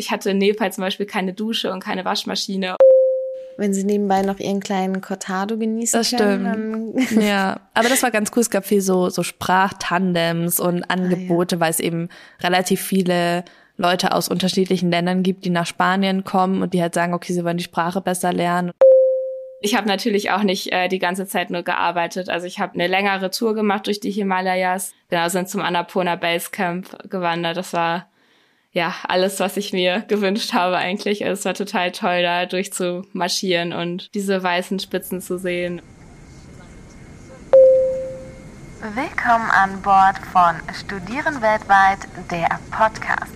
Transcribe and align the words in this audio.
Ich 0.00 0.10
hatte 0.10 0.30
in 0.30 0.38
Nepal 0.38 0.72
zum 0.72 0.82
Beispiel 0.82 1.04
keine 1.04 1.34
Dusche 1.34 1.70
und 1.70 1.80
keine 1.80 2.06
Waschmaschine. 2.06 2.74
Wenn 3.58 3.74
sie 3.74 3.84
nebenbei 3.84 4.22
noch 4.22 4.38
ihren 4.38 4.60
kleinen 4.60 5.02
Cortado 5.02 5.58
genießen 5.58 6.00
Das 6.00 6.10
können, 6.10 6.94
stimmt. 6.94 7.12
dann 7.12 7.22
Ja, 7.22 7.60
aber 7.74 7.90
das 7.90 8.02
war 8.02 8.10
ganz 8.10 8.30
cool. 8.34 8.40
Es 8.40 8.48
gab 8.48 8.64
viel 8.64 8.80
so, 8.80 9.10
so 9.10 9.22
Sprachtandems 9.22 10.58
und 10.58 10.84
Angebote, 10.84 11.60
weil 11.60 11.70
es 11.70 11.80
eben 11.80 12.08
relativ 12.42 12.80
viele 12.80 13.44
Leute 13.76 14.12
aus 14.14 14.28
unterschiedlichen 14.28 14.90
Ländern 14.90 15.22
gibt, 15.22 15.44
die 15.44 15.50
nach 15.50 15.66
Spanien 15.66 16.24
kommen 16.24 16.62
und 16.62 16.72
die 16.72 16.80
halt 16.80 16.94
sagen, 16.94 17.12
okay, 17.12 17.34
sie 17.34 17.44
wollen 17.44 17.58
die 17.58 17.64
Sprache 17.64 18.00
besser 18.00 18.32
lernen. 18.32 18.72
Ich 19.60 19.74
habe 19.74 19.86
natürlich 19.86 20.30
auch 20.30 20.42
nicht 20.42 20.72
äh, 20.72 20.88
die 20.88 20.98
ganze 20.98 21.26
Zeit 21.26 21.50
nur 21.50 21.62
gearbeitet. 21.62 22.30
Also 22.30 22.46
ich 22.46 22.58
habe 22.58 22.72
eine 22.72 22.86
längere 22.86 23.30
Tour 23.30 23.54
gemacht 23.54 23.86
durch 23.86 24.00
die 24.00 24.10
Himalayas. 24.10 24.94
Genau, 25.10 25.28
sind 25.28 25.50
zum 25.50 25.60
Annapurna 25.60 26.16
Base 26.16 26.48
Camp 26.50 27.10
gewandert. 27.10 27.58
Das 27.58 27.74
war 27.74 28.06
ja 28.72 28.94
alles, 29.08 29.40
was 29.40 29.56
ich 29.56 29.72
mir 29.72 30.02
gewünscht 30.02 30.52
habe 30.52 30.76
eigentlich. 30.76 31.22
Es 31.22 31.44
war 31.44 31.54
total 31.54 31.92
toll, 31.92 32.22
da 32.22 32.46
durchzumarschieren 32.46 33.72
und 33.72 34.14
diese 34.14 34.42
weißen 34.42 34.78
Spitzen 34.78 35.20
zu 35.20 35.38
sehen. 35.38 35.82
Willkommen 38.94 39.50
an 39.50 39.82
Bord 39.82 40.16
von 40.32 40.56
Studieren 40.74 41.42
weltweit, 41.42 41.98
der 42.30 42.58
Podcast. 42.70 43.34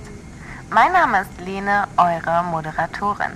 Mein 0.70 0.92
Name 0.92 1.20
ist 1.20 1.41
Lene, 1.44 1.86
eure 1.96 2.44
Moderatorin. 2.44 3.32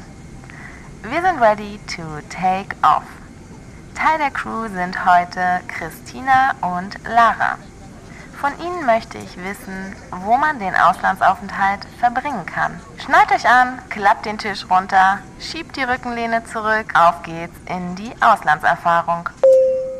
Wir 1.02 1.20
sind 1.20 1.40
ready 1.40 1.78
to 1.86 2.02
take 2.30 2.74
off. 2.82 3.04
Teil 3.94 4.18
der 4.18 4.30
Crew 4.30 4.68
sind 4.68 5.04
heute 5.04 5.60
Christina 5.68 6.54
und 6.62 6.96
Lara. 7.04 7.58
Von 8.40 8.52
ihnen 8.64 8.86
möchte 8.86 9.18
ich 9.18 9.36
wissen, 9.36 9.96
wo 10.12 10.36
man 10.36 10.60
den 10.60 10.72
Auslandsaufenthalt 10.72 11.80
verbringen 11.98 12.46
kann. 12.46 12.78
Schnallt 13.04 13.32
euch 13.32 13.44
an, 13.48 13.80
klappt 13.90 14.26
den 14.26 14.38
Tisch 14.38 14.64
runter, 14.70 15.18
schiebt 15.40 15.76
die 15.76 15.82
Rückenlehne 15.82 16.44
zurück, 16.44 16.86
auf 16.94 17.24
geht's 17.24 17.56
in 17.68 17.96
die 17.96 18.12
Auslandserfahrung. 18.22 19.28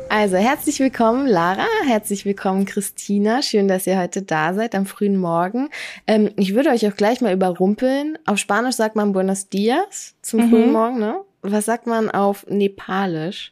Also 0.07 0.37
herzlich 0.37 0.79
willkommen, 0.79 1.27
Lara. 1.27 1.65
Herzlich 1.85 2.23
willkommen, 2.23 2.63
Christina. 2.63 3.41
Schön, 3.41 3.67
dass 3.67 3.85
ihr 3.85 3.99
heute 3.99 4.21
da 4.21 4.53
seid 4.53 4.73
am 4.73 4.85
frühen 4.85 5.17
Morgen. 5.17 5.69
Ähm, 6.07 6.31
ich 6.37 6.55
würde 6.55 6.69
euch 6.69 6.87
auch 6.87 6.95
gleich 6.95 7.19
mal 7.19 7.33
überrumpeln. 7.33 8.17
Auf 8.25 8.37
Spanisch 8.37 8.75
sagt 8.75 8.95
man 8.95 9.11
Buenos 9.11 9.49
Dias 9.49 10.15
zum 10.21 10.49
frühen 10.49 10.71
Morgen, 10.71 10.97
ne? 10.97 11.19
Was 11.41 11.65
sagt 11.65 11.87
man 11.87 12.09
auf 12.09 12.47
Nepalisch? 12.47 13.51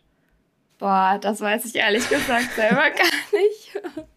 Boah, 0.80 1.18
das 1.20 1.42
weiß 1.42 1.66
ich 1.66 1.76
ehrlich 1.76 2.08
gesagt 2.10 2.54
selber 2.56 2.76
gar 2.90 3.34
nicht. 3.34 4.08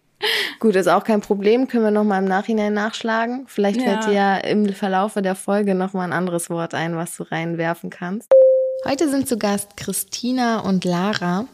Gut, 0.58 0.76
ist 0.76 0.88
auch 0.88 1.04
kein 1.04 1.20
Problem. 1.20 1.68
Können 1.68 1.84
wir 1.84 1.90
noch 1.90 2.04
mal 2.04 2.18
im 2.18 2.26
Nachhinein 2.26 2.74
nachschlagen. 2.74 3.44
Vielleicht 3.46 3.80
fällt 3.80 4.06
dir 4.06 4.12
ja 4.12 4.36
im 4.36 4.72
Verlaufe 4.74 5.22
der 5.22 5.34
Folge 5.34 5.74
noch 5.74 5.94
mal 5.94 6.04
ein 6.04 6.12
anderes 6.12 6.50
Wort 6.50 6.74
ein, 6.74 6.96
was 6.96 7.16
du 7.16 7.22
reinwerfen 7.22 7.88
kannst. 7.90 8.28
Heute 8.86 9.08
sind 9.08 9.28
zu 9.28 9.38
Gast 9.38 9.76
Christina 9.76 10.60
und 10.60 10.84
Lara. 10.84 11.46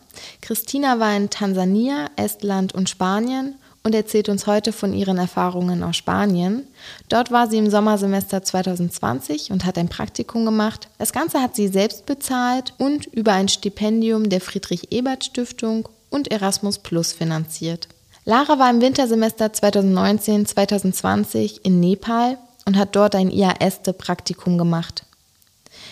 Christina 0.42 1.00
war 1.00 1.16
in 1.16 1.28
Tansania, 1.30 2.06
Estland 2.16 2.72
und 2.72 2.88
Spanien 2.88 3.56
und 3.82 3.94
erzählt 3.94 4.28
uns 4.28 4.46
heute 4.48 4.72
von 4.72 4.92
ihren 4.92 5.18
Erfahrungen 5.18 5.82
aus 5.82 5.96
Spanien. 5.96 6.66
Dort 7.08 7.30
war 7.30 7.48
sie 7.48 7.58
im 7.58 7.70
Sommersemester 7.70 8.42
2020 8.42 9.52
und 9.52 9.64
hat 9.64 9.78
ein 9.78 9.88
Praktikum 9.88 10.44
gemacht. 10.44 10.88
Das 10.98 11.12
Ganze 11.12 11.40
hat 11.40 11.54
sie 11.54 11.68
selbst 11.68 12.06
bezahlt 12.06 12.74
und 12.78 13.06
über 13.06 13.32
ein 13.32 13.48
Stipendium 13.48 14.28
der 14.28 14.40
Friedrich-Ebert-Stiftung 14.40 15.88
und 16.10 16.30
Erasmus 16.32 16.78
Plus 16.78 17.12
finanziert. 17.12 17.88
Lara 18.28 18.58
war 18.58 18.68
im 18.70 18.80
Wintersemester 18.80 19.46
2019-2020 19.46 21.60
in 21.62 21.78
Nepal 21.78 22.38
und 22.64 22.76
hat 22.76 22.96
dort 22.96 23.14
ein 23.14 23.30
IASTE-Praktikum 23.30 24.58
gemacht. 24.58 25.04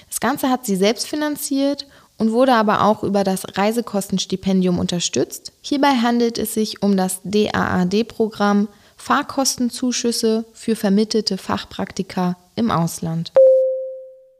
Das 0.08 0.18
Ganze 0.18 0.50
hat 0.50 0.66
sie 0.66 0.74
selbst 0.74 1.06
finanziert 1.06 1.86
und 2.18 2.32
wurde 2.32 2.54
aber 2.54 2.82
auch 2.82 3.04
über 3.04 3.22
das 3.22 3.56
Reisekostenstipendium 3.56 4.80
unterstützt. 4.80 5.52
Hierbei 5.62 5.92
handelt 6.02 6.38
es 6.38 6.54
sich 6.54 6.82
um 6.82 6.97
das 6.97 7.20
DAAD-Programm 7.22 8.66
Fahrkostenzuschüsse 8.97 10.44
für 10.53 10.75
vermittelte 10.75 11.38
Fachpraktika 11.38 12.36
im 12.56 12.72
Ausland. 12.72 13.30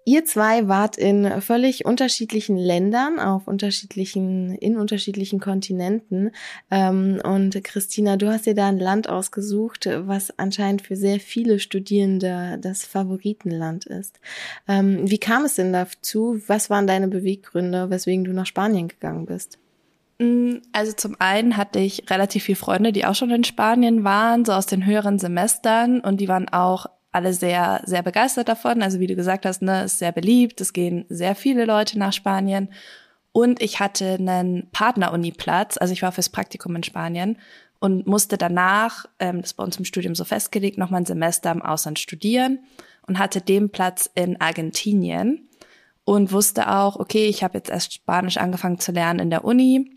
Ihr 0.07 0.27
zwei 0.27 0.69
wart 0.69 0.99
in 0.99 1.41
völlig 1.41 1.87
unterschiedlichen 1.87 2.59
Ländern, 2.59 3.19
auf 3.19 3.49
unterschiedlichen, 3.49 4.55
in 4.55 4.77
unterschiedlichen 4.77 5.41
Kontinenten. 5.41 6.31
Ähm, 6.71 7.23
und 7.25 7.65
Christina, 7.65 8.19
du 8.19 8.29
hast 8.29 8.45
dir 8.45 8.55
da 8.55 8.69
ein 8.69 8.79
Land 8.79 9.09
ausgesucht, 9.09 9.89
was 9.91 10.39
anscheinend 10.39 10.83
für 10.83 10.97
sehr 10.97 11.21
viele 11.21 11.59
Studierende 11.59 12.59
das 12.61 12.85
Favoritenland 12.85 13.87
ist. 13.87 14.21
Ähm, 14.69 15.11
wie 15.11 15.19
kam 15.19 15.47
es 15.47 15.55
denn 15.55 15.73
dazu? 15.73 16.39
Was 16.49 16.69
waren 16.69 16.87
deine 16.87 17.09
Beweggründe, 17.09 17.89
weswegen 17.89 18.25
du 18.25 18.33
nach 18.33 18.47
Spanien 18.47 18.89
gegangen 18.89 19.25
bist? 19.25 19.59
Mm, 20.19 20.57
Also 20.73 20.93
zum 20.93 21.17
einen 21.19 21.57
hatte 21.57 21.79
ich 21.79 22.11
relativ 22.11 22.45
viele 22.45 22.57
Freunde, 22.57 22.93
die 22.93 23.07
auch 23.07 23.15
schon 23.15 23.31
in 23.31 23.45
Spanien 23.45 24.05
waren, 24.05 24.45
so 24.45 24.53
aus 24.53 24.67
den 24.67 24.85
höheren 24.85 25.19
Semestern 25.19 26.01
und 26.01 26.21
die 26.21 26.29
waren 26.29 26.51
auch 26.51 26.87
alle 27.15 27.33
sehr, 27.33 27.83
sehr 27.85 28.03
begeistert 28.03 28.49
davon. 28.49 28.83
Also 28.83 29.01
wie 29.01 29.07
du 29.07 29.15
gesagt 29.15 29.47
hast, 29.47 29.63
ne, 29.63 29.85
ist 29.85 29.99
sehr 29.99 30.13
beliebt. 30.13 30.61
Es 30.61 30.73
gehen 30.73 31.05
sehr 31.09 31.35
viele 31.35 31.65
Leute 31.65 31.99
nach 31.99 32.13
Spanien. 32.13 32.69
Und 33.33 33.63
ich 33.63 33.81
hatte 33.81 34.15
einen 34.15 34.69
Partner-Uni-Platz. 34.71 35.77
Also 35.77 35.93
ich 35.93 36.03
war 36.03 36.13
fürs 36.13 36.29
Praktikum 36.29 36.77
in 36.77 36.83
Spanien 36.83 37.39
und 37.79 38.07
musste 38.07 38.39
danach, 38.39 39.07
ähm, 39.19 39.41
das 39.41 39.51
ist 39.51 39.55
bei 39.55 39.65
uns 39.65 39.77
im 39.77 39.85
Studium 39.85 40.15
so 40.15 40.25
festgelegt, 40.25 40.79
noch 40.79 40.91
mal 40.91 40.99
ein 40.99 41.07
Semester 41.07 41.51
im 41.51 41.63
Ausland 41.63 41.99
studieren 41.99 42.61
und 43.07 43.19
hatte 43.19 43.41
den 43.41 43.71
Platz 43.71 44.09
in 44.15 44.41
Argentinien 44.41 45.49
und 46.05 46.33
wusste 46.33 46.71
auch, 46.71 46.97
okay, 46.97 47.27
ich 47.27 47.43
habe 47.43 47.59
jetzt 47.59 47.71
erst 47.71 47.93
Spanisch 47.93 48.37
angefangen 48.37 48.79
zu 48.79 48.93
lernen 48.93 49.21
in 49.21 49.31
der 49.31 49.45
Uni 49.45 49.91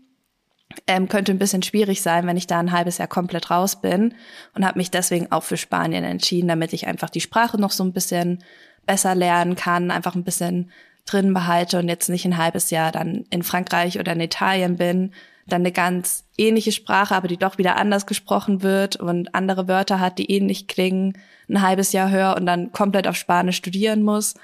ähm, 0.86 1.08
könnte 1.08 1.32
ein 1.32 1.38
bisschen 1.38 1.62
schwierig 1.62 2.02
sein, 2.02 2.26
wenn 2.26 2.36
ich 2.36 2.46
da 2.46 2.58
ein 2.58 2.72
halbes 2.72 2.98
Jahr 2.98 3.08
komplett 3.08 3.50
raus 3.50 3.80
bin 3.80 4.14
und 4.54 4.66
habe 4.66 4.78
mich 4.78 4.90
deswegen 4.90 5.32
auch 5.32 5.42
für 5.42 5.56
Spanien 5.56 6.04
entschieden, 6.04 6.48
damit 6.48 6.72
ich 6.72 6.86
einfach 6.86 7.10
die 7.10 7.20
Sprache 7.20 7.58
noch 7.58 7.70
so 7.72 7.84
ein 7.84 7.92
bisschen 7.92 8.44
besser 8.86 9.14
lernen 9.14 9.56
kann, 9.56 9.90
einfach 9.90 10.14
ein 10.14 10.24
bisschen 10.24 10.70
drin 11.06 11.32
behalte 11.32 11.78
und 11.78 11.88
jetzt 11.88 12.08
nicht 12.08 12.26
ein 12.26 12.36
halbes 12.36 12.70
Jahr 12.70 12.92
dann 12.92 13.24
in 13.30 13.42
Frankreich 13.42 13.98
oder 13.98 14.12
in 14.12 14.20
Italien 14.20 14.76
bin, 14.76 15.12
dann 15.46 15.62
eine 15.62 15.72
ganz 15.72 16.24
ähnliche 16.36 16.72
Sprache, 16.72 17.14
aber 17.14 17.28
die 17.28 17.38
doch 17.38 17.56
wieder 17.56 17.76
anders 17.76 18.06
gesprochen 18.06 18.62
wird 18.62 18.96
und 18.96 19.34
andere 19.34 19.68
Wörter 19.68 20.00
hat, 20.00 20.18
die 20.18 20.30
ähnlich 20.30 20.68
klingen, 20.68 21.16
ein 21.48 21.62
halbes 21.62 21.92
Jahr 21.92 22.10
höre 22.10 22.36
und 22.36 22.44
dann 22.44 22.72
komplett 22.72 23.08
auf 23.08 23.16
Spanisch 23.16 23.56
studieren 23.56 24.02
muss. 24.02 24.34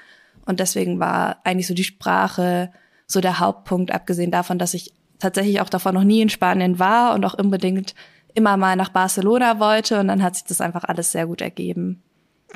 Und 0.45 0.59
deswegen 0.59 0.99
war 0.99 1.37
eigentlich 1.43 1.67
so 1.67 1.75
die 1.75 1.83
Sprache 1.83 2.71
so 3.05 3.21
der 3.21 3.39
Hauptpunkt, 3.39 3.91
abgesehen 3.91 4.31
davon, 4.31 4.57
dass 4.57 4.73
ich 4.73 4.93
tatsächlich 5.19 5.61
auch 5.61 5.69
davor 5.69 5.91
noch 5.91 6.03
nie 6.03 6.21
in 6.21 6.29
Spanien 6.29 6.79
war 6.79 7.13
und 7.13 7.25
auch 7.25 7.33
unbedingt 7.37 7.95
immer 8.33 8.57
mal 8.57 8.75
nach 8.75 8.89
Barcelona 8.89 9.59
wollte 9.59 9.99
und 9.99 10.07
dann 10.09 10.21
hat 10.21 10.35
sich 10.35 10.43
das 10.45 10.61
einfach 10.61 10.83
alles 10.83 11.11
sehr 11.11 11.25
gut 11.27 11.41
ergeben. 11.41 12.01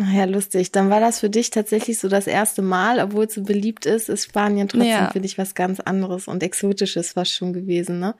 Ach 0.01 0.11
Ja, 0.13 0.25
lustig. 0.25 0.71
Dann 0.71 0.89
war 0.89 0.99
das 0.99 1.19
für 1.19 1.29
dich 1.29 1.49
tatsächlich 1.49 1.99
so 1.99 2.07
das 2.09 2.27
erste 2.27 2.61
Mal, 2.61 2.99
obwohl 2.99 3.25
es 3.25 3.33
so 3.33 3.43
beliebt 3.43 3.85
ist, 3.85 4.09
ist 4.09 4.25
Spanien 4.25 4.67
trotzdem 4.67 4.89
Ja. 4.89 5.09
für 5.11 5.19
dich 5.21 5.37
was 5.37 5.55
ganz 5.55 5.79
anderes 5.79 6.27
und 6.27 6.43
Exotisches 6.43 7.13
fast 7.13 7.33
schon 7.33 7.53
gewesen, 7.53 7.99
ne? 7.99 8.15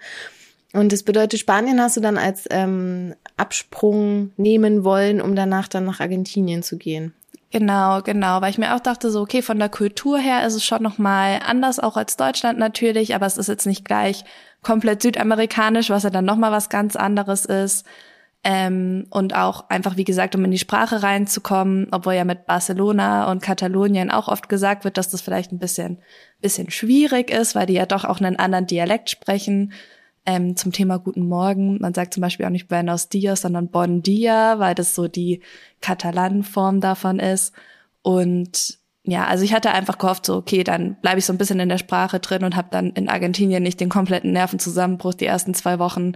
Und 0.71 0.91
das 0.91 1.01
bedeutet, 1.01 1.39
Spanien 1.39 1.81
hast 1.81 1.97
du 1.97 2.01
dann 2.01 2.17
als 2.19 2.45
ähm, 2.51 3.15
Absprung 3.37 4.31
nehmen 4.37 4.83
wollen, 4.83 5.19
um 5.19 5.35
danach 5.35 5.67
dann 5.67 5.85
nach 5.85 5.99
Argentinien 5.99 6.61
zu 6.61 6.77
gehen. 6.77 7.13
Genau, 7.51 8.01
genau, 8.03 8.41
weil 8.41 8.51
ich 8.51 8.59
mir 8.59 8.75
auch 8.75 8.79
dachte, 8.79 9.09
so 9.09 9.21
okay, 9.21 9.41
von 9.41 9.57
der 9.57 9.69
Kultur 9.69 10.19
her 10.19 10.45
ist 10.45 10.53
es 10.53 10.63
schon 10.63 10.83
noch 10.83 10.99
mal 10.99 11.39
anders, 11.43 11.79
auch 11.79 11.97
als 11.97 12.15
Deutschland 12.15 12.59
natürlich, 12.59 13.15
aber 13.15 13.25
es 13.25 13.37
ist 13.39 13.47
jetzt 13.47 13.65
nicht 13.65 13.85
gleich 13.85 14.23
komplett 14.61 15.01
südamerikanisch, 15.01 15.89
was 15.89 16.03
ja 16.03 16.11
dann 16.11 16.25
noch 16.25 16.35
mal 16.35 16.51
was 16.51 16.69
ganz 16.69 16.95
anderes 16.95 17.45
ist. 17.45 17.87
Ähm, 18.43 19.07
und 19.09 19.35
auch 19.35 19.69
einfach, 19.69 19.97
wie 19.97 20.05
gesagt, 20.05 20.33
um 20.33 20.45
in 20.45 20.51
die 20.51 20.59
Sprache 20.59 21.03
reinzukommen, 21.03 21.87
obwohl 21.91 22.13
ja 22.13 22.23
mit 22.23 22.45
Barcelona 22.45 23.29
und 23.29 23.41
Katalonien 23.41 24.11
auch 24.11 24.29
oft 24.29 24.47
gesagt 24.47 24.85
wird, 24.85 24.97
dass 24.97 25.09
das 25.09 25.19
vielleicht 25.19 25.51
ein 25.51 25.59
bisschen, 25.59 25.97
bisschen 26.39 26.69
schwierig 26.69 27.31
ist, 27.31 27.53
weil 27.55 27.65
die 27.65 27.73
ja 27.73 27.85
doch 27.85 28.05
auch 28.05 28.21
einen 28.21 28.37
anderen 28.37 28.65
Dialekt 28.65 29.09
sprechen. 29.09 29.73
Ähm, 30.29 30.55
zum 30.55 30.71
Thema 30.71 30.99
Guten 30.99 31.27
Morgen. 31.27 31.79
Man 31.81 31.95
sagt 31.95 32.13
zum 32.13 32.21
Beispiel 32.21 32.45
auch 32.45 32.51
nicht 32.51 32.67
Buenos 32.67 33.09
Dias, 33.09 33.41
sondern 33.41 33.69
Bon 33.69 34.03
Dia, 34.03 34.59
weil 34.59 34.75
das 34.75 34.93
so 34.93 35.07
die 35.07 35.41
Katalanenform 35.81 36.81
davon 36.81 37.17
ist. 37.17 37.51
Und 38.03 38.77
ja, 39.01 39.25
also 39.25 39.43
ich 39.43 39.55
hatte 39.55 39.71
einfach 39.71 39.97
gehofft, 39.97 40.27
so 40.27 40.35
okay, 40.35 40.63
dann 40.63 40.97
bleibe 41.01 41.17
ich 41.17 41.25
so 41.25 41.33
ein 41.33 41.39
bisschen 41.39 41.59
in 41.59 41.69
der 41.69 41.79
Sprache 41.79 42.19
drin 42.19 42.43
und 42.43 42.55
habe 42.55 42.67
dann 42.69 42.91
in 42.91 43.09
Argentinien 43.09 43.63
nicht 43.63 43.79
den 43.79 43.89
kompletten 43.89 44.31
Nervenzusammenbruch 44.31 45.15
die 45.15 45.25
ersten 45.25 45.55
zwei 45.55 45.79
Wochen, 45.79 46.11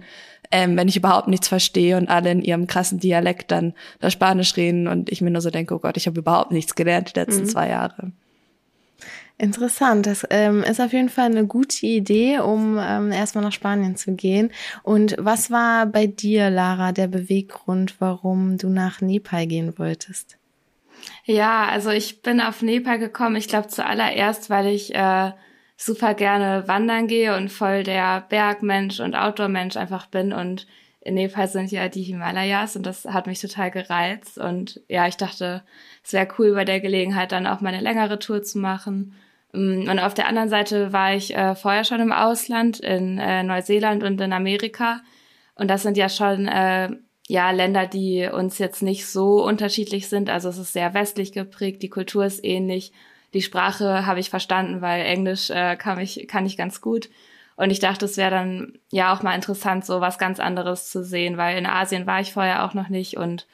ähm, 0.52 0.76
wenn 0.76 0.86
ich 0.86 0.96
überhaupt 0.96 1.26
nichts 1.26 1.48
verstehe 1.48 1.96
und 1.96 2.08
alle 2.08 2.30
in 2.30 2.42
ihrem 2.42 2.68
krassen 2.68 3.00
Dialekt 3.00 3.50
dann 3.50 3.74
das 3.98 4.12
Spanisch 4.12 4.56
reden 4.56 4.86
und 4.86 5.10
ich 5.10 5.22
mir 5.22 5.32
nur 5.32 5.42
so 5.42 5.50
denke, 5.50 5.74
oh 5.74 5.80
Gott, 5.80 5.96
ich 5.96 6.06
habe 6.06 6.20
überhaupt 6.20 6.52
nichts 6.52 6.76
gelernt 6.76 7.16
die 7.16 7.18
letzten 7.18 7.46
zwei 7.46 7.68
Jahre. 7.68 8.12
Interessant. 9.36 10.06
Das 10.06 10.24
ähm, 10.30 10.62
ist 10.62 10.80
auf 10.80 10.92
jeden 10.92 11.08
Fall 11.08 11.26
eine 11.26 11.46
gute 11.46 11.86
Idee, 11.86 12.38
um 12.38 12.78
ähm, 12.80 13.10
erstmal 13.10 13.42
nach 13.42 13.52
Spanien 13.52 13.96
zu 13.96 14.14
gehen. 14.14 14.52
Und 14.84 15.16
was 15.18 15.50
war 15.50 15.86
bei 15.86 16.06
dir, 16.06 16.50
Lara, 16.50 16.92
der 16.92 17.08
Beweggrund, 17.08 17.96
warum 17.98 18.58
du 18.58 18.68
nach 18.68 19.00
Nepal 19.00 19.46
gehen 19.46 19.76
wolltest? 19.76 20.38
Ja, 21.24 21.66
also 21.66 21.90
ich 21.90 22.22
bin 22.22 22.40
auf 22.40 22.62
Nepal 22.62 22.98
gekommen, 22.98 23.36
ich 23.36 23.48
glaube 23.48 23.68
zuallererst, 23.68 24.50
weil 24.50 24.68
ich 24.68 24.94
äh, 24.94 25.32
super 25.76 26.14
gerne 26.14 26.68
wandern 26.68 27.08
gehe 27.08 27.36
und 27.36 27.50
voll 27.50 27.82
der 27.82 28.20
Bergmensch 28.28 29.00
und 29.00 29.16
Outdoor-Mensch 29.16 29.76
einfach 29.76 30.06
bin 30.06 30.32
und 30.32 30.66
in 31.00 31.14
Nepal 31.14 31.48
sind 31.48 31.70
ja 31.70 31.88
die 31.88 32.02
Himalayas 32.02 32.76
und 32.76 32.86
das 32.86 33.04
hat 33.04 33.26
mich 33.26 33.40
total 33.40 33.70
gereizt 33.70 34.38
und 34.38 34.80
ja, 34.88 35.06
ich 35.06 35.16
dachte, 35.16 35.62
es 36.02 36.12
wäre 36.14 36.28
cool 36.38 36.54
bei 36.54 36.64
der 36.64 36.80
Gelegenheit 36.80 37.32
dann 37.32 37.46
auch 37.46 37.60
mal 37.60 37.74
eine 37.74 37.82
längere 37.82 38.18
Tour 38.18 38.42
zu 38.42 38.58
machen. 38.58 39.14
Mm, 39.54 39.88
und 39.88 39.98
auf 39.98 40.14
der 40.14 40.26
anderen 40.26 40.48
Seite 40.48 40.92
war 40.92 41.14
ich 41.14 41.34
äh, 41.34 41.54
vorher 41.54 41.84
schon 41.84 42.00
im 42.00 42.12
Ausland, 42.12 42.80
in 42.80 43.18
äh, 43.18 43.42
Neuseeland 43.42 44.02
und 44.02 44.20
in 44.20 44.32
Amerika. 44.32 45.00
Und 45.54 45.68
das 45.68 45.82
sind 45.82 45.96
ja 45.96 46.08
schon 46.08 46.48
äh, 46.48 46.90
ja 47.28 47.50
Länder, 47.52 47.86
die 47.86 48.28
uns 48.30 48.58
jetzt 48.58 48.82
nicht 48.82 49.06
so 49.06 49.44
unterschiedlich 49.44 50.08
sind. 50.08 50.28
Also 50.28 50.48
es 50.48 50.58
ist 50.58 50.72
sehr 50.72 50.94
westlich 50.94 51.32
geprägt, 51.32 51.82
die 51.82 51.88
Kultur 51.88 52.24
ist 52.24 52.44
ähnlich, 52.44 52.92
die 53.32 53.42
Sprache 53.42 54.06
habe 54.06 54.20
ich 54.20 54.30
verstanden, 54.30 54.80
weil 54.80 55.04
Englisch 55.04 55.50
äh, 55.50 55.76
kann 55.76 55.98
ich 56.00 56.26
kann 56.28 56.46
ich 56.46 56.56
ganz 56.56 56.80
gut. 56.80 57.08
Und 57.56 57.70
ich 57.70 57.78
dachte, 57.78 58.04
es 58.04 58.16
wäre 58.16 58.32
dann 58.32 58.78
ja 58.90 59.14
auch 59.14 59.22
mal 59.22 59.34
interessant, 59.34 59.84
so 59.84 60.00
was 60.00 60.18
ganz 60.18 60.40
anderes 60.40 60.90
zu 60.90 61.04
sehen, 61.04 61.36
weil 61.36 61.56
in 61.56 61.66
Asien 61.66 62.06
war 62.06 62.20
ich 62.20 62.32
vorher 62.32 62.64
auch 62.64 62.74
noch 62.74 62.88
nicht 62.88 63.16
und 63.16 63.46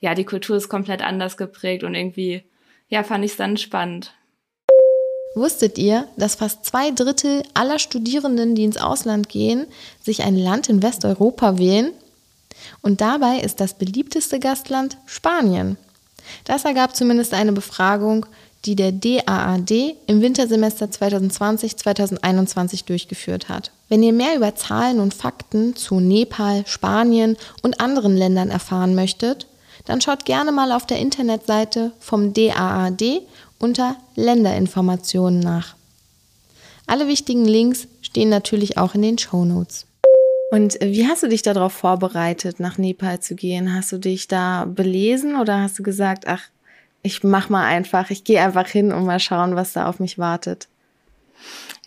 ja, 0.00 0.14
die 0.14 0.24
Kultur 0.24 0.56
ist 0.56 0.68
komplett 0.68 1.02
anders 1.02 1.36
geprägt 1.36 1.84
und 1.84 1.94
irgendwie, 1.94 2.44
ja, 2.88 3.02
fand 3.02 3.24
ich 3.24 3.32
es 3.32 3.36
dann 3.36 3.56
spannend. 3.56 4.14
Wusstet 5.34 5.78
ihr, 5.78 6.08
dass 6.16 6.34
fast 6.34 6.64
zwei 6.64 6.90
Drittel 6.90 7.44
aller 7.54 7.78
Studierenden, 7.78 8.56
die 8.56 8.64
ins 8.64 8.78
Ausland 8.78 9.28
gehen, 9.28 9.66
sich 10.02 10.24
ein 10.24 10.36
Land 10.36 10.68
in 10.68 10.82
Westeuropa 10.82 11.56
wählen? 11.56 11.92
Und 12.82 13.00
dabei 13.00 13.38
ist 13.38 13.60
das 13.60 13.74
beliebteste 13.74 14.40
Gastland 14.40 14.96
Spanien. 15.06 15.76
Das 16.44 16.64
ergab 16.64 16.96
zumindest 16.96 17.32
eine 17.32 17.52
Befragung, 17.52 18.26
die 18.64 18.76
der 18.76 18.92
DAAD 18.92 19.96
im 20.06 20.20
Wintersemester 20.20 20.86
2020-2021 20.86 22.84
durchgeführt 22.86 23.48
hat. 23.48 23.70
Wenn 23.88 24.02
ihr 24.02 24.12
mehr 24.12 24.36
über 24.36 24.54
Zahlen 24.54 25.00
und 25.00 25.14
Fakten 25.14 25.76
zu 25.76 26.00
Nepal, 26.00 26.64
Spanien 26.66 27.36
und 27.62 27.80
anderen 27.80 28.16
Ländern 28.16 28.50
erfahren 28.50 28.94
möchtet, 28.94 29.46
dann 29.86 30.00
schaut 30.00 30.26
gerne 30.26 30.52
mal 30.52 30.72
auf 30.72 30.86
der 30.86 30.98
Internetseite 30.98 31.92
vom 32.00 32.34
DAAD 32.34 33.22
unter 33.60 33.96
Länderinformationen 34.16 35.38
nach. 35.38 35.76
Alle 36.86 37.06
wichtigen 37.06 37.44
Links 37.44 37.86
stehen 38.02 38.30
natürlich 38.30 38.76
auch 38.76 38.96
in 38.96 39.02
den 39.02 39.18
Show 39.18 39.44
Notes. 39.44 39.86
Und 40.50 40.76
wie 40.80 41.06
hast 41.06 41.22
du 41.22 41.28
dich 41.28 41.42
darauf 41.42 41.72
vorbereitet, 41.72 42.58
nach 42.58 42.76
Nepal 42.76 43.20
zu 43.20 43.36
gehen? 43.36 43.72
Hast 43.72 43.92
du 43.92 43.98
dich 43.98 44.26
da 44.26 44.64
belesen 44.64 45.36
oder 45.36 45.60
hast 45.60 45.78
du 45.78 45.84
gesagt, 45.84 46.26
ach, 46.26 46.42
ich 47.02 47.22
mach 47.22 47.48
mal 47.48 47.64
einfach, 47.64 48.10
ich 48.10 48.24
gehe 48.24 48.42
einfach 48.42 48.66
hin 48.66 48.92
und 48.92 49.04
mal 49.04 49.20
schauen, 49.20 49.54
was 49.54 49.72
da 49.72 49.86
auf 49.86 50.00
mich 50.00 50.18
wartet? 50.18 50.66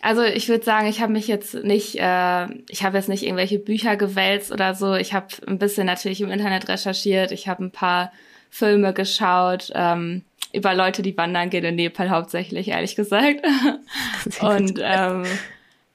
Also 0.00 0.22
ich 0.22 0.48
würde 0.48 0.64
sagen, 0.64 0.86
ich 0.86 1.00
habe 1.00 1.12
mich 1.12 1.28
jetzt 1.28 1.54
nicht, 1.54 1.96
äh, 1.96 2.46
ich 2.68 2.84
habe 2.84 2.96
jetzt 2.96 3.08
nicht 3.08 3.22
irgendwelche 3.22 3.58
Bücher 3.58 3.96
gewälzt 3.96 4.50
oder 4.50 4.74
so. 4.74 4.94
Ich 4.94 5.12
habe 5.12 5.26
ein 5.46 5.58
bisschen 5.58 5.86
natürlich 5.86 6.20
im 6.20 6.30
Internet 6.30 6.68
recherchiert. 6.68 7.32
Ich 7.32 7.48
habe 7.48 7.64
ein 7.64 7.70
paar 7.70 8.12
Filme 8.50 8.92
geschaut 8.92 9.72
ähm, 9.74 10.22
über 10.54 10.74
Leute, 10.74 11.02
die 11.02 11.16
wandern 11.16 11.50
gehen 11.50 11.64
in 11.64 11.76
Nepal 11.76 12.10
hauptsächlich, 12.10 12.68
ehrlich 12.68 12.96
gesagt. 12.96 13.44
und 14.40 14.80
ähm, 14.82 15.24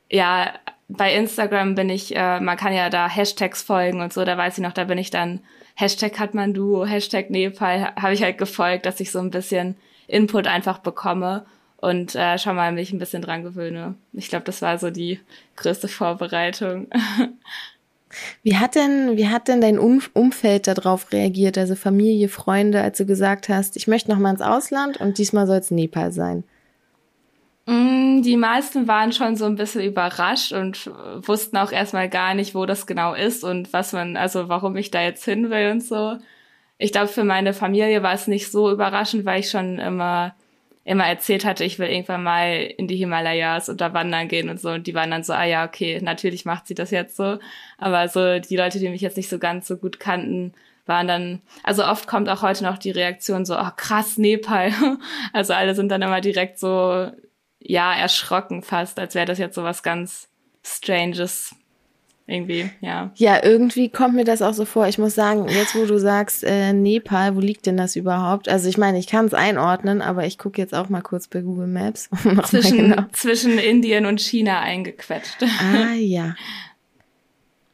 ja, 0.09 0.53
bei 0.87 1.13
Instagram 1.13 1.75
bin 1.75 1.89
ich, 1.89 2.15
äh, 2.15 2.39
man 2.39 2.57
kann 2.57 2.73
ja 2.73 2.89
da 2.89 3.07
Hashtags 3.07 3.61
folgen 3.61 4.01
und 4.01 4.11
so. 4.11 4.25
Da 4.25 4.37
weiß 4.37 4.57
ich 4.57 4.63
noch, 4.63 4.73
da 4.73 4.83
bin 4.83 4.97
ich 4.97 5.11
dann 5.11 5.39
Hashtag 5.75 6.13
Kathmandu, 6.13 6.85
Hashtag 6.85 7.29
Nepal, 7.29 7.93
habe 7.95 8.13
ich 8.13 8.23
halt 8.23 8.37
gefolgt, 8.37 8.85
dass 8.85 8.99
ich 8.99 9.11
so 9.11 9.19
ein 9.19 9.31
bisschen 9.31 9.75
Input 10.07 10.47
einfach 10.47 10.79
bekomme 10.79 11.45
und 11.77 12.15
äh, 12.15 12.37
schon 12.37 12.55
mal 12.55 12.71
mich 12.71 12.91
ein 12.91 12.99
bisschen 12.99 13.21
dran 13.21 13.43
gewöhne. 13.43 13.95
Ich 14.11 14.27
glaube, 14.27 14.43
das 14.43 14.61
war 14.61 14.77
so 14.77 14.89
die 14.89 15.19
größte 15.55 15.87
Vorbereitung. 15.87 16.87
Wie 18.43 18.57
hat 18.57 18.75
denn, 18.75 19.17
wie 19.17 19.27
hat 19.27 19.47
denn 19.47 19.61
dein 19.61 19.79
Umfeld 19.79 20.67
darauf 20.67 21.11
reagiert, 21.11 21.57
also 21.57 21.75
Familie, 21.75 22.29
Freunde, 22.29 22.81
als 22.81 22.97
du 22.97 23.05
gesagt 23.05 23.49
hast, 23.49 23.77
ich 23.77 23.87
möchte 23.87 24.09
noch 24.09 24.19
mal 24.19 24.31
ins 24.31 24.41
Ausland 24.41 24.97
und 24.97 25.17
diesmal 25.17 25.47
soll 25.47 25.57
es 25.57 25.71
Nepal 25.71 26.11
sein? 26.11 26.43
Mm, 27.65 28.23
die 28.23 28.37
meisten 28.37 28.87
waren 28.87 29.11
schon 29.11 29.35
so 29.35 29.45
ein 29.45 29.55
bisschen 29.55 29.83
überrascht 29.83 30.53
und 30.53 30.89
wussten 31.27 31.57
auch 31.57 31.71
erstmal 31.71 32.09
gar 32.09 32.33
nicht, 32.33 32.55
wo 32.55 32.65
das 32.65 32.87
genau 32.87 33.13
ist 33.13 33.43
und 33.43 33.71
was 33.73 33.93
man, 33.93 34.17
also 34.17 34.49
warum 34.49 34.75
ich 34.75 34.89
da 34.89 35.01
jetzt 35.01 35.23
hin 35.23 35.49
will 35.51 35.71
und 35.71 35.83
so. 35.83 36.17
Ich 36.79 36.91
glaube, 36.91 37.09
für 37.09 37.23
meine 37.23 37.53
Familie 37.53 38.01
war 38.01 38.13
es 38.13 38.25
nicht 38.27 38.51
so 38.51 38.71
überraschend, 38.71 39.25
weil 39.25 39.41
ich 39.41 39.51
schon 39.51 39.77
immer 39.77 40.33
immer 40.89 41.05
erzählt 41.05 41.45
hatte, 41.45 41.63
ich 41.63 41.77
will 41.77 41.87
irgendwann 41.87 42.23
mal 42.23 42.63
in 42.77 42.87
die 42.87 42.95
Himalayas 42.95 43.69
und 43.69 43.79
da 43.79 43.93
wandern 43.93 44.27
gehen 44.27 44.49
und 44.49 44.59
so. 44.59 44.71
Und 44.71 44.87
die 44.87 44.95
waren 44.95 45.11
dann 45.11 45.23
so, 45.23 45.33
ah 45.33 45.43
ja, 45.43 45.63
okay, 45.63 45.99
natürlich 46.01 46.45
macht 46.45 46.65
sie 46.65 46.73
das 46.73 46.89
jetzt 46.89 47.15
so. 47.15 47.37
Aber 47.77 48.07
so 48.07 48.39
die 48.39 48.55
Leute, 48.55 48.79
die 48.79 48.89
mich 48.89 49.01
jetzt 49.01 49.15
nicht 49.15 49.29
so 49.29 49.37
ganz 49.37 49.67
so 49.67 49.77
gut 49.77 49.99
kannten, 49.99 50.51
waren 50.87 51.07
dann, 51.07 51.43
also 51.61 51.85
oft 51.85 52.07
kommt 52.07 52.27
auch 52.27 52.41
heute 52.41 52.63
noch 52.63 52.79
die 52.79 52.89
Reaktion 52.89 53.45
so, 53.45 53.55
oh 53.55 53.69
krass, 53.77 54.17
Nepal. 54.17 54.73
Also 55.31 55.53
alle 55.53 55.75
sind 55.75 55.89
dann 55.89 56.01
immer 56.01 56.21
direkt 56.21 56.57
so, 56.57 57.11
ja, 57.59 57.93
erschrocken 57.93 58.63
fast, 58.63 58.99
als 58.99 59.13
wäre 59.13 59.27
das 59.27 59.37
jetzt 59.37 59.53
so 59.53 59.63
was 59.63 59.83
ganz 59.83 60.27
Stranges 60.65 61.55
irgendwie, 62.29 62.69
ja. 62.81 63.11
Ja, 63.15 63.43
irgendwie 63.43 63.89
kommt 63.89 64.15
mir 64.15 64.23
das 64.23 64.41
auch 64.41 64.53
so 64.53 64.65
vor. 64.65 64.87
Ich 64.87 64.97
muss 64.97 65.15
sagen, 65.15 65.47
jetzt 65.49 65.75
wo 65.75 65.85
du 65.85 65.99
sagst, 65.99 66.43
äh, 66.43 66.73
Nepal, 66.73 67.35
wo 67.35 67.39
liegt 67.39 67.65
denn 67.65 67.77
das 67.77 67.95
überhaupt? 67.95 68.47
Also 68.49 68.69
ich 68.69 68.77
meine, 68.77 68.99
ich 68.99 69.07
kann 69.07 69.25
es 69.25 69.33
einordnen, 69.33 70.01
aber 70.01 70.25
ich 70.25 70.37
gucke 70.37 70.61
jetzt 70.61 70.75
auch 70.75 70.89
mal 70.89 71.01
kurz 71.01 71.27
bei 71.27 71.41
Google 71.41 71.67
Maps. 71.67 72.09
zwischen, 72.45 72.77
genau. 72.77 73.03
zwischen 73.13 73.57
Indien 73.57 74.05
und 74.05 74.21
China 74.21 74.59
eingequetscht. 74.59 75.37
Ah 75.59 75.93
ja. 75.93 76.35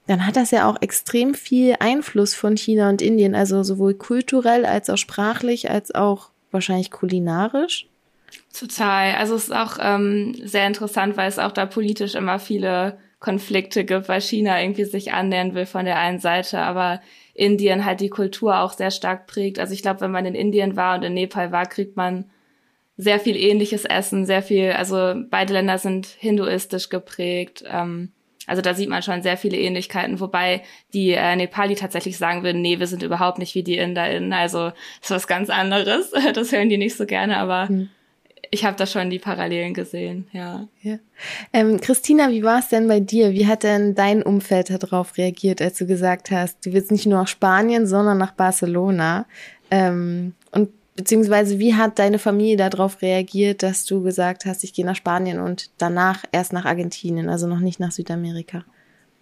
Dann 0.08 0.26
hat 0.26 0.36
das 0.36 0.52
ja 0.52 0.70
auch 0.70 0.82
extrem 0.82 1.34
viel 1.34 1.76
Einfluss 1.80 2.34
von 2.36 2.58
China 2.58 2.90
und 2.90 3.02
Indien, 3.02 3.36
also 3.36 3.64
sowohl 3.64 3.94
kulturell 3.96 4.66
als 4.66 4.90
auch 4.90 4.98
sprachlich, 4.98 5.70
als 5.70 5.94
auch 5.94 6.30
wahrscheinlich 6.52 6.92
kulinarisch. 6.92 7.88
Total. 8.58 9.16
Also 9.16 9.36
es 9.36 9.46
ist 9.46 9.56
auch 9.56 9.78
ähm, 9.80 10.36
sehr 10.44 10.68
interessant, 10.68 11.18
weil 11.18 11.28
es 11.28 11.40
auch 11.40 11.52
da 11.52 11.66
politisch 11.66 12.16
immer 12.16 12.40
viele 12.40 12.98
Konflikte 13.20 13.86
gibt, 13.86 14.10
weil 14.10 14.22
China 14.22 14.62
irgendwie 14.62 14.86
sich 14.86 15.14
annähern 15.14 15.54
will 15.56 15.66
von 15.66 15.86
der 15.86 15.98
einen 15.98 16.20
Seite, 16.20 16.60
aber 16.60 17.02
Indien 17.34 17.86
halt 17.86 18.00
die 18.00 18.10
Kultur 18.10 18.60
auch 18.60 18.74
sehr 18.74 18.92
stark 18.92 19.28
prägt. 19.28 19.60
Also 19.60 19.74
ich 19.74 19.82
glaube, 19.82 20.02
wenn 20.02 20.12
man 20.12 20.26
in 20.26 20.36
Indien 20.36 20.76
war 20.76 20.98
und 20.98 21.04
in 21.04 21.14
Nepal 21.14 21.52
war, 21.52 21.66
kriegt 21.66 21.98
man 21.98 22.26
sehr 22.98 23.20
viel 23.20 23.36
ähnliches 23.36 23.84
Essen, 23.84 24.26
sehr 24.26 24.42
viel, 24.42 24.72
also 24.72 25.16
beide 25.30 25.54
Länder 25.54 25.78
sind 25.78 26.08
hinduistisch 26.08 26.90
geprägt. 26.90 27.64
Ähm, 27.68 28.12
also 28.48 28.62
da 28.62 28.74
sieht 28.74 28.90
man 28.90 29.02
schon 29.02 29.22
sehr 29.22 29.38
viele 29.38 29.58
Ähnlichkeiten, 29.58 30.20
wobei 30.20 30.62
die 30.94 31.12
äh, 31.12 31.36
Nepali 31.36 31.76
tatsächlich 31.76 32.18
sagen 32.18 32.44
würden, 32.44 32.62
nee, 32.62 32.80
wir 32.80 32.88
sind 32.88 33.04
überhaupt 33.04 33.40
nicht 33.40 33.56
wie 33.56 33.64
die 33.64 33.78
InderInnen, 33.78 34.32
also 34.32 34.72
ist 35.02 35.12
was 35.12 35.28
ganz 35.28 35.50
anderes. 35.50 36.12
Das 36.34 36.52
hören 36.52 36.70
die 36.70 36.78
nicht 36.78 36.96
so 36.96 37.06
gerne, 37.06 37.38
aber 37.38 37.68
hm 37.68 37.90
ich 38.56 38.64
habe 38.64 38.78
da 38.78 38.86
schon 38.86 39.10
die 39.10 39.20
Parallelen 39.20 39.74
gesehen, 39.74 40.28
ja. 40.32 40.68
ja. 40.82 40.98
Ähm, 41.52 41.82
Christina, 41.82 42.30
wie 42.30 42.42
war 42.42 42.60
es 42.60 42.70
denn 42.70 42.88
bei 42.88 43.02
dir? 43.02 43.34
Wie 43.34 43.48
hat 43.48 43.64
denn 43.64 43.96
dein 43.96 44.24
Umfeld 44.24 44.70
darauf 44.70 45.18
reagiert, 45.18 45.62
als 45.62 45.78
du 45.78 45.86
gesagt 45.86 46.32
hast, 46.32 46.66
du 46.66 46.72
willst 46.72 46.90
nicht 46.90 47.06
nur 47.06 47.20
nach 47.20 47.28
Spanien, 47.28 47.86
sondern 47.86 48.18
nach 48.18 48.32
Barcelona? 48.32 49.26
Ähm, 49.70 50.36
und 50.52 50.70
beziehungsweise 50.96 51.60
wie 51.60 51.76
hat 51.76 52.00
deine 52.00 52.18
Familie 52.18 52.56
darauf 52.56 53.02
reagiert, 53.02 53.62
dass 53.62 53.84
du 53.84 54.02
gesagt 54.02 54.46
hast, 54.46 54.64
ich 54.64 54.74
gehe 54.74 54.86
nach 54.86 54.96
Spanien 54.96 55.40
und 55.40 55.70
danach 55.78 56.24
erst 56.32 56.54
nach 56.54 56.64
Argentinien, 56.64 57.28
also 57.28 57.48
noch 57.48 57.60
nicht 57.60 57.82
nach 57.82 57.92
Südamerika? 57.92 58.64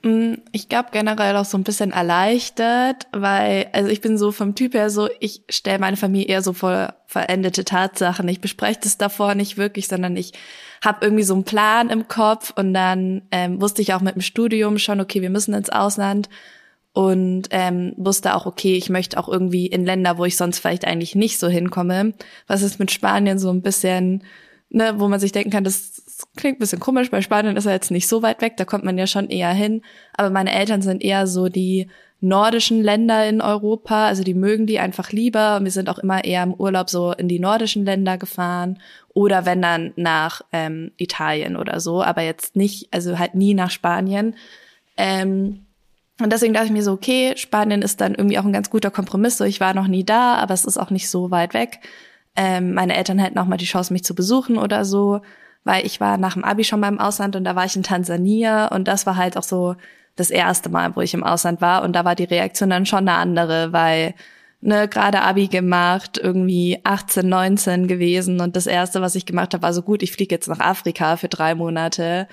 Mm, 0.03 0.33
ich 0.51 0.67
glaube 0.67 0.89
generell 0.91 1.37
auch 1.37 1.45
so 1.45 1.57
ein 1.57 1.63
bisschen 1.63 1.91
erleichtert, 1.91 3.07
weil, 3.13 3.69
also 3.71 3.89
ich 3.89 4.01
bin 4.01 4.17
so 4.17 4.33
vom 4.33 4.53
Typ 4.53 4.73
her 4.73 4.89
so, 4.89 5.07
ich 5.21 5.43
stelle 5.49 5.79
meine 5.79 5.95
Familie 5.95 6.27
eher 6.27 6.41
so 6.41 6.51
vor 6.51 6.95
verendete 7.07 7.63
Tatsachen. 7.63 8.27
Ich 8.27 8.41
bespreche 8.41 8.81
das 8.83 8.97
davor 8.97 9.33
nicht 9.33 9.57
wirklich, 9.57 9.87
sondern 9.87 10.17
ich 10.17 10.33
habe 10.83 11.05
irgendwie 11.05 11.23
so 11.23 11.33
einen 11.33 11.45
Plan 11.45 11.89
im 11.89 12.09
Kopf 12.09 12.51
und 12.55 12.73
dann 12.73 13.21
ähm, 13.31 13.61
wusste 13.61 13.81
ich 13.81 13.93
auch 13.93 14.01
mit 14.01 14.15
dem 14.15 14.21
Studium 14.21 14.77
schon, 14.77 14.99
okay, 14.99 15.21
wir 15.21 15.29
müssen 15.29 15.53
ins 15.53 15.69
Ausland 15.69 16.27
und 16.91 17.47
ähm, 17.51 17.93
wusste 17.95 18.35
auch, 18.35 18.45
okay, 18.45 18.75
ich 18.75 18.89
möchte 18.89 19.17
auch 19.17 19.29
irgendwie 19.29 19.67
in 19.67 19.85
Länder, 19.85 20.17
wo 20.17 20.25
ich 20.25 20.35
sonst 20.35 20.59
vielleicht 20.59 20.85
eigentlich 20.85 21.15
nicht 21.15 21.39
so 21.39 21.47
hinkomme. 21.47 22.13
Was 22.47 22.61
ist 22.61 22.77
mit 22.77 22.91
Spanien 22.91 23.39
so 23.39 23.49
ein 23.51 23.61
bisschen, 23.61 24.23
ne, 24.69 24.95
wo 24.97 25.07
man 25.07 25.21
sich 25.21 25.31
denken 25.31 25.49
kann, 25.49 25.63
das 25.63 26.02
klingt 26.35 26.57
ein 26.57 26.59
bisschen 26.59 26.79
komisch, 26.79 27.11
bei 27.11 27.21
Spanien 27.21 27.57
ist 27.57 27.65
er 27.65 27.73
jetzt 27.73 27.91
nicht 27.91 28.07
so 28.07 28.21
weit 28.21 28.41
weg, 28.41 28.57
da 28.57 28.65
kommt 28.65 28.83
man 28.83 28.97
ja 28.97 29.07
schon 29.07 29.29
eher 29.29 29.51
hin. 29.51 29.81
Aber 30.13 30.29
meine 30.29 30.53
Eltern 30.53 30.81
sind 30.81 31.03
eher 31.03 31.27
so 31.27 31.49
die 31.49 31.89
nordischen 32.21 32.81
Länder 32.81 33.27
in 33.27 33.41
Europa, 33.41 34.07
also 34.07 34.23
die 34.23 34.33
mögen 34.33 34.65
die 34.65 34.79
einfach 34.79 35.11
lieber. 35.11 35.57
Und 35.57 35.65
wir 35.65 35.71
sind 35.71 35.89
auch 35.89 35.99
immer 35.99 36.23
eher 36.23 36.43
im 36.43 36.53
Urlaub 36.53 36.89
so 36.89 37.11
in 37.11 37.27
die 37.27 37.39
nordischen 37.39 37.85
Länder 37.85 38.17
gefahren 38.17 38.79
oder 39.13 39.45
wenn 39.45 39.61
dann 39.61 39.93
nach 39.95 40.41
ähm, 40.51 40.91
Italien 40.97 41.57
oder 41.57 41.79
so, 41.79 42.01
aber 42.01 42.21
jetzt 42.21 42.55
nicht, 42.55 42.87
also 42.91 43.19
halt 43.19 43.35
nie 43.35 43.53
nach 43.53 43.71
Spanien. 43.71 44.35
Ähm, 44.97 45.65
Und 46.21 46.31
deswegen 46.31 46.53
dachte 46.53 46.67
ich 46.67 46.71
mir 46.71 46.83
so, 46.83 46.93
okay, 46.93 47.33
Spanien 47.35 47.81
ist 47.81 47.99
dann 47.99 48.15
irgendwie 48.15 48.37
auch 48.37 48.45
ein 48.45 48.53
ganz 48.53 48.69
guter 48.69 48.91
Kompromiss. 48.91 49.37
So, 49.37 49.43
ich 49.45 49.59
war 49.59 49.73
noch 49.73 49.87
nie 49.87 50.05
da, 50.05 50.35
aber 50.35 50.53
es 50.53 50.63
ist 50.63 50.77
auch 50.77 50.91
nicht 50.91 51.09
so 51.09 51.31
weit 51.31 51.53
weg. 51.53 51.79
Ähm, 52.35 52.73
meine 52.73 52.95
Eltern 52.95 53.19
hätten 53.19 53.37
auch 53.39 53.47
mal 53.47 53.57
die 53.57 53.65
Chance, 53.65 53.91
mich 53.91 54.03
zu 54.03 54.15
besuchen 54.15 54.57
oder 54.57 54.85
so, 54.85 55.21
weil 55.63 55.85
ich 55.85 55.99
war 55.99 56.17
nach 56.17 56.33
dem 56.33 56.43
Abi 56.43 56.63
schon 56.63 56.79
mal 56.79 56.89
im 56.89 56.99
Ausland 56.99 57.35
und 57.35 57.43
da 57.43 57.55
war 57.55 57.65
ich 57.65 57.75
in 57.75 57.83
Tansania 57.83 58.67
und 58.67 58.87
das 58.87 59.05
war 59.05 59.17
halt 59.17 59.37
auch 59.37 59.43
so 59.43 59.75
das 60.15 60.29
erste 60.29 60.69
Mal, 60.69 60.95
wo 60.95 61.01
ich 61.01 61.13
im 61.13 61.23
Ausland 61.23 61.61
war 61.61 61.83
und 61.83 61.93
da 61.93 62.05
war 62.05 62.15
die 62.15 62.25
Reaktion 62.25 62.69
dann 62.69 62.85
schon 62.85 63.07
eine 63.07 63.13
andere, 63.17 63.73
weil 63.73 64.13
ne, 64.61 64.87
gerade 64.87 65.21
Abi 65.21 65.47
gemacht, 65.47 66.19
irgendwie 66.21 66.79
18, 66.83 67.27
19 67.27 67.87
gewesen 67.87 68.41
und 68.41 68.55
das 68.55 68.67
erste, 68.67 69.01
was 69.01 69.15
ich 69.15 69.25
gemacht 69.25 69.53
habe, 69.53 69.63
war 69.63 69.73
so 69.73 69.81
gut, 69.81 70.03
ich 70.03 70.11
fliege 70.11 70.35
jetzt 70.35 70.47
nach 70.47 70.59
Afrika 70.59 71.17
für 71.17 71.29
drei 71.29 71.55
Monate, 71.55 72.27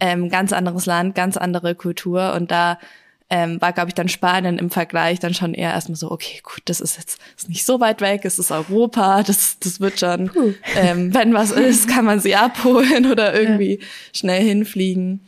ähm, 0.00 0.28
ganz 0.28 0.52
anderes 0.52 0.86
Land, 0.86 1.14
ganz 1.14 1.36
andere 1.36 1.74
Kultur 1.74 2.34
und 2.34 2.50
da 2.50 2.78
ähm, 3.34 3.62
war, 3.62 3.72
glaube 3.72 3.88
ich, 3.88 3.94
dann 3.94 4.10
Spanien 4.10 4.58
im 4.58 4.68
Vergleich 4.68 5.18
dann 5.18 5.32
schon 5.32 5.54
eher 5.54 5.70
erstmal 5.70 5.96
so, 5.96 6.10
okay, 6.10 6.40
gut, 6.42 6.60
das 6.66 6.82
ist 6.82 6.98
jetzt 6.98 7.18
ist 7.34 7.48
nicht 7.48 7.64
so 7.64 7.80
weit 7.80 8.02
weg, 8.02 8.26
es 8.26 8.38
ist 8.38 8.50
Europa, 8.50 9.22
das, 9.22 9.58
das 9.58 9.80
wird 9.80 9.98
schon, 9.98 10.30
ähm, 10.76 11.14
wenn 11.14 11.32
was 11.32 11.50
ist, 11.50 11.88
kann 11.88 12.04
man 12.04 12.20
sie 12.20 12.36
abholen 12.36 13.10
oder 13.10 13.34
irgendwie 13.34 13.78
ja. 13.80 13.86
schnell 14.12 14.44
hinfliegen. 14.44 15.22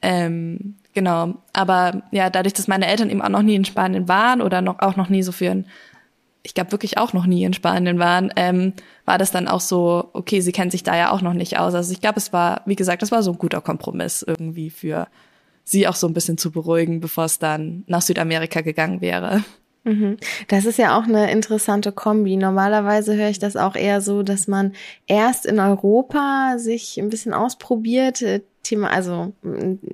Ähm, 0.00 0.76
genau, 0.94 1.34
aber 1.52 2.02
ja, 2.12 2.30
dadurch, 2.30 2.54
dass 2.54 2.66
meine 2.66 2.86
Eltern 2.86 3.10
eben 3.10 3.20
auch 3.20 3.28
noch 3.28 3.42
nie 3.42 3.56
in 3.56 3.66
Spanien 3.66 4.08
waren 4.08 4.40
oder 4.40 4.62
noch 4.62 4.78
auch 4.78 4.96
noch 4.96 5.10
nie 5.10 5.22
so 5.22 5.30
für 5.30 5.50
ein 5.50 5.66
ich 6.42 6.54
glaube 6.54 6.72
wirklich 6.72 6.96
auch 6.96 7.12
noch 7.12 7.26
nie 7.26 7.44
in 7.44 7.52
Spanien 7.52 7.98
waren, 7.98 8.32
ähm, 8.36 8.72
war 9.04 9.18
das 9.18 9.30
dann 9.30 9.46
auch 9.46 9.60
so, 9.60 10.08
okay, 10.14 10.40
sie 10.40 10.52
kennen 10.52 10.70
sich 10.70 10.82
da 10.82 10.96
ja 10.96 11.10
auch 11.10 11.20
noch 11.20 11.34
nicht 11.34 11.58
aus. 11.58 11.74
Also 11.74 11.92
ich 11.92 12.00
glaube, 12.00 12.16
es 12.16 12.32
war, 12.32 12.62
wie 12.64 12.76
gesagt, 12.76 13.02
das 13.02 13.12
war 13.12 13.22
so 13.22 13.32
ein 13.32 13.36
guter 13.36 13.60
Kompromiss 13.60 14.24
irgendwie 14.26 14.70
für 14.70 15.06
sie 15.70 15.86
auch 15.88 15.94
so 15.94 16.06
ein 16.06 16.14
bisschen 16.14 16.38
zu 16.38 16.50
beruhigen, 16.50 17.00
bevor 17.00 17.24
es 17.24 17.38
dann 17.38 17.84
nach 17.86 18.02
Südamerika 18.02 18.60
gegangen 18.60 19.00
wäre. 19.00 19.44
Mhm. 19.84 20.18
Das 20.48 20.66
ist 20.66 20.78
ja 20.78 20.98
auch 20.98 21.04
eine 21.04 21.30
interessante 21.30 21.92
Kombi. 21.92 22.36
Normalerweise 22.36 23.16
höre 23.16 23.30
ich 23.30 23.38
das 23.38 23.56
auch 23.56 23.76
eher 23.76 24.00
so, 24.00 24.22
dass 24.22 24.46
man 24.46 24.72
erst 25.06 25.46
in 25.46 25.58
Europa 25.58 26.56
sich 26.58 26.98
ein 26.98 27.08
bisschen 27.08 27.32
ausprobiert, 27.32 28.20
äh, 28.22 28.42
Thema, 28.62 28.90
also 28.90 29.32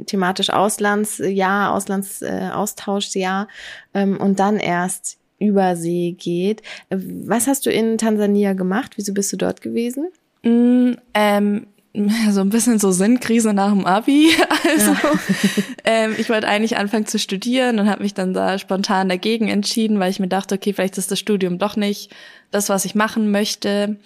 thematisch 0.07 0.51
Auslandsjahr, 0.51 1.73
Auslandsaustauschjahr 1.73 3.47
ähm, 3.95 4.19
und 4.21 4.41
dann 4.41 4.57
erst 4.57 5.19
Übersee 5.39 6.13
geht. 6.13 6.63
Was 6.91 7.47
hast 7.47 7.67
du 7.67 7.71
in 7.71 7.97
Tansania 7.97 8.55
gemacht? 8.55 8.95
Wieso 8.97 9.15
bist 9.15 9.33
du 9.33 9.37
dort 9.37 9.61
gewesen? 9.61 10.09
Mm, 10.43 10.95
ähm, 11.15 11.67
so 12.31 12.41
ein 12.41 12.51
bisschen 12.51 12.79
so 12.79 12.91
Sinnkrise 12.91 13.53
nach 13.53 13.71
dem 13.71 13.87
Abi. 13.87 14.31
Also 14.65 14.93
ja. 14.93 15.13
ähm, 15.85 16.15
ich 16.19 16.29
wollte 16.29 16.49
eigentlich 16.49 16.77
anfangen 16.77 17.07
zu 17.07 17.19
studieren 17.19 17.79
und 17.79 17.89
habe 17.89 18.03
mich 18.03 18.15
dann 18.15 18.35
da 18.35 18.59
spontan 18.59 19.09
dagegen 19.09 19.49
entschieden, 19.49 20.01
weil 20.01 20.11
ich 20.11 20.21
mir 20.21 20.29
dachte, 20.29 20.57
okay, 20.57 20.73
vielleicht 20.73 20.99
ist 20.99 21.11
das 21.11 21.19
Studium 21.19 21.59
doch 21.59 21.77
nicht 21.77 22.15
das, 22.51 22.69
was 22.69 22.85
ich 22.85 22.95
machen 22.95 23.31
möchte. 23.31 23.97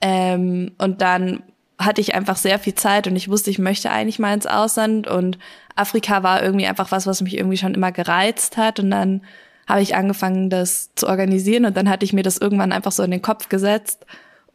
Ähm, 0.00 0.72
und 0.78 1.02
dann 1.02 1.42
hatte 1.78 2.00
ich 2.00 2.14
einfach 2.14 2.36
sehr 2.36 2.58
viel 2.58 2.74
Zeit 2.74 3.06
und 3.06 3.16
ich 3.16 3.28
wusste, 3.28 3.50
ich 3.50 3.58
möchte 3.58 3.90
eigentlich 3.90 4.18
mal 4.18 4.34
ins 4.34 4.46
Ausland 4.46 5.06
und 5.06 5.38
Afrika 5.76 6.22
war 6.22 6.42
irgendwie 6.42 6.66
einfach 6.66 6.90
was, 6.90 7.06
was 7.06 7.22
mich 7.22 7.36
irgendwie 7.36 7.56
schon 7.56 7.74
immer 7.74 7.92
gereizt 7.92 8.56
hat 8.56 8.80
und 8.80 8.90
dann 8.90 9.22
habe 9.68 9.82
ich 9.82 9.94
angefangen, 9.94 10.50
das 10.50 10.94
zu 10.96 11.06
organisieren 11.06 11.66
und 11.66 11.76
dann 11.76 11.88
hatte 11.88 12.04
ich 12.04 12.12
mir 12.12 12.22
das 12.22 12.38
irgendwann 12.38 12.72
einfach 12.72 12.92
so 12.92 13.02
in 13.02 13.10
den 13.10 13.22
Kopf 13.22 13.48
gesetzt. 13.48 14.06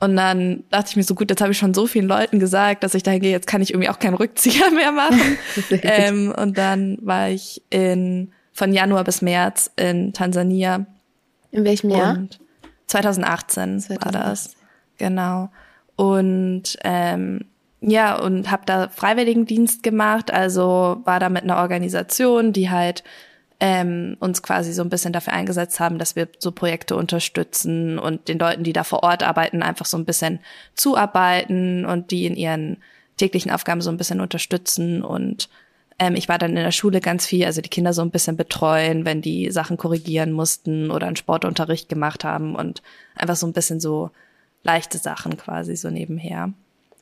Und 0.04 0.18
dann 0.18 0.66
dachte 0.70 0.90
ich 0.90 0.96
mir 0.98 1.04
so, 1.04 1.16
gut, 1.16 1.30
jetzt 1.30 1.40
habe 1.40 1.54
ich 1.54 1.58
schon 1.58 1.74
so 1.74 1.88
vielen 1.88 2.10
Leuten 2.10 2.38
gesagt, 2.38 2.84
dass 2.84 2.94
ich 2.94 3.04
dahin 3.04 3.22
gehe, 3.22 3.32
jetzt 3.32 3.48
kann 3.48 3.62
ich 3.62 3.72
irgendwie 3.72 3.88
auch 3.88 4.00
keinen 4.00 4.16
Rückzieher 4.16 4.70
mehr 4.76 4.92
machen. 4.92 5.38
ähm, 5.82 6.36
und 6.38 6.58
dann 6.58 6.98
war 7.00 7.30
ich 7.30 7.62
in, 7.70 8.34
von 8.52 8.74
Januar 8.74 9.06
bis 9.06 9.22
März 9.22 9.72
in 9.78 10.12
Tansania. 10.12 10.86
In 11.52 11.64
welchem 11.64 11.90
Jahr? 11.90 12.18
Und 12.18 12.42
2018, 12.88 13.80
2018 13.80 14.06
war 14.06 14.12
das. 14.12 14.56
Genau. 14.98 15.50
Und 15.96 16.78
ähm, 16.84 17.46
ja, 17.80 18.20
und 18.20 18.52
habe 18.52 18.64
da 18.66 18.90
Freiwilligendienst 18.90 19.84
gemacht, 19.84 20.32
also 20.32 20.98
war 21.06 21.22
da 21.22 21.30
mit 21.30 21.44
einer 21.44 21.60
Organisation, 21.60 22.52
die 22.52 22.70
halt 22.70 23.06
ähm, 23.60 24.18
uns 24.20 24.42
quasi 24.44 24.74
so 24.74 24.82
ein 24.82 24.90
bisschen 24.90 25.14
dafür 25.14 25.34
eingesetzt 25.34 25.80
haben, 25.80 25.98
dass 25.98 26.16
wir 26.16 26.28
so 26.40 26.52
Projekte 26.52 26.96
unterstützen 26.96 28.00
und 28.00 28.28
den 28.28 28.40
Leuten, 28.40 28.64
die 28.64 28.74
da 28.74 28.84
vor 28.84 29.04
Ort 29.04 29.24
arbeiten, 29.24 29.64
einfach 29.64 29.86
so 29.86 29.98
ein 29.98 30.06
bisschen 30.06 30.40
zuarbeiten 30.76 31.86
und 31.86 32.12
die 32.12 32.26
in 32.26 32.36
ihren 32.36 32.78
täglichen 33.18 33.52
Aufgaben 33.52 33.82
so 33.82 33.90
ein 33.90 33.98
bisschen 33.98 34.22
unterstützen 34.22 35.04
und 35.04 35.50
ähm, 36.00 36.16
ich 36.16 36.28
war 36.30 36.38
dann 36.38 36.52
in 36.52 36.64
der 36.64 36.72
Schule 36.72 37.00
ganz 37.02 37.26
viel, 37.26 37.46
also 37.46 37.62
die 37.62 37.70
Kinder 37.70 37.94
so 37.94 38.02
ein 38.02 38.12
bisschen 38.12 38.36
betreuen, 38.36 39.06
wenn 39.06 39.22
die 39.22 39.52
Sachen 39.52 39.78
korrigieren 39.78 40.32
mussten 40.32 40.92
oder 40.92 41.08
einen 41.08 41.16
Sportunterricht 41.16 41.90
gemacht 41.90 42.24
haben 42.24 42.56
und 42.56 42.82
einfach 43.16 43.36
so 43.36 43.48
ein 43.48 43.54
bisschen 43.54 43.80
so 43.80 44.10
leichte 44.64 44.98
Sachen 44.98 45.38
quasi 45.38 45.76
so 45.76 45.90
nebenher. 45.90 46.54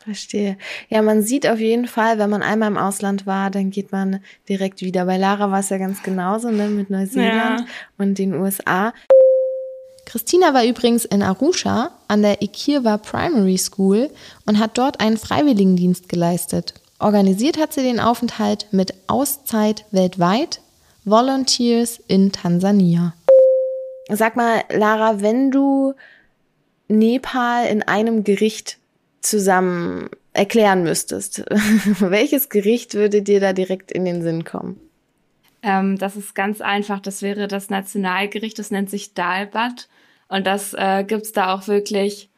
Verstehe. 0.04 0.58
Ja, 0.90 1.02
man 1.02 1.22
sieht 1.22 1.48
auf 1.48 1.60
jeden 1.60 1.88
Fall, 1.88 2.18
wenn 2.18 2.30
man 2.30 2.42
einmal 2.42 2.70
im 2.70 2.78
Ausland 2.78 3.28
war, 3.28 3.52
dann 3.52 3.70
geht 3.70 3.92
man 3.92 4.20
direkt 4.50 4.82
wieder. 4.82 5.06
Bei 5.06 5.18
Lara 5.18 5.52
war 5.52 5.60
es 5.60 5.70
ja 5.70 5.78
ganz 5.78 6.02
genauso, 6.02 6.50
ne, 6.50 6.68
mit 6.70 6.90
Neuseeland 6.90 7.62
ja. 7.62 7.66
und 7.98 8.18
den 8.18 8.34
USA. 8.34 8.94
Christina 10.06 10.54
war 10.54 10.66
übrigens 10.66 11.06
in 11.06 11.22
Arusha 11.22 11.92
an 12.08 12.24
der 12.24 12.42
Ikirwa 12.42 12.98
Primary 12.98 13.58
School 13.58 14.10
und 14.46 14.60
hat 14.60 14.78
dort 14.78 15.00
einen 15.00 15.18
Freiwilligendienst 15.18 16.10
geleistet. 16.10 16.74
Organisiert 17.00 17.58
hat 17.58 17.74
sie 17.74 17.84
den 17.84 18.00
Aufenthalt 18.00 18.68
mit 18.72 18.94
Auszeit 19.08 19.86
weltweit, 19.92 20.62
Volunteers 21.06 22.00
in 22.08 22.32
Tansania. 22.32 23.14
Sag 24.10 24.36
mal, 24.36 24.64
Lara, 24.70 25.22
wenn 25.22 25.52
du 25.52 25.94
Nepal 26.88 27.68
in 27.68 27.82
einem 27.84 28.24
Gericht 28.24 28.81
zusammen 29.22 30.10
erklären 30.34 30.84
müsstest, 30.84 31.44
welches 32.00 32.50
Gericht 32.50 32.94
würde 32.94 33.22
dir 33.22 33.40
da 33.40 33.54
direkt 33.54 33.92
in 33.92 34.06
den 34.06 34.22
Sinn 34.22 34.44
kommen? 34.44 34.80
Ähm, 35.64 35.98
das 35.98 36.16
ist 36.16 36.34
ganz 36.34 36.62
einfach. 36.62 37.00
Das 37.00 37.22
wäre 37.22 37.48
das 37.48 37.70
Nationalgericht. 37.70 38.58
Das 38.58 38.72
nennt 38.72 38.90
sich 38.90 39.14
Dalbat. 39.14 39.90
Und 40.28 40.48
das 40.48 40.74
äh, 40.74 41.04
gibt's 41.04 41.34
da 41.34 41.54
auch 41.54 41.68
wirklich. 41.68 42.30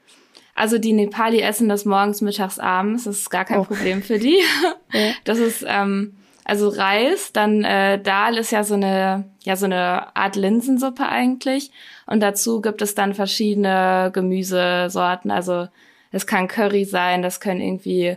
Also 0.56 0.78
die 0.78 0.94
Nepali 0.94 1.40
essen 1.40 1.70
das 1.70 1.86
morgens, 1.86 2.22
mittags, 2.22 2.60
abends. 2.60 3.06
Das 3.06 3.18
ist 3.18 3.30
gar 3.30 3.46
kein 3.46 3.60
oh. 3.60 3.66
Problem 3.66 4.02
für 4.04 4.20
die. 4.20 4.40
Das 5.24 5.40
ist 5.40 5.66
ähm, 5.68 6.14
also 6.46 6.68
Reis, 6.70 7.32
dann 7.32 7.64
äh, 7.64 8.00
Dal 8.00 8.38
ist 8.38 8.52
ja 8.52 8.64
so 8.64 8.76
eine 8.76 9.26
ja 9.44 9.56
so 9.56 9.66
eine 9.66 10.16
Art 10.16 10.36
Linsensuppe 10.36 11.08
eigentlich. 11.08 11.72
Und 12.06 12.20
dazu 12.20 12.62
gibt 12.62 12.82
es 12.82 12.96
dann 12.96 13.14
verschiedene 13.14 14.12
Gemüsesorten. 14.14 15.32
Also 15.32 15.68
es 16.14 16.26
kann 16.26 16.48
Curry 16.48 16.86
sein, 16.86 17.22
das 17.22 17.42
können 17.42 17.60
irgendwie 17.60 18.16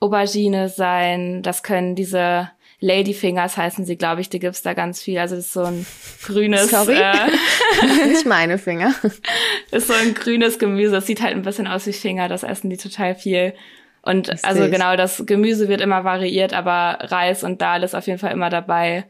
Aubergine 0.00 0.68
sein, 0.68 1.42
das 1.42 1.62
können 1.62 1.94
diese 1.94 2.50
Ladyfingers 2.80 3.58
heißen 3.58 3.84
sie, 3.84 3.96
glaube 3.96 4.22
ich, 4.22 4.30
die 4.30 4.38
gibt's 4.38 4.62
da 4.62 4.72
ganz 4.72 5.02
viel. 5.02 5.18
Also 5.18 5.36
das 5.36 5.46
ist 5.46 5.52
so 5.52 5.64
ein 5.64 5.84
grünes. 6.24 6.70
Sorry, 6.70 6.96
äh, 6.96 8.06
nicht 8.08 8.24
meine 8.24 8.56
Finger. 8.56 8.94
Ist 9.70 9.86
so 9.86 9.92
ein 9.92 10.14
grünes 10.14 10.58
Gemüse. 10.58 10.92
Das 10.92 11.06
sieht 11.06 11.20
halt 11.20 11.36
ein 11.36 11.42
bisschen 11.42 11.66
aus 11.66 11.86
wie 11.86 11.92
Finger. 11.92 12.28
Das 12.28 12.42
essen 12.42 12.70
die 12.70 12.78
total 12.78 13.14
viel. 13.14 13.52
Und 14.00 14.30
Richtig. 14.30 14.48
also 14.48 14.70
genau, 14.70 14.96
das 14.96 15.24
Gemüse 15.26 15.68
wird 15.68 15.82
immer 15.82 16.04
variiert, 16.04 16.54
aber 16.54 16.98
Reis 17.02 17.44
und 17.44 17.60
Dal 17.60 17.82
ist 17.82 17.94
auf 17.94 18.06
jeden 18.06 18.18
Fall 18.18 18.32
immer 18.32 18.48
dabei. 18.48 19.04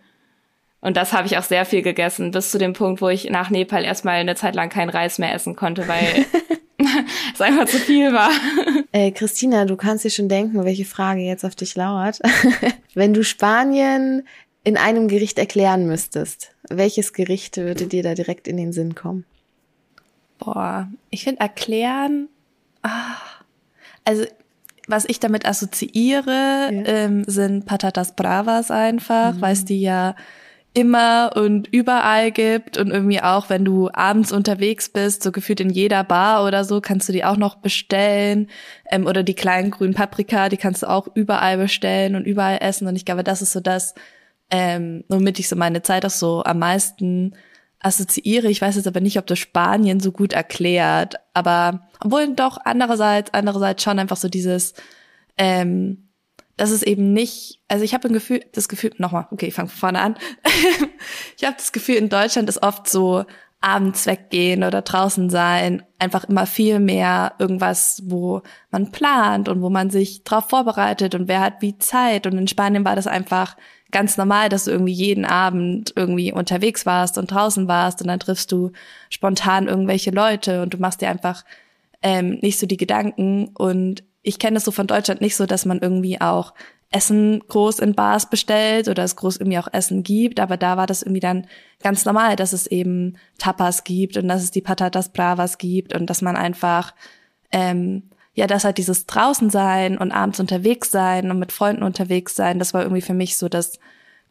Und 0.81 0.97
das 0.97 1.13
habe 1.13 1.29
ich 1.29 1.39
auch 1.39 1.45
sehr 1.45 1.65
viel 1.65 1.83
gegessen, 1.83 2.33
bis 2.33 2.51
zu 2.51 2.59
dem 2.59 2.73
Punkt, 2.73 3.01
wo 3.01 3.09
ich 3.09 3.31
nach 3.31 3.51
Nepal 3.51 3.85
erstmal 3.85 4.17
eine 4.17 4.35
Zeit 4.35 4.57
lang 4.57 4.69
keinen 4.69 4.91
Reis 4.91 5.19
mehr 5.19 5.33
essen 5.33 5.55
konnte, 5.55 5.87
weil 5.87 6.27
es 7.41 7.47
einfach 7.47 7.67
zu 7.67 7.79
viel 7.79 8.13
war. 8.13 8.31
Äh, 8.93 9.13
Christina, 9.13 9.67
du 9.67 9.77
kannst 9.77 10.05
dir 10.05 10.11
schon 10.11 10.29
denken, 10.29 10.65
welche 10.65 10.85
Frage 10.85 11.21
jetzt 11.21 11.45
auf 11.45 11.55
dich 11.55 11.77
lauert. 11.77 12.19
Wenn 12.95 13.15
du 13.15 13.23
Spanien 13.23 14.27
in 14.65 14.77
einem 14.77 15.07
Gericht 15.07 15.39
erklären 15.39 15.87
müsstest, 15.87 16.57
welches 16.69 17.13
Gericht 17.13 17.57
würde 17.57 17.87
dir 17.87 18.03
da 18.03 18.15
direkt 18.15 18.49
in 18.49 18.57
den 18.57 18.73
Sinn 18.73 18.97
kommen? 18.97 19.25
Boah, 20.41 20.89
ich 21.11 21.23
finde 21.23 21.39
erklären, 21.39 22.29
ah, 22.83 23.17
also 24.05 24.25
was 24.89 25.05
ich 25.05 25.21
damit 25.21 25.47
assoziiere, 25.47 26.71
ja. 26.73 26.83
ähm, 26.85 27.23
sind 27.29 27.65
Patatas 27.65 28.17
Bravas 28.17 28.73
einfach, 28.73 29.35
mhm. 29.35 29.41
weil 29.41 29.53
es 29.53 29.65
die 29.65 29.83
ja 29.83 30.17
immer 30.73 31.33
und 31.35 31.69
überall 31.73 32.31
gibt 32.31 32.79
und 32.79 32.91
irgendwie 32.91 33.21
auch, 33.21 33.51
wenn 33.51 33.65
du 33.65 33.91
abends 33.93 34.31
unterwegs 34.31 34.89
bist, 34.89 35.23
so 35.23 35.33
gefühlt 35.33 35.61
in 35.61 35.71
jeder 35.71 36.05
Bar 36.05 36.47
oder 36.47 36.65
so, 36.65 36.81
kannst 36.81 37.09
du 37.09 37.13
die 37.13 37.25
auch 37.25 37.37
noch 37.37 37.57
bestellen. 37.57 38.49
Ähm, 38.91 39.07
oder 39.07 39.23
die 39.23 39.35
kleinen 39.35 39.71
grünen 39.73 39.95
Paprika, 39.95 40.49
die 40.49 40.57
kannst 40.57 40.83
du 40.83 40.89
auch 40.89 41.09
überall 41.15 41.57
bestellen 41.59 42.15
und 42.15 42.25
überall 42.25 42.59
essen. 42.61 42.87
Und 42.87 42.97
ich 42.97 43.05
glaube, 43.05 43.25
das 43.25 43.43
ist 43.43 43.53
so 43.53 43.61
das, 43.61 43.95
ähm, 44.51 45.05
womit 45.09 45.39
ich 45.41 45.49
so 45.49 45.57
meine 45.57 45.83
Zeit 45.83 46.07
auch 46.07 46.11
so 46.11 46.45
am 46.45 46.61
meisten 46.61 47.35
assoziiere. 47.81 48.49
Ich 48.49 48.63
weiß 48.63 48.77
jetzt 48.77 48.87
aber 48.87 49.01
nicht, 49.01 49.19
ob 49.19 49.27
das 49.27 49.39
Spanien 49.39 50.01
so 50.01 50.13
gut 50.13 50.33
erklärt. 50.33 51.17
Aber 51.35 51.89
obwohl 52.01 52.35
doch 52.35 52.59
andererseits, 52.65 53.35
andererseits 53.35 53.83
schon 53.83 53.99
einfach 53.99 54.17
so 54.19 54.29
dieses, 54.29 54.75
ähm, 55.37 56.10
dass 56.61 56.71
es 56.71 56.83
eben 56.83 57.15
nicht, 57.15 57.59
also 57.69 57.85
ich 57.85 57.95
habe 57.95 58.07
ein 58.07 58.13
Gefühl, 58.13 58.45
das 58.53 58.69
Gefühl, 58.69 58.93
nochmal, 58.99 59.27
okay, 59.31 59.47
ich 59.47 59.55
fange 59.55 59.71
von 59.71 59.79
vorne 59.79 60.01
an. 60.01 60.17
ich 61.39 61.45
habe 61.45 61.57
das 61.57 61.73
Gefühl, 61.73 61.95
in 61.95 62.11
Deutschland 62.11 62.51
ist 62.51 62.63
oft 62.63 62.87
so 62.87 63.25
abends 63.63 64.05
weggehen 64.05 64.63
oder 64.63 64.83
draußen 64.83 65.31
sein, 65.31 65.83
einfach 65.99 66.25
immer 66.25 66.45
viel 66.45 66.79
mehr 66.79 67.33
irgendwas, 67.39 68.03
wo 68.05 68.43
man 68.71 68.93
plant 68.93 69.49
und 69.49 69.63
wo 69.63 69.71
man 69.71 69.89
sich 69.89 70.23
drauf 70.23 70.51
vorbereitet 70.51 71.15
und 71.15 71.29
wer 71.29 71.41
hat 71.41 71.63
wie 71.63 71.79
Zeit. 71.79 72.27
Und 72.27 72.37
in 72.37 72.47
Spanien 72.47 72.85
war 72.85 72.95
das 72.95 73.07
einfach 73.07 73.57
ganz 73.91 74.19
normal, 74.19 74.51
dass 74.51 74.67
du 74.67 74.71
irgendwie 74.71 74.93
jeden 74.93 75.25
Abend 75.25 75.95
irgendwie 75.97 76.31
unterwegs 76.31 76.85
warst 76.85 77.17
und 77.17 77.31
draußen 77.31 77.69
warst 77.69 78.03
und 78.03 78.09
dann 78.09 78.21
triffst 78.21 78.53
du 78.53 78.73
spontan 79.09 79.67
irgendwelche 79.67 80.11
Leute 80.11 80.61
und 80.61 80.75
du 80.75 80.79
machst 80.79 81.01
dir 81.01 81.09
einfach 81.09 81.43
ähm, 82.03 82.39
nicht 82.43 82.59
so 82.59 82.67
die 82.67 82.77
Gedanken. 82.77 83.49
Und 83.55 84.05
ich 84.23 84.39
kenne 84.39 84.59
es 84.59 84.65
so 84.65 84.71
von 84.71 84.87
Deutschland 84.87 85.21
nicht 85.21 85.37
so, 85.37 85.47
dass 85.47 85.65
man 85.65 85.81
irgendwie 85.81 86.21
auch 86.21 86.55
Essen 86.91 87.41
groß 87.49 87.79
in 87.79 87.95
Bars 87.95 88.29
bestellt 88.29 88.89
oder 88.89 89.05
es 89.05 89.17
groß 89.17 89.37
irgendwie 89.37 89.59
auch 89.59 89.69
Essen 89.73 90.03
gibt, 90.03 90.41
aber 90.41 90.57
da 90.57 90.77
war 90.77 90.87
das 90.87 91.03
irgendwie 91.03 91.21
dann 91.21 91.47
ganz 91.83 92.05
normal, 92.05 92.37
dass 92.37 92.53
es 92.53 92.67
eben 92.67 93.17
Tapas 93.39 93.85
gibt 93.85 94.17
und 94.17 94.27
dass 94.29 94.43
es 94.43 94.51
die 94.51 94.61
Patatas 94.61 95.11
Bravas 95.11 95.59
gibt 95.59 95.95
und 95.95 96.11
dass 96.11 96.21
man 96.21 96.37
einfach 96.37 96.95
ähm, 97.53 98.11
ja, 98.35 98.47
dass 98.47 98.65
halt 98.65 98.79
dieses 98.79 99.07
draußen 99.07 99.51
sein 99.51 99.99
und 99.99 100.13
abends 100.13 100.41
unterwegs 100.41 100.91
sein 100.91 101.31
und 101.31 101.39
mit 101.39 101.53
Freunden 101.53 101.83
unterwegs 101.83 102.35
sein, 102.35 102.59
das 102.59 102.75
war 102.75 102.83
irgendwie 102.83 103.03
für 103.03 103.15
mich 103.15 103.37
so 103.37 103.49
das 103.49 103.79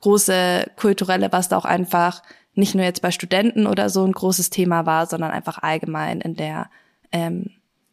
große 0.01 0.71
kulturelle, 0.77 1.31
was 1.31 1.49
da 1.49 1.57
auch 1.57 1.65
einfach 1.65 2.23
nicht 2.55 2.75
nur 2.75 2.85
jetzt 2.85 3.01
bei 3.01 3.11
Studenten 3.11 3.67
oder 3.67 3.89
so 3.89 4.05
ein 4.05 4.11
großes 4.11 4.49
Thema 4.49 4.85
war, 4.85 5.05
sondern 5.05 5.31
einfach 5.31 5.59
allgemein 5.59 6.21
in 6.21 6.35
der 6.35 6.69
ähm, 7.11 7.51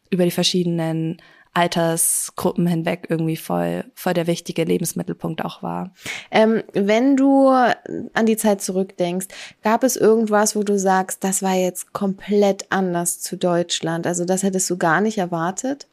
über 0.09 0.23
die 0.23 0.31
verschiedenen 0.31 1.21
Altersgruppen 1.53 2.67
hinweg 2.67 3.07
irgendwie 3.09 3.37
voll, 3.37 3.85
voll 3.95 4.13
der 4.13 4.27
wichtige 4.27 4.63
Lebensmittelpunkt 4.63 5.43
auch 5.43 5.63
war. 5.63 5.93
Ähm, 6.31 6.63
wenn 6.73 7.15
du 7.15 7.49
an 7.49 8.25
die 8.25 8.37
Zeit 8.37 8.61
zurückdenkst, 8.61 9.27
gab 9.63 9.83
es 9.83 9.95
irgendwas, 9.95 10.55
wo 10.55 10.63
du 10.63 10.77
sagst, 10.77 11.23
das 11.23 11.41
war 11.41 11.55
jetzt 11.55 11.93
komplett 11.93 12.65
anders 12.69 13.19
zu 13.21 13.37
Deutschland? 13.37 14.07
Also 14.07 14.25
das 14.25 14.43
hättest 14.43 14.69
du 14.69 14.77
gar 14.77 15.01
nicht 15.01 15.17
erwartet? 15.17 15.87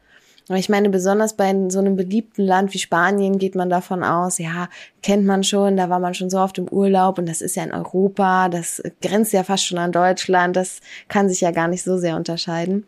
Aber 0.48 0.58
ich 0.58 0.68
meine, 0.68 0.90
besonders 0.90 1.34
bei 1.34 1.54
so 1.70 1.78
einem 1.78 1.96
beliebten 1.96 2.42
Land 2.44 2.74
wie 2.74 2.78
Spanien 2.78 3.38
geht 3.38 3.54
man 3.54 3.70
davon 3.70 4.04
aus, 4.04 4.38
ja, 4.38 4.68
kennt 5.02 5.24
man 5.24 5.42
schon, 5.42 5.78
da 5.78 5.88
war 5.88 6.00
man 6.00 6.12
schon 6.12 6.28
so 6.28 6.38
oft 6.38 6.58
im 6.58 6.68
Urlaub 6.68 7.18
und 7.18 7.26
das 7.26 7.40
ist 7.40 7.56
ja 7.56 7.64
in 7.64 7.72
Europa, 7.72 8.50
das 8.50 8.82
grenzt 9.00 9.32
ja 9.32 9.42
fast 9.42 9.64
schon 9.64 9.78
an 9.78 9.92
Deutschland, 9.92 10.54
das 10.54 10.80
kann 11.08 11.30
sich 11.30 11.40
ja 11.40 11.50
gar 11.50 11.68
nicht 11.68 11.82
so 11.82 11.96
sehr 11.96 12.16
unterscheiden. 12.16 12.86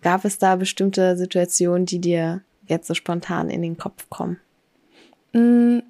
Gab 0.00 0.24
es 0.24 0.38
da 0.38 0.56
bestimmte 0.56 1.16
Situationen, 1.16 1.86
die 1.86 2.00
dir 2.00 2.42
jetzt 2.66 2.86
so 2.86 2.94
spontan 2.94 3.50
in 3.50 3.62
den 3.62 3.76
Kopf 3.76 4.08
kommen? 4.08 4.38
Mm, 5.32 5.80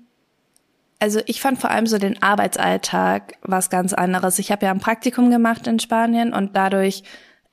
also 0.98 1.20
ich 1.26 1.40
fand 1.40 1.60
vor 1.60 1.70
allem 1.70 1.86
so 1.86 1.98
den 1.98 2.22
Arbeitsalltag 2.22 3.34
was 3.42 3.70
ganz 3.70 3.92
anderes. 3.92 4.38
Ich 4.38 4.52
habe 4.52 4.66
ja 4.66 4.72
ein 4.72 4.80
Praktikum 4.80 5.30
gemacht 5.30 5.66
in 5.66 5.80
Spanien 5.80 6.32
und 6.32 6.56
dadurch 6.56 7.02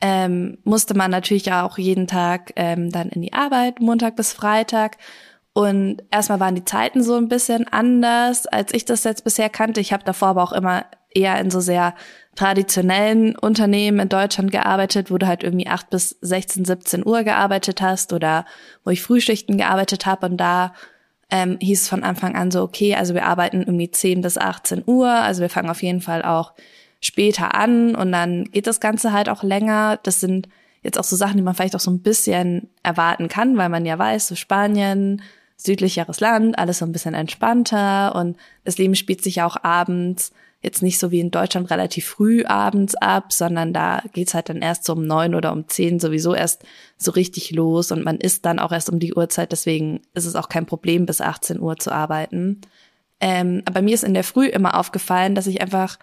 ähm, 0.02 0.60
musste 0.64 0.94
man 0.94 1.12
natürlich 1.12 1.52
auch 1.52 1.78
jeden 1.78 2.08
Tag 2.08 2.54
ähm, 2.56 2.90
dann 2.92 3.10
in 3.10 3.22
die 3.22 3.34
Arbeit, 3.34 3.82
Montag 3.82 4.16
bis 4.16 4.34
Freitag. 4.34 4.98
Und 5.60 6.04
erstmal 6.10 6.40
waren 6.40 6.56
die 6.56 6.64
Zeiten 6.64 7.04
so 7.04 7.18
ein 7.18 7.28
bisschen 7.28 7.68
anders, 7.68 8.48
als 8.48 8.74
ich 8.74 8.86
das 8.86 9.04
jetzt 9.04 9.26
bisher 9.26 9.50
kannte. 9.50 9.82
Ich 9.82 9.92
habe 9.92 10.06
davor 10.06 10.30
aber 10.30 10.44
auch 10.44 10.54
immer 10.54 10.86
eher 11.14 11.38
in 11.38 11.52
so 11.52 11.60
sehr 11.60 11.96
traditionellen 12.38 13.36
Unternehmen 13.36 14.00
in 14.00 14.08
Deutschland 14.08 14.54
gearbeitet, 14.54 15.12
wo 15.12 15.18
du 15.18 15.28
halt 15.28 15.44
irgendwie 15.44 15.68
acht 15.68 15.90
bis 15.90 16.12
16, 16.22 16.64
17 16.64 17.06
Uhr 17.06 17.24
gearbeitet 17.24 17.82
hast 17.82 18.14
oder 18.14 18.46
wo 18.86 18.92
ich 18.92 19.02
Frühschichten 19.02 19.58
gearbeitet 19.58 20.06
habe 20.06 20.28
und 20.28 20.38
da 20.38 20.74
ähm, 21.30 21.58
hieß 21.60 21.82
es 21.82 21.90
von 21.90 22.06
Anfang 22.06 22.38
an 22.38 22.52
so, 22.52 22.62
okay, 22.62 22.96
also 22.96 23.14
wir 23.14 23.26
arbeiten 23.26 23.60
irgendwie 23.60 23.92
10 23.92 24.22
bis 24.22 24.38
18 24.38 24.84
Uhr, 24.88 25.10
also 25.10 25.42
wir 25.42 25.50
fangen 25.50 25.70
auf 25.70 25.84
jeden 25.84 26.00
Fall 26.00 26.24
auch 26.24 26.54
später 27.02 27.54
an 27.54 27.96
und 27.96 28.14
dann 28.14 28.46
geht 28.46 28.66
das 28.66 28.80
Ganze 28.80 29.12
halt 29.12 29.28
auch 29.28 29.44
länger. 29.44 30.00
Das 30.04 30.22
sind 30.22 30.48
jetzt 30.84 30.98
auch 30.98 31.04
so 31.04 31.18
Sachen, 31.18 31.36
die 31.36 31.44
man 31.44 31.54
vielleicht 31.54 31.76
auch 31.76 31.82
so 31.82 31.92
ein 31.92 32.02
bisschen 32.02 32.70
erwarten 32.82 33.28
kann, 33.28 33.58
weil 33.58 33.68
man 33.68 33.86
ja 33.86 34.00
weiß, 34.00 34.30
so 34.30 34.36
Spanien, 34.36 35.22
südlicheres 35.62 36.20
Land, 36.20 36.58
alles 36.58 36.80
so 36.80 36.86
ein 36.86 36.92
bisschen 36.92 37.14
entspannter 37.14 38.16
und 38.16 38.38
das 38.64 38.78
Leben 38.78 38.96
spielt 38.96 39.22
sich 39.22 39.36
ja 39.36 39.46
auch 39.46 39.58
abends 39.62 40.32
jetzt 40.62 40.82
nicht 40.82 41.00
so 41.00 41.12
wie 41.12 41.20
in 41.20 41.32
Deutschland 41.32 41.70
relativ 41.70 42.06
früh 42.06 42.44
abends 42.44 42.96
ab, 42.96 43.32
sondern 43.32 43.72
da 43.72 44.04
geht's 44.14 44.34
halt 44.34 44.50
dann 44.50 44.62
erst 44.62 44.84
so 44.84 44.94
um 44.94 45.06
neun 45.06 45.36
oder 45.36 45.54
um 45.54 45.68
zehn 45.68 46.00
sowieso 46.00 46.34
erst 46.34 46.64
so 46.98 47.12
richtig 47.12 47.52
los 47.52 47.92
und 47.92 48.04
man 48.04 48.18
isst 48.18 48.46
dann 48.46 48.60
auch 48.60 48.72
erst 48.72 48.90
um 48.90 49.00
die 49.00 49.14
Uhrzeit, 49.14 49.52
deswegen 49.52 50.02
ist 50.14 50.26
es 50.26 50.36
auch 50.36 50.50
kein 50.50 50.66
Problem, 50.66 51.06
bis 51.06 51.22
18 51.22 51.60
Uhr 51.60 51.78
zu 51.78 51.92
arbeiten. 51.92 52.62
Ähm, 53.22 53.62
aber 53.66 53.82
mir 53.82 53.94
ist 53.94 54.04
in 54.04 54.14
der 54.14 54.24
Früh 54.24 54.48
immer 54.48 54.78
aufgefallen, 54.78 55.36
dass 55.36 55.48
ich 55.48 55.62
einfach 55.62 55.98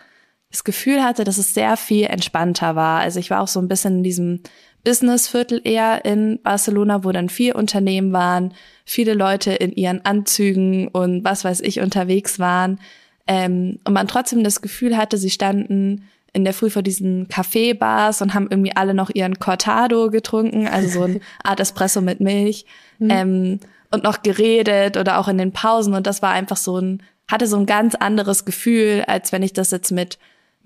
das 0.50 0.64
Gefühl 0.64 1.02
hatte, 1.02 1.24
dass 1.24 1.38
es 1.38 1.54
sehr 1.54 1.76
viel 1.76 2.07
entspannter 2.07 2.76
war. 2.76 3.00
Also 3.00 3.18
ich 3.18 3.31
war 3.31 3.42
auch 3.42 3.48
so 3.48 3.61
ein 3.61 3.68
bisschen 3.68 3.98
in 3.98 4.02
diesem 4.02 4.40
Businessviertel 4.87 5.61
eher 5.64 6.05
in 6.05 6.40
Barcelona, 6.44 7.03
wo 7.03 7.11
dann 7.11 7.29
vier 7.29 7.57
Unternehmen 7.57 8.12
waren, 8.12 8.55
viele 8.85 9.14
Leute 9.14 9.51
in 9.53 9.72
ihren 9.72 10.05
Anzügen 10.05 10.87
und 10.87 11.25
was 11.25 11.44
weiß 11.44 11.61
ich 11.62 11.81
unterwegs 11.81 12.38
waren. 12.38 12.79
Ähm, 13.27 13.81
und 13.85 13.94
man 13.94 14.07
trotzdem 14.07 14.44
das 14.44 14.62
Gefühl 14.62 14.96
hatte, 14.96 15.18
sie 15.18 15.31
standen 15.31 16.05
in 16.33 16.44
der 16.44 16.55
Früh 16.55 16.70
vor 16.70 16.83
diesen 16.83 17.27
Kaffeebars 17.27 18.22
und 18.22 18.33
haben 18.33 18.46
irgendwie 18.49 18.77
alle 18.77 18.94
noch 18.94 19.11
ihren 19.12 19.40
Cortado 19.40 20.09
getrunken, 20.09 20.68
also 20.68 21.01
so 21.01 21.03
ein 21.03 21.20
Art 21.42 21.59
Espresso 21.59 22.01
mit 22.01 22.20
Milch, 22.20 22.64
mhm. 23.01 23.11
ähm, 23.11 23.61
und 23.90 24.05
noch 24.05 24.22
geredet 24.22 24.96
oder 24.96 25.18
auch 25.18 25.27
in 25.27 25.38
den 25.38 25.51
Pausen. 25.51 25.94
Und 25.94 26.07
das 26.07 26.22
war 26.22 26.31
einfach 26.31 26.57
so 26.57 26.79
ein, 26.79 27.03
hatte 27.29 27.49
so 27.49 27.57
ein 27.57 27.66
ganz 27.66 27.96
anderes 27.96 28.44
Gefühl, 28.44 29.03
als 29.09 29.33
wenn 29.33 29.42
ich 29.42 29.53
das 29.53 29.72
jetzt 29.72 29.90
mit 29.90 30.16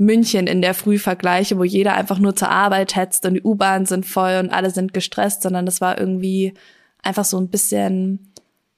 München 0.00 0.46
in 0.46 0.62
der 0.62 0.72
Früh 0.72 0.98
vergleiche, 0.98 1.58
wo 1.58 1.64
jeder 1.64 1.94
einfach 1.94 2.18
nur 2.18 2.34
zur 2.34 2.48
Arbeit 2.48 2.96
hetzt 2.96 3.26
und 3.26 3.34
die 3.34 3.42
U-Bahnen 3.42 3.84
sind 3.84 4.06
voll 4.06 4.38
und 4.40 4.50
alle 4.50 4.70
sind 4.70 4.94
gestresst, 4.94 5.42
sondern 5.42 5.66
das 5.66 5.82
war 5.82 5.98
irgendwie 5.98 6.54
einfach 7.02 7.26
so 7.26 7.38
ein 7.38 7.48
bisschen, 7.48 8.32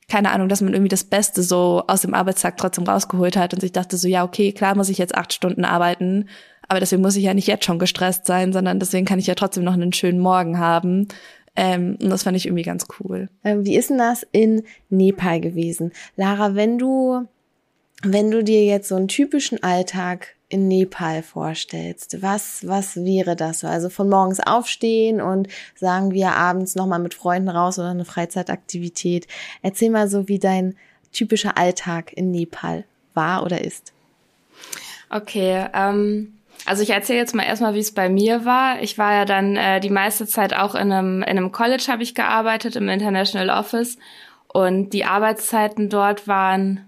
keine 0.09 0.33
Ahnung, 0.33 0.49
dass 0.49 0.63
man 0.63 0.73
irgendwie 0.73 0.89
das 0.89 1.05
Beste 1.05 1.45
so 1.45 1.85
aus 1.87 2.03
dem 2.03 2.13
Arbeitstag 2.13 2.57
trotzdem 2.57 2.85
rausgeholt 2.85 3.37
hat 3.37 3.55
und 3.55 3.61
sich 3.61 3.71
dachte 3.71 3.97
so, 3.99 4.09
ja, 4.09 4.25
okay, 4.25 4.53
klar 4.53 4.75
muss 4.75 4.89
ich 4.89 4.99
jetzt 4.99 5.15
acht 5.15 5.33
Stunden 5.33 5.65
arbeiten, 5.65 6.29
aber 6.67 6.81
deswegen 6.81 7.03
muss 7.03 7.15
ich 7.15 7.23
ja 7.23 7.35
nicht 7.35 7.47
jetzt 7.47 7.67
schon 7.67 7.79
gestresst 7.79 8.27
sein, 8.27 8.53
sondern 8.53 8.81
deswegen 8.81 9.07
kann 9.07 9.21
ich 9.21 9.29
ja 9.29 9.37
trotzdem 9.37 9.63
noch 9.63 9.75
einen 9.75 9.93
schönen 9.93 10.19
Morgen 10.19 10.59
haben. 10.59 11.07
Ähm, 11.55 11.99
und 12.03 12.11
das 12.11 12.25
fand 12.25 12.37
ich 12.37 12.47
irgendwie 12.47 12.65
ganz 12.65 12.87
cool. 12.99 13.29
Ähm, 13.45 13.65
wie 13.65 13.77
ist 13.77 13.91
denn 13.91 13.99
das 13.99 14.27
in 14.33 14.65
Nepal 14.91 15.41
gewesen? 15.41 15.93
Lara, 16.17 16.57
wenn 16.57 16.79
du, 16.79 17.29
wenn 18.03 18.33
du 18.33 18.43
dir 18.43 18.65
jetzt 18.65 18.89
so 18.89 18.97
einen 18.97 19.07
typischen 19.07 19.63
Alltag 19.63 20.35
in 20.53 20.69
Nepal 20.69 21.23
vorstellst. 21.23 22.21
Was, 22.21 22.67
was 22.69 22.97
wäre 22.97 23.37
das 23.37 23.61
so? 23.61 23.67
Also 23.67 23.89
von 23.89 24.09
morgens 24.09 24.39
aufstehen 24.39 25.21
und 25.21 25.49
sagen 25.75 26.13
wir 26.13 26.33
abends 26.33 26.75
nochmal 26.75 26.99
mit 26.99 27.15
Freunden 27.15 27.49
raus 27.49 27.79
oder 27.79 27.91
eine 27.91 28.05
Freizeitaktivität. 28.05 29.27
Erzähl 29.63 29.91
mal 29.91 30.09
so, 30.09 30.29
wie 30.29 30.39
dein 30.39 30.77
typischer 31.11 31.57
Alltag 31.57 32.13
in 32.13 32.31
Nepal 32.31 32.85
war 33.15 33.45
oder 33.45 33.65
ist. 33.65 33.93
Okay, 35.09 35.67
ähm, 35.73 36.35
also 36.67 36.83
ich 36.83 36.91
erzähle 36.91 37.19
jetzt 37.19 37.35
mal 37.35 37.45
erstmal, 37.45 37.75
wie 37.75 37.81
es 37.81 37.93
bei 37.93 38.11
mir 38.11 38.45
war. 38.45 38.83
Ich 38.83 38.99
war 38.99 39.13
ja 39.13 39.25
dann 39.25 39.57
äh, 39.57 39.81
die 39.81 39.91
meiste 39.91 40.27
Zeit 40.27 40.55
auch 40.55 40.75
in 40.75 40.93
einem, 40.93 41.23
in 41.23 41.31
einem 41.31 41.53
College 41.53 41.85
habe 41.89 42.03
ich 42.03 42.15
gearbeitet, 42.15 42.77
im 42.77 42.91
International 42.91 43.49
Office. 43.49 43.97
Und 44.49 44.91
die 44.91 45.07
Arbeitszeiten 45.07 45.89
dort 45.89 46.29
waren 46.29 46.87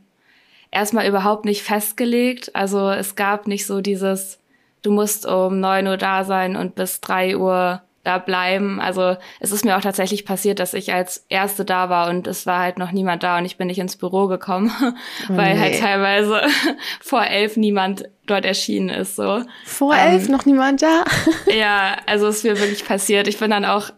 erstmal 0.75 1.07
überhaupt 1.07 1.45
nicht 1.45 1.63
festgelegt. 1.63 2.55
Also 2.55 2.91
es 2.91 3.15
gab 3.15 3.47
nicht 3.47 3.67
so 3.67 3.81
dieses, 3.81 4.39
du 4.83 4.91
musst 4.91 5.27
um 5.27 5.61
neun 5.61 5.87
Uhr 5.87 5.97
da 5.97 6.25
sein 6.25 6.57
und 6.57 6.75
bis 6.75 7.01
drei 7.01 7.37
Uhr 7.37 7.83
da 8.05 8.19
bleiben. 8.19 8.81
Also 8.81 9.17
es 9.41 9.51
ist 9.51 9.65
mir 9.65 9.77
auch 9.77 9.81
tatsächlich 9.81 10.27
passiert, 10.27 10.61
dass 10.61 10.75
ich 10.75 10.93
als 10.93 11.25
Erste 11.31 11.65
da 11.65 11.89
war 11.89 12.11
und 12.11 12.27
es 12.27 12.45
war 12.45 12.61
halt 12.61 12.79
noch 12.79 12.93
niemand 12.93 13.23
da 13.23 13.39
und 13.39 13.47
ich 13.47 13.57
bin 13.57 13.67
nicht 13.67 13.79
ins 13.79 13.97
Büro 13.97 14.27
gekommen, 14.27 14.71
oh 14.81 14.93
weil 15.37 15.59
halt 15.59 15.81
teilweise 15.81 16.43
vor 17.01 17.25
elf 17.25 17.57
niemand 17.57 18.05
dort 18.27 18.45
erschienen 18.45 18.91
ist. 18.91 19.17
So 19.17 19.43
vor 19.65 19.97
elf 19.97 20.27
ähm, 20.27 20.33
noch 20.33 20.45
niemand 20.45 20.83
da? 20.83 21.05
ja, 21.47 21.97
also 22.07 22.29
es 22.29 22.39
ist 22.39 22.45
mir 22.45 22.59
wirklich 22.59 22.85
passiert. 22.85 23.27
Ich 23.27 23.39
bin 23.39 23.51
dann 23.51 23.65
auch, 23.65 23.91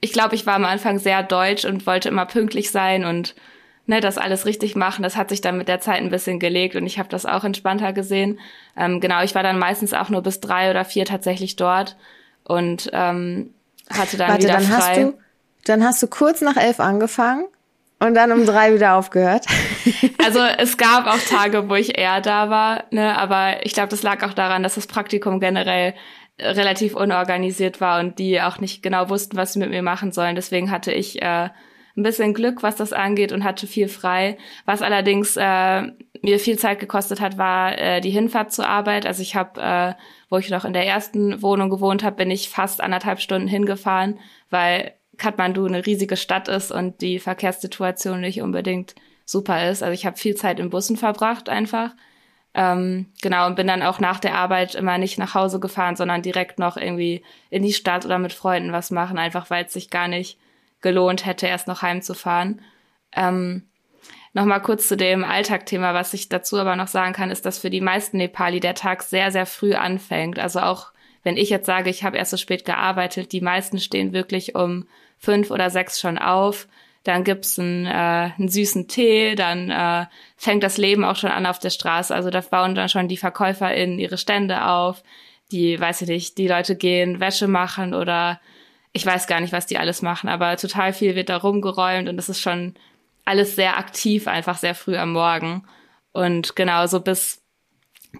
ich 0.00 0.12
glaube, 0.12 0.34
ich 0.34 0.46
war 0.46 0.54
am 0.54 0.64
Anfang 0.64 0.98
sehr 0.98 1.22
deutsch 1.22 1.66
und 1.66 1.86
wollte 1.86 2.08
immer 2.08 2.24
pünktlich 2.24 2.70
sein 2.70 3.04
und 3.04 3.34
ne, 3.86 4.00
das 4.00 4.18
alles 4.18 4.46
richtig 4.46 4.76
machen. 4.76 5.02
Das 5.02 5.16
hat 5.16 5.28
sich 5.28 5.40
dann 5.40 5.58
mit 5.58 5.68
der 5.68 5.80
Zeit 5.80 6.00
ein 6.00 6.10
bisschen 6.10 6.38
gelegt 6.38 6.76
und 6.76 6.86
ich 6.86 6.98
habe 6.98 7.08
das 7.08 7.26
auch 7.26 7.44
entspannter 7.44 7.92
gesehen. 7.92 8.38
Ähm, 8.76 9.00
genau, 9.00 9.22
ich 9.22 9.34
war 9.34 9.42
dann 9.42 9.58
meistens 9.58 9.92
auch 9.94 10.08
nur 10.08 10.22
bis 10.22 10.40
drei 10.40 10.70
oder 10.70 10.84
vier 10.84 11.04
tatsächlich 11.04 11.56
dort 11.56 11.96
und 12.44 12.90
ähm, 12.92 13.54
hatte 13.90 14.16
dann 14.16 14.30
Warte, 14.30 14.44
wieder 14.44 14.54
dann 14.54 14.62
frei. 14.64 14.76
Hast 14.76 14.96
du, 14.96 15.18
dann 15.64 15.84
hast 15.84 16.02
du 16.02 16.06
kurz 16.08 16.40
nach 16.40 16.56
elf 16.56 16.80
angefangen 16.80 17.44
und 18.00 18.14
dann 18.14 18.32
um 18.32 18.46
drei 18.46 18.74
wieder 18.74 18.94
aufgehört. 18.94 19.46
Also 20.24 20.40
es 20.40 20.78
gab 20.78 21.06
auch 21.06 21.18
Tage, 21.18 21.68
wo 21.68 21.74
ich 21.74 21.98
eher 21.98 22.22
da 22.22 22.48
war, 22.48 22.84
ne, 22.90 23.18
aber 23.18 23.66
ich 23.66 23.74
glaube, 23.74 23.90
das 23.90 24.02
lag 24.02 24.22
auch 24.26 24.32
daran, 24.32 24.62
dass 24.62 24.76
das 24.76 24.86
Praktikum 24.86 25.38
generell 25.38 25.92
relativ 26.40 26.96
unorganisiert 26.96 27.82
war 27.82 28.00
und 28.00 28.18
die 28.18 28.40
auch 28.40 28.58
nicht 28.58 28.82
genau 28.82 29.10
wussten, 29.10 29.36
was 29.36 29.52
sie 29.52 29.58
mit 29.58 29.68
mir 29.68 29.82
machen 29.82 30.12
sollen. 30.12 30.34
Deswegen 30.34 30.70
hatte 30.70 30.92
ich 30.92 31.20
äh, 31.20 31.50
ein 31.96 32.02
bisschen 32.02 32.34
Glück, 32.34 32.62
was 32.62 32.76
das 32.76 32.92
angeht 32.92 33.32
und 33.32 33.44
hatte 33.44 33.66
viel 33.66 33.88
frei. 33.88 34.36
Was 34.64 34.82
allerdings 34.82 35.36
äh, 35.36 35.82
mir 36.22 36.40
viel 36.40 36.58
Zeit 36.58 36.80
gekostet 36.80 37.20
hat, 37.20 37.38
war 37.38 37.78
äh, 37.78 38.00
die 38.00 38.10
Hinfahrt 38.10 38.52
zur 38.52 38.68
Arbeit. 38.68 39.06
Also 39.06 39.22
ich 39.22 39.36
habe, 39.36 39.60
äh, 39.60 39.94
wo 40.28 40.38
ich 40.38 40.50
noch 40.50 40.64
in 40.64 40.72
der 40.72 40.86
ersten 40.86 41.40
Wohnung 41.42 41.70
gewohnt 41.70 42.02
habe, 42.02 42.16
bin 42.16 42.30
ich 42.30 42.48
fast 42.48 42.80
anderthalb 42.80 43.20
Stunden 43.20 43.46
hingefahren, 43.46 44.18
weil 44.50 44.92
Kathmandu 45.18 45.66
eine 45.66 45.86
riesige 45.86 46.16
Stadt 46.16 46.48
ist 46.48 46.72
und 46.72 47.00
die 47.00 47.20
Verkehrssituation 47.20 48.20
nicht 48.20 48.42
unbedingt 48.42 48.96
super 49.24 49.70
ist. 49.70 49.82
Also 49.82 49.92
ich 49.92 50.04
habe 50.04 50.16
viel 50.16 50.34
Zeit 50.34 50.58
in 50.58 50.70
Bussen 50.70 50.96
verbracht 50.96 51.48
einfach. 51.48 51.94
Ähm, 52.54 53.06
genau, 53.20 53.46
und 53.46 53.56
bin 53.56 53.66
dann 53.66 53.82
auch 53.82 53.98
nach 53.98 54.20
der 54.20 54.36
Arbeit 54.36 54.74
immer 54.74 54.98
nicht 54.98 55.18
nach 55.18 55.34
Hause 55.34 55.58
gefahren, 55.58 55.96
sondern 55.96 56.22
direkt 56.22 56.58
noch 56.58 56.76
irgendwie 56.76 57.22
in 57.50 57.62
die 57.62 57.72
Stadt 57.72 58.04
oder 58.04 58.18
mit 58.18 58.32
Freunden 58.32 58.72
was 58.72 58.90
machen, 58.90 59.18
einfach 59.18 59.50
weil 59.50 59.64
es 59.64 59.72
sich 59.72 59.90
gar 59.90 60.08
nicht 60.08 60.38
gelohnt 60.84 61.26
hätte, 61.26 61.48
erst 61.48 61.66
noch 61.66 61.82
heimzufahren. 61.82 62.62
Ähm, 63.10 63.64
Nochmal 64.36 64.60
kurz 64.60 64.88
zu 64.88 64.96
dem 64.96 65.22
Alltagthema, 65.22 65.94
was 65.94 66.12
ich 66.12 66.28
dazu 66.28 66.58
aber 66.58 66.74
noch 66.74 66.88
sagen 66.88 67.12
kann, 67.12 67.30
ist, 67.30 67.46
dass 67.46 67.60
für 67.60 67.70
die 67.70 67.80
meisten 67.80 68.16
Nepali 68.16 68.58
der 68.58 68.74
Tag 68.74 69.04
sehr, 69.04 69.30
sehr 69.30 69.46
früh 69.46 69.74
anfängt. 69.74 70.40
Also 70.40 70.58
auch 70.58 70.88
wenn 71.22 71.36
ich 71.36 71.50
jetzt 71.50 71.66
sage, 71.66 71.88
ich 71.88 72.02
habe 72.02 72.16
erst 72.16 72.32
so 72.32 72.36
spät 72.36 72.64
gearbeitet, 72.64 73.30
die 73.30 73.40
meisten 73.40 73.78
stehen 73.78 74.12
wirklich 74.12 74.56
um 74.56 74.88
fünf 75.18 75.52
oder 75.52 75.70
sechs 75.70 76.00
schon 76.00 76.18
auf. 76.18 76.66
Dann 77.04 77.22
gibt's 77.22 77.60
einen, 77.60 77.86
äh, 77.86 78.32
einen 78.36 78.48
süßen 78.48 78.88
Tee, 78.88 79.36
dann 79.36 79.70
äh, 79.70 80.06
fängt 80.36 80.64
das 80.64 80.78
Leben 80.78 81.04
auch 81.04 81.16
schon 81.16 81.30
an 81.30 81.46
auf 81.46 81.60
der 81.60 81.70
Straße. 81.70 82.12
Also 82.12 82.30
da 82.30 82.40
bauen 82.40 82.74
dann 82.74 82.88
schon 82.88 83.06
die 83.06 83.16
VerkäuferInnen 83.16 84.00
ihre 84.00 84.18
Stände 84.18 84.66
auf. 84.66 85.04
Die, 85.52 85.78
weiß 85.78 86.02
ich 86.02 86.08
nicht, 86.08 86.38
die 86.38 86.48
Leute 86.48 86.74
gehen 86.74 87.20
Wäsche 87.20 87.46
machen 87.46 87.94
oder 87.94 88.40
ich 88.94 89.04
weiß 89.04 89.26
gar 89.26 89.40
nicht, 89.40 89.52
was 89.52 89.66
die 89.66 89.76
alles 89.76 90.02
machen, 90.02 90.28
aber 90.28 90.56
total 90.56 90.92
viel 90.92 91.16
wird 91.16 91.28
da 91.28 91.36
rumgeräumt 91.36 92.08
und 92.08 92.16
es 92.16 92.28
ist 92.28 92.40
schon 92.40 92.74
alles 93.24 93.56
sehr 93.56 93.76
aktiv, 93.76 94.28
einfach 94.28 94.56
sehr 94.56 94.74
früh 94.74 94.96
am 94.96 95.12
Morgen. 95.12 95.66
Und 96.12 96.54
genau 96.54 96.86
so 96.86 97.00
bis, 97.00 97.42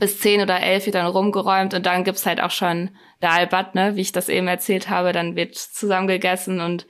bis 0.00 0.18
zehn 0.18 0.42
oder 0.42 0.60
elf 0.60 0.84
wird 0.86 0.96
dann 0.96 1.06
rumgeräumt 1.06 1.74
und 1.74 1.86
dann 1.86 2.02
gibt's 2.02 2.26
halt 2.26 2.40
auch 2.40 2.50
schon 2.50 2.90
Dalbat, 3.20 3.76
ne, 3.76 3.94
wie 3.94 4.00
ich 4.00 4.10
das 4.10 4.28
eben 4.28 4.48
erzählt 4.48 4.90
habe, 4.90 5.12
dann 5.12 5.36
wird 5.36 5.54
zusammen 5.54 6.08
gegessen 6.08 6.60
und 6.60 6.86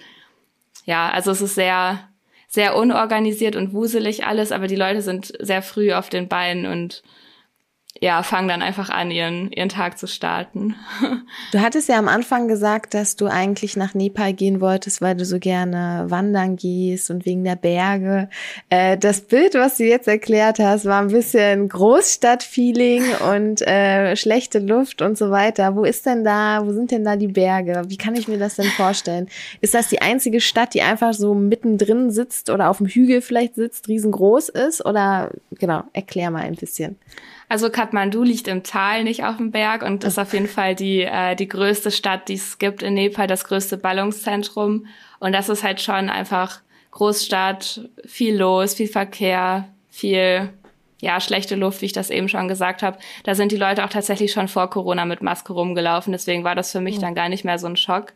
ja, 0.87 1.11
also 1.11 1.31
es 1.31 1.43
ist 1.43 1.55
sehr, 1.55 2.09
sehr 2.49 2.77
unorganisiert 2.77 3.55
und 3.55 3.75
wuselig 3.75 4.25
alles, 4.25 4.51
aber 4.51 4.67
die 4.67 4.77
Leute 4.77 5.03
sind 5.03 5.33
sehr 5.41 5.61
früh 5.61 5.93
auf 5.93 6.09
den 6.09 6.29
Beinen 6.29 6.67
und 6.67 7.03
ja, 8.01 8.25
fangen 8.25 8.49
dann 8.49 8.61
einfach 8.61 8.91
an, 8.91 9.13
ihren, 9.13 9.53
ihren 9.53 9.69
Tag 9.69 9.99
zu 9.99 10.07
starten. 10.07 10.75
Du 11.53 11.61
hattest 11.61 11.89
ja 11.89 11.99
am 11.99 12.09
Anfang 12.09 12.49
gesagt, 12.49 12.95
dass 12.95 13.17
du 13.17 13.27
eigentlich 13.27 13.77
nach 13.77 13.95
Nepal 13.95 14.33
gehen 14.33 14.61
wolltest, 14.61 15.01
weil 15.01 15.15
du 15.15 15.25
so 15.25 15.39
gerne 15.39 16.07
wandern 16.09 16.57
gehst 16.57 17.11
und 17.11 17.27
wegen 17.27 17.45
der 17.45 17.55
Berge. 17.55 18.29
Äh, 18.71 18.99
das 18.99 19.21
Bild, 19.21 19.55
was 19.55 19.77
du 19.77 19.85
jetzt 19.85 20.09
erklärt 20.09 20.59
hast, 20.59 20.85
war 20.85 21.01
ein 21.01 21.09
bisschen 21.09 21.69
Großstadtfeeling 21.69 23.05
und 23.33 23.63
äh, 23.63 24.17
schlechte 24.17 24.59
Luft 24.59 25.01
und 25.03 25.17
so 25.17 25.31
weiter. 25.31 25.77
Wo 25.77 25.85
ist 25.85 26.07
denn 26.07 26.25
da, 26.25 26.63
wo 26.65 26.73
sind 26.73 26.91
denn 26.91 27.05
da 27.05 27.17
die 27.17 27.29
Berge? 27.29 27.83
Wie 27.87 27.97
kann 27.97 28.17
ich 28.17 28.27
mir 28.27 28.39
das 28.39 28.57
denn 28.57 28.71
vorstellen? 28.71 29.29
Ist 29.61 29.75
das 29.75 29.89
die 29.89 30.03
einzige 30.03 30.41
Stadt, 30.41 30.75
die 30.75 30.83
einfach 30.83 31.15
so 31.15 31.35
mittendrin 31.35 32.11
sitzt 32.11 32.51
oder 32.51 32.69
auf 32.69 32.79
dem 32.79 32.87
Hügel 32.87 33.21
vielleicht 33.21 33.55
sitzt, 33.55 33.89
riesengroß 33.89 34.49
ist? 34.49 34.85
Oder 34.85 35.31
genau, 35.53 35.85
erklär 35.93 36.31
mal 36.31 36.43
ein 36.43 36.57
bisschen. 36.57 36.97
Also 37.55 37.71
Kathmandu 37.71 38.25
liegt 38.25 38.49
im 38.49 38.65
Tal, 38.65 39.05
nicht 39.05 39.23
auf 39.23 39.37
dem 39.37 39.53
Berg 39.53 39.85
und 39.85 40.03
ist 40.03 40.19
auf 40.19 40.33
jeden 40.33 40.49
Fall 40.49 40.75
die, 40.75 41.03
äh, 41.03 41.37
die 41.37 41.47
größte 41.47 41.93
Stadt, 41.93 42.29
die 42.29 42.35
es 42.35 42.59
gibt 42.59 42.83
in 42.83 42.95
Nepal, 42.95 43.29
das 43.29 43.45
größte 43.45 43.77
Ballungszentrum. 43.77 44.87
Und 45.21 45.33
das 45.33 45.49
ist 45.49 45.63
halt 45.63 45.81
schon 45.81 46.11
einfach 46.11 46.63
Großstadt, 46.91 47.89
viel 48.05 48.37
los, 48.37 48.75
viel 48.75 48.89
Verkehr, 48.89 49.69
viel 49.89 50.49
ja, 51.01 51.21
schlechte 51.21 51.55
Luft, 51.55 51.81
wie 51.81 51.87
ich 51.87 51.93
das 51.93 52.11
eben 52.11 52.29
schon 52.29 52.49
gesagt 52.49 52.83
habe. 52.83 52.99
Da 53.23 53.37
sind 53.37 53.53
die 53.53 53.57
Leute 53.57 53.85
auch 53.85 53.89
tatsächlich 53.91 54.33
schon 54.33 54.49
vor 54.49 54.69
Corona 54.69 55.05
mit 55.05 55.23
Maske 55.23 55.53
rumgelaufen. 55.53 56.11
Deswegen 56.11 56.43
war 56.43 56.57
das 56.57 56.73
für 56.73 56.81
mich 56.81 56.99
dann 56.99 57.15
gar 57.15 57.29
nicht 57.29 57.45
mehr 57.45 57.61
so 57.61 57.69
ein 57.69 57.77
Schock. 57.77 58.15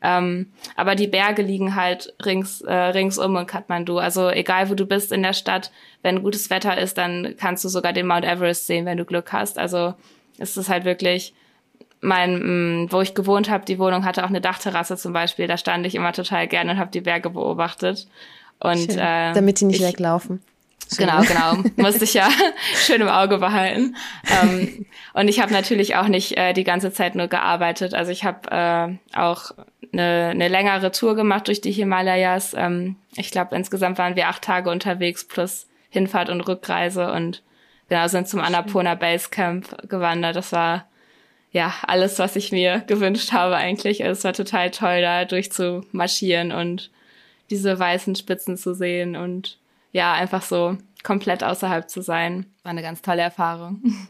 Ähm, 0.00 0.52
aber 0.76 0.94
die 0.94 1.08
Berge 1.08 1.42
liegen 1.42 1.74
halt 1.74 2.14
rings, 2.24 2.60
äh, 2.60 2.72
ringsum 2.72 3.36
in 3.36 3.46
Kathmandu. 3.46 3.98
Also 3.98 4.30
egal, 4.30 4.70
wo 4.70 4.74
du 4.74 4.86
bist 4.86 5.10
in 5.10 5.22
der 5.22 5.32
Stadt, 5.32 5.72
wenn 6.02 6.22
gutes 6.22 6.50
Wetter 6.50 6.78
ist, 6.78 6.98
dann 6.98 7.34
kannst 7.36 7.64
du 7.64 7.68
sogar 7.68 7.92
den 7.92 8.06
Mount 8.06 8.24
Everest 8.24 8.66
sehen, 8.66 8.86
wenn 8.86 8.98
du 8.98 9.04
Glück 9.04 9.32
hast. 9.32 9.58
Also 9.58 9.94
es 10.38 10.56
ist 10.56 10.68
halt 10.68 10.84
wirklich 10.84 11.34
mein, 12.00 12.34
mh, 12.34 12.84
mm, 12.84 12.92
wo 12.92 13.00
ich 13.00 13.14
gewohnt 13.14 13.50
habe, 13.50 13.64
die 13.64 13.78
Wohnung 13.78 14.04
hatte 14.04 14.24
auch 14.24 14.28
eine 14.28 14.40
Dachterrasse 14.40 14.96
zum 14.96 15.12
Beispiel. 15.12 15.48
Da 15.48 15.56
stand 15.56 15.84
ich 15.86 15.94
immer 15.94 16.12
total 16.12 16.46
gerne 16.46 16.72
und 16.72 16.78
habe 16.78 16.90
die 16.92 17.00
Berge 17.00 17.30
beobachtet. 17.30 18.06
Und 18.60 18.90
äh, 18.90 19.32
damit 19.32 19.60
die 19.60 19.64
nicht 19.64 19.80
ich, 19.80 19.86
weglaufen. 19.86 20.42
Genau, 20.96 21.20
genau. 21.22 21.62
Musste 21.76 22.04
ich 22.04 22.14
ja 22.14 22.28
schön 22.74 23.00
im 23.00 23.08
Auge 23.08 23.38
behalten. 23.38 23.96
Ähm, 24.42 24.86
und 25.12 25.28
ich 25.28 25.40
habe 25.40 25.52
natürlich 25.52 25.96
auch 25.96 26.08
nicht 26.08 26.36
äh, 26.38 26.52
die 26.52 26.64
ganze 26.64 26.92
Zeit 26.92 27.14
nur 27.14 27.28
gearbeitet. 27.28 27.94
Also 27.94 28.10
ich 28.10 28.24
habe 28.24 28.50
äh, 28.50 29.18
auch 29.18 29.52
eine, 29.92 30.28
eine 30.30 30.48
längere 30.48 30.90
Tour 30.90 31.14
gemacht 31.14 31.48
durch 31.48 31.60
die 31.60 31.72
Himalayas. 31.72 32.54
Ähm, 32.56 32.96
ich 33.16 33.30
glaube, 33.30 33.54
insgesamt 33.56 33.98
waren 33.98 34.16
wir 34.16 34.28
acht 34.28 34.42
Tage 34.42 34.70
unterwegs 34.70 35.26
plus 35.26 35.66
Hinfahrt 35.90 36.30
und 36.30 36.40
Rückreise 36.42 37.12
und 37.12 37.42
genau 37.88 38.08
sind 38.08 38.28
zum 38.28 38.40
Annapurna 38.40 38.94
Base 38.94 39.28
Camp 39.30 39.88
gewandert. 39.88 40.36
Das 40.36 40.52
war 40.52 40.86
ja 41.50 41.72
alles, 41.86 42.18
was 42.18 42.36
ich 42.36 42.52
mir 42.52 42.82
gewünscht 42.86 43.32
habe 43.32 43.56
eigentlich. 43.56 44.00
Es 44.00 44.24
war 44.24 44.32
total 44.32 44.70
toll, 44.70 45.00
da 45.00 45.24
durchzumarschieren 45.24 46.52
und 46.52 46.90
diese 47.50 47.78
weißen 47.78 48.14
Spitzen 48.14 48.56
zu 48.56 48.74
sehen 48.74 49.16
und 49.16 49.58
ja, 49.92 50.12
einfach 50.12 50.42
so 50.42 50.76
komplett 51.02 51.44
außerhalb 51.44 51.88
zu 51.88 52.02
sein. 52.02 52.46
War 52.62 52.70
eine 52.70 52.82
ganz 52.82 53.02
tolle 53.02 53.22
Erfahrung. 53.22 53.82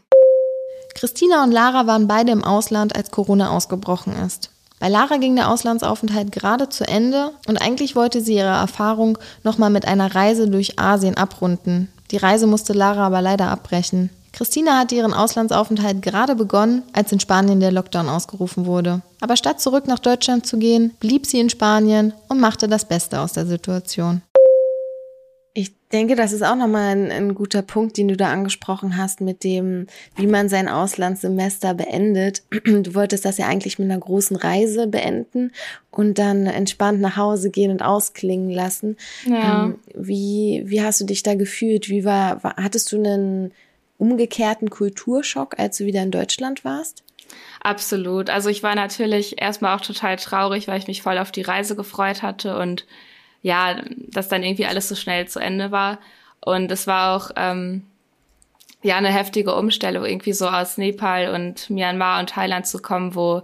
Christina 0.95 1.43
und 1.43 1.51
Lara 1.51 1.87
waren 1.87 2.07
beide 2.07 2.31
im 2.31 2.43
Ausland, 2.43 2.95
als 2.95 3.11
Corona 3.11 3.51
ausgebrochen 3.51 4.13
ist. 4.25 4.51
Bei 4.79 4.87
Lara 4.87 5.17
ging 5.17 5.35
der 5.35 5.49
Auslandsaufenthalt 5.49 6.31
gerade 6.31 6.69
zu 6.69 6.87
Ende 6.87 7.31
und 7.47 7.61
eigentlich 7.61 7.95
wollte 7.95 8.21
sie 8.21 8.35
ihre 8.35 8.47
Erfahrung 8.47 9.17
nochmal 9.43 9.69
mit 9.69 9.85
einer 9.85 10.15
Reise 10.15 10.49
durch 10.49 10.79
Asien 10.79 11.17
abrunden. 11.17 11.91
Die 12.11 12.17
Reise 12.17 12.47
musste 12.47 12.73
Lara 12.73 13.05
aber 13.05 13.21
leider 13.21 13.49
abbrechen. 13.49 14.09
Christina 14.31 14.77
hatte 14.77 14.95
ihren 14.95 15.13
Auslandsaufenthalt 15.13 16.01
gerade 16.01 16.35
begonnen, 16.35 16.83
als 16.93 17.11
in 17.11 17.19
Spanien 17.19 17.59
der 17.59 17.71
Lockdown 17.71 18.07
ausgerufen 18.07 18.65
wurde. 18.65 19.01
Aber 19.21 19.35
statt 19.35 19.59
zurück 19.59 19.87
nach 19.87 19.99
Deutschland 19.99 20.45
zu 20.45 20.57
gehen, 20.57 20.93
blieb 20.99 21.25
sie 21.25 21.39
in 21.39 21.49
Spanien 21.49 22.13
und 22.29 22.39
machte 22.39 22.67
das 22.67 22.85
Beste 22.85 23.19
aus 23.19 23.33
der 23.33 23.45
Situation. 23.45 24.21
Ich 25.91 25.97
denke, 25.97 26.15
das 26.15 26.33
ist 26.33 26.43
auch 26.43 26.55
nochmal 26.55 26.95
ein, 26.95 27.11
ein 27.11 27.33
guter 27.33 27.63
Punkt, 27.63 27.97
den 27.97 28.09
du 28.09 28.15
da 28.15 28.31
angesprochen 28.31 28.95
hast, 28.95 29.21
mit 29.21 29.43
dem, 29.43 29.87
wie 30.15 30.27
man 30.27 30.47
sein 30.47 30.67
Auslandssemester 30.67 31.73
beendet. 31.73 32.43
Du 32.63 32.93
wolltest 32.93 33.25
das 33.25 33.39
ja 33.39 33.47
eigentlich 33.47 33.79
mit 33.79 33.89
einer 33.89 33.99
großen 33.99 34.37
Reise 34.37 34.85
beenden 34.85 35.51
und 35.89 36.19
dann 36.19 36.45
entspannt 36.45 37.01
nach 37.01 37.17
Hause 37.17 37.49
gehen 37.49 37.71
und 37.71 37.81
ausklingen 37.81 38.51
lassen. 38.51 38.97
Ja. 39.25 39.65
Ähm, 39.65 39.79
wie, 39.95 40.61
wie 40.67 40.83
hast 40.83 41.01
du 41.01 41.05
dich 41.05 41.23
da 41.23 41.33
gefühlt? 41.33 41.89
Wie 41.89 42.05
war, 42.05 42.43
war, 42.43 42.57
hattest 42.57 42.91
du 42.91 42.97
einen 42.97 43.51
umgekehrten 43.97 44.69
Kulturschock, 44.69 45.57
als 45.57 45.77
du 45.77 45.85
wieder 45.85 46.03
in 46.03 46.11
Deutschland 46.11 46.63
warst? 46.63 47.03
Absolut. 47.61 48.29
Also 48.29 48.49
ich 48.49 48.61
war 48.61 48.75
natürlich 48.75 49.41
erstmal 49.41 49.75
auch 49.75 49.81
total 49.81 50.17
traurig, 50.17 50.67
weil 50.67 50.77
ich 50.77 50.87
mich 50.87 51.01
voll 51.01 51.17
auf 51.17 51.31
die 51.31 51.41
Reise 51.41 51.75
gefreut 51.75 52.21
hatte 52.21 52.59
und 52.59 52.85
ja, 53.41 53.81
dass 54.07 54.27
dann 54.27 54.43
irgendwie 54.43 54.65
alles 54.65 54.89
so 54.89 54.95
schnell 54.95 55.27
zu 55.27 55.39
Ende 55.39 55.71
war. 55.71 55.99
Und 56.41 56.71
es 56.71 56.87
war 56.87 57.15
auch 57.15 57.31
ähm, 57.35 57.85
ja 58.81 58.97
eine 58.97 59.09
heftige 59.09 59.55
Umstellung, 59.55 60.05
irgendwie 60.05 60.33
so 60.33 60.47
aus 60.47 60.77
Nepal 60.77 61.33
und 61.33 61.69
Myanmar 61.69 62.19
und 62.19 62.29
Thailand 62.29 62.65
zu 62.65 62.81
kommen, 62.81 63.15
wo 63.15 63.43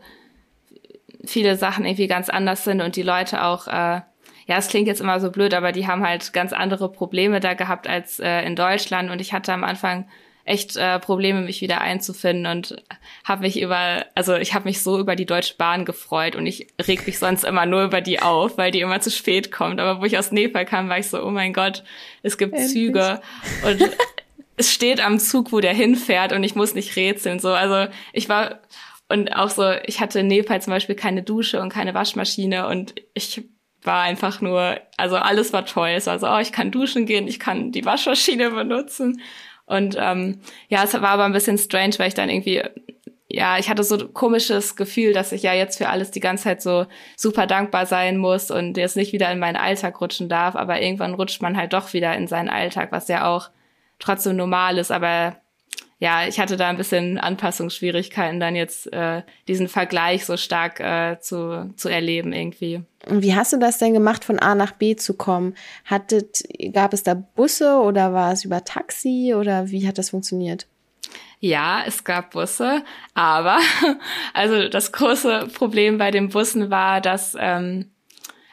viele 1.25 1.55
Sachen 1.55 1.85
irgendwie 1.85 2.07
ganz 2.07 2.29
anders 2.29 2.63
sind 2.63 2.81
und 2.81 2.95
die 2.95 3.03
Leute 3.03 3.43
auch, 3.43 3.67
äh, 3.67 4.01
ja, 4.47 4.57
es 4.57 4.67
klingt 4.67 4.87
jetzt 4.87 5.01
immer 5.01 5.19
so 5.19 5.31
blöd, 5.31 5.53
aber 5.53 5.71
die 5.71 5.87
haben 5.87 6.05
halt 6.05 6.33
ganz 6.33 6.53
andere 6.53 6.91
Probleme 6.91 7.39
da 7.39 7.55
gehabt 7.55 7.87
als 7.87 8.19
äh, 8.19 8.41
in 8.41 8.55
Deutschland. 8.55 9.09
Und 9.09 9.19
ich 9.19 9.33
hatte 9.33 9.51
am 9.51 9.63
Anfang 9.63 10.07
echt 10.45 10.77
äh, 10.77 10.99
Probleme, 10.99 11.41
mich 11.41 11.61
wieder 11.61 11.81
einzufinden 11.81 12.45
und 12.45 12.83
habe 13.23 13.41
mich 13.41 13.59
über, 13.59 14.05
also 14.13 14.35
ich 14.35 14.53
habe 14.53 14.65
mich 14.65 14.81
so 14.81 14.99
über 14.99 15.15
die 15.15 15.25
Deutsche 15.25 15.55
Bahn 15.57 15.85
gefreut 15.85 16.35
und 16.35 16.45
ich 16.45 16.67
reg 16.87 17.05
mich 17.07 17.17
sonst 17.17 17.43
immer 17.43 17.65
nur 17.65 17.83
über 17.83 17.99
die 17.99 18.21
auf, 18.21 18.57
weil 18.57 18.71
die 18.71 18.81
immer 18.81 19.01
zu 19.01 19.09
spät 19.09 19.51
kommt. 19.51 19.79
Aber 19.79 19.99
wo 19.99 20.05
ich 20.05 20.19
aus 20.19 20.31
Nepal 20.31 20.65
kam, 20.65 20.87
war 20.87 20.99
ich 20.99 21.07
so, 21.07 21.21
oh 21.21 21.31
mein 21.31 21.51
Gott, 21.51 21.83
es 22.21 22.37
gibt 22.37 22.53
Endlich. 22.53 22.71
Züge 22.71 23.21
und 23.67 23.89
es 24.55 24.71
steht 24.71 25.03
am 25.03 25.19
Zug, 25.19 25.51
wo 25.51 25.59
der 25.59 25.73
hinfährt 25.73 26.31
und 26.31 26.43
ich 26.43 26.55
muss 26.55 26.75
nicht 26.75 26.95
rätseln. 26.95 27.39
So, 27.39 27.49
also 27.49 27.91
ich 28.13 28.29
war 28.29 28.59
und 29.09 29.35
auch 29.35 29.49
so, 29.49 29.71
ich 29.85 29.99
hatte 29.99 30.19
in 30.19 30.27
Nepal 30.27 30.61
zum 30.61 30.71
Beispiel 30.71 30.95
keine 30.95 31.23
Dusche 31.23 31.59
und 31.59 31.69
keine 31.69 31.93
Waschmaschine 31.93 32.67
und 32.67 32.95
ich 33.13 33.43
war 33.81 34.01
einfach 34.01 34.41
nur, 34.41 34.79
also 34.97 35.15
alles 35.15 35.53
war 35.53 35.65
toll. 35.65 35.89
Es 35.89 36.07
war 36.07 36.19
so, 36.19 36.27
oh, 36.27 36.39
ich 36.39 36.51
kann 36.51 36.71
duschen 36.71 37.05
gehen, 37.05 37.27
ich 37.27 37.39
kann 37.39 37.71
die 37.71 37.85
Waschmaschine 37.85 38.51
benutzen. 38.51 39.21
Und 39.65 39.97
ähm, 39.99 40.41
ja, 40.69 40.83
es 40.83 40.93
war 40.93 41.09
aber 41.09 41.25
ein 41.25 41.33
bisschen 41.33 41.57
strange, 41.57 41.95
weil 41.97 42.09
ich 42.09 42.13
dann 42.13 42.29
irgendwie 42.29 42.61
ja, 43.35 43.57
ich 43.57 43.69
hatte 43.69 43.83
so 43.83 43.97
ein 43.97 44.13
komisches 44.13 44.75
Gefühl, 44.75 45.11
dass 45.11 45.31
ich 45.31 45.43
ja 45.43 45.53
jetzt 45.53 45.77
für 45.77 45.89
alles 45.89 46.09
die 46.11 46.19
ganze 46.19 46.45
Zeit 46.45 46.61
so 46.61 46.85
super 47.17 47.47
dankbar 47.47 47.85
sein 47.85 48.17
muss 48.17 48.51
und 48.51 48.77
jetzt 48.77 48.95
nicht 48.95 49.13
wieder 49.13 49.31
in 49.31 49.39
meinen 49.39 49.57
Alltag 49.57 49.99
rutschen 49.99 50.29
darf, 50.29 50.55
aber 50.55 50.81
irgendwann 50.81 51.15
rutscht 51.15 51.41
man 51.41 51.57
halt 51.57 51.73
doch 51.73 51.93
wieder 51.93 52.15
in 52.15 52.27
seinen 52.27 52.49
Alltag, 52.49 52.91
was 52.91 53.07
ja 53.07 53.27
auch 53.27 53.49
trotzdem 53.99 54.37
normal 54.37 54.77
ist, 54.77 54.91
aber 54.91 55.37
ja, 55.99 56.27
ich 56.27 56.39
hatte 56.39 56.55
da 56.55 56.69
ein 56.69 56.77
bisschen 56.77 57.17
Anpassungsschwierigkeiten, 57.17 58.39
dann 58.39 58.55
jetzt 58.55 58.91
äh, 58.93 59.23
diesen 59.47 59.67
Vergleich 59.69 60.25
so 60.25 60.37
stark 60.37 60.79
äh, 60.79 61.19
zu, 61.19 61.73
zu 61.75 61.89
erleben 61.89 62.31
irgendwie. 62.31 62.83
Und 63.07 63.21
wie 63.21 63.35
hast 63.35 63.53
du 63.53 63.57
das 63.57 63.77
denn 63.77 63.93
gemacht, 63.93 64.25
von 64.25 64.39
A 64.39 64.55
nach 64.55 64.71
B 64.71 64.95
zu 64.95 65.15
kommen? 65.15 65.55
Hattet, 65.85 66.43
gab 66.73 66.93
es 66.93 67.03
da 67.03 67.13
Busse 67.13 67.77
oder 67.79 68.13
war 68.13 68.31
es 68.31 68.45
über 68.45 68.63
Taxi 68.63 69.33
oder 69.35 69.69
wie 69.69 69.87
hat 69.87 69.97
das 69.97 70.11
funktioniert? 70.11 70.67
Ja, 71.39 71.83
es 71.85 72.03
gab 72.03 72.31
Busse, 72.31 72.83
aber 73.13 73.59
also 74.33 74.67
das 74.69 74.91
große 74.91 75.49
Problem 75.53 75.97
bei 75.97 76.11
den 76.11 76.29
Bussen 76.29 76.71
war, 76.71 77.01
dass 77.01 77.35
ähm, 77.39 77.91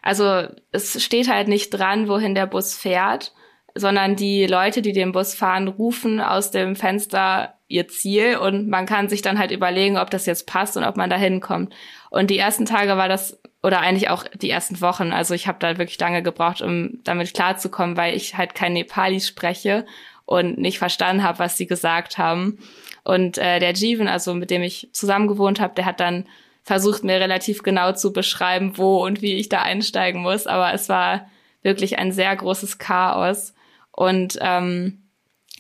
also 0.03 0.49
es 0.73 1.03
steht 1.03 1.29
halt 1.29 1.49
nicht 1.49 1.71
dran, 1.71 2.09
wohin 2.09 2.35
der 2.35 2.47
Bus 2.47 2.75
fährt 2.75 3.33
sondern 3.75 4.17
die 4.17 4.47
Leute, 4.47 4.83
die 4.83 4.93
den 4.93 5.13
Bus 5.13 5.35
fahren, 5.35 5.69
rufen 5.69 6.21
aus 6.21 6.51
dem 6.51 6.77
Fenster 6.77 7.55
ihr 7.69 7.89
Ziel 7.89 8.37
und 8.37 8.69
man 8.69 8.87
kann 8.87 9.09
sich 9.09 9.23
dann 9.23 9.39
halt 9.39 9.51
überlegen, 9.51 9.97
ob 9.97 10.11
das 10.11 10.27
jetzt 10.27 10.47
passt 10.47 10.77
und 10.77 10.85
ob 10.85 10.97
man 10.97 11.09
da 11.09 11.17
hinkommt. 11.17 11.75
Und 12.11 12.29
die 12.31 12.39
ersten 12.39 12.67
Tage 12.67 12.97
war 12.97 13.09
das, 13.09 13.41
oder 13.63 13.81
eigentlich 13.81 14.11
auch 14.11 14.25
die 14.35 14.51
ersten 14.51 14.81
Wochen, 14.81 15.13
also 15.13 15.35
ich 15.35 15.47
habe 15.47 15.59
da 15.61 15.79
wirklich 15.79 15.99
lange 16.01 16.23
gebraucht, 16.23 16.63
um 16.63 16.99
damit 17.05 17.33
klarzukommen, 17.35 17.97
weil 17.97 18.17
ich 18.17 18.37
halt 18.37 18.55
kein 18.55 18.73
Nepali 18.73 19.21
spreche 19.21 19.87
und 20.25 20.59
nicht 20.59 20.79
verstanden 20.79 21.23
habe, 21.23 21.39
was 21.39 21.57
sie 21.57 21.67
gesagt 21.67 22.19
haben. 22.19 22.59
Und 23.05 23.39
äh, 23.39 23.59
der 23.61 23.75
Jeevan, 23.75 24.09
also 24.09 24.35
mit 24.35 24.51
dem 24.51 24.63
ich 24.63 24.89
zusammen 24.93 25.29
gewohnt 25.29 25.61
habe, 25.61 25.75
der 25.75 25.85
hat 25.85 26.01
dann 26.01 26.27
versucht, 26.65 27.05
mir 27.05 27.21
relativ 27.21 27.63
genau 27.63 27.93
zu 27.93 28.13
beschreiben, 28.13 28.79
wo 28.79 29.05
und 29.05 29.23
wie 29.23 29.35
ich 29.35 29.49
da 29.49 29.63
einsteigen 29.63 30.23
muss. 30.23 30.47
Aber 30.47 30.73
es 30.73 30.89
war 30.89 31.29
wirklich 31.63 31.99
ein 31.99 32.13
sehr 32.13 32.35
großes 32.35 32.79
Chaos. 32.79 33.55
Und 33.91 34.39
ähm, 34.41 35.02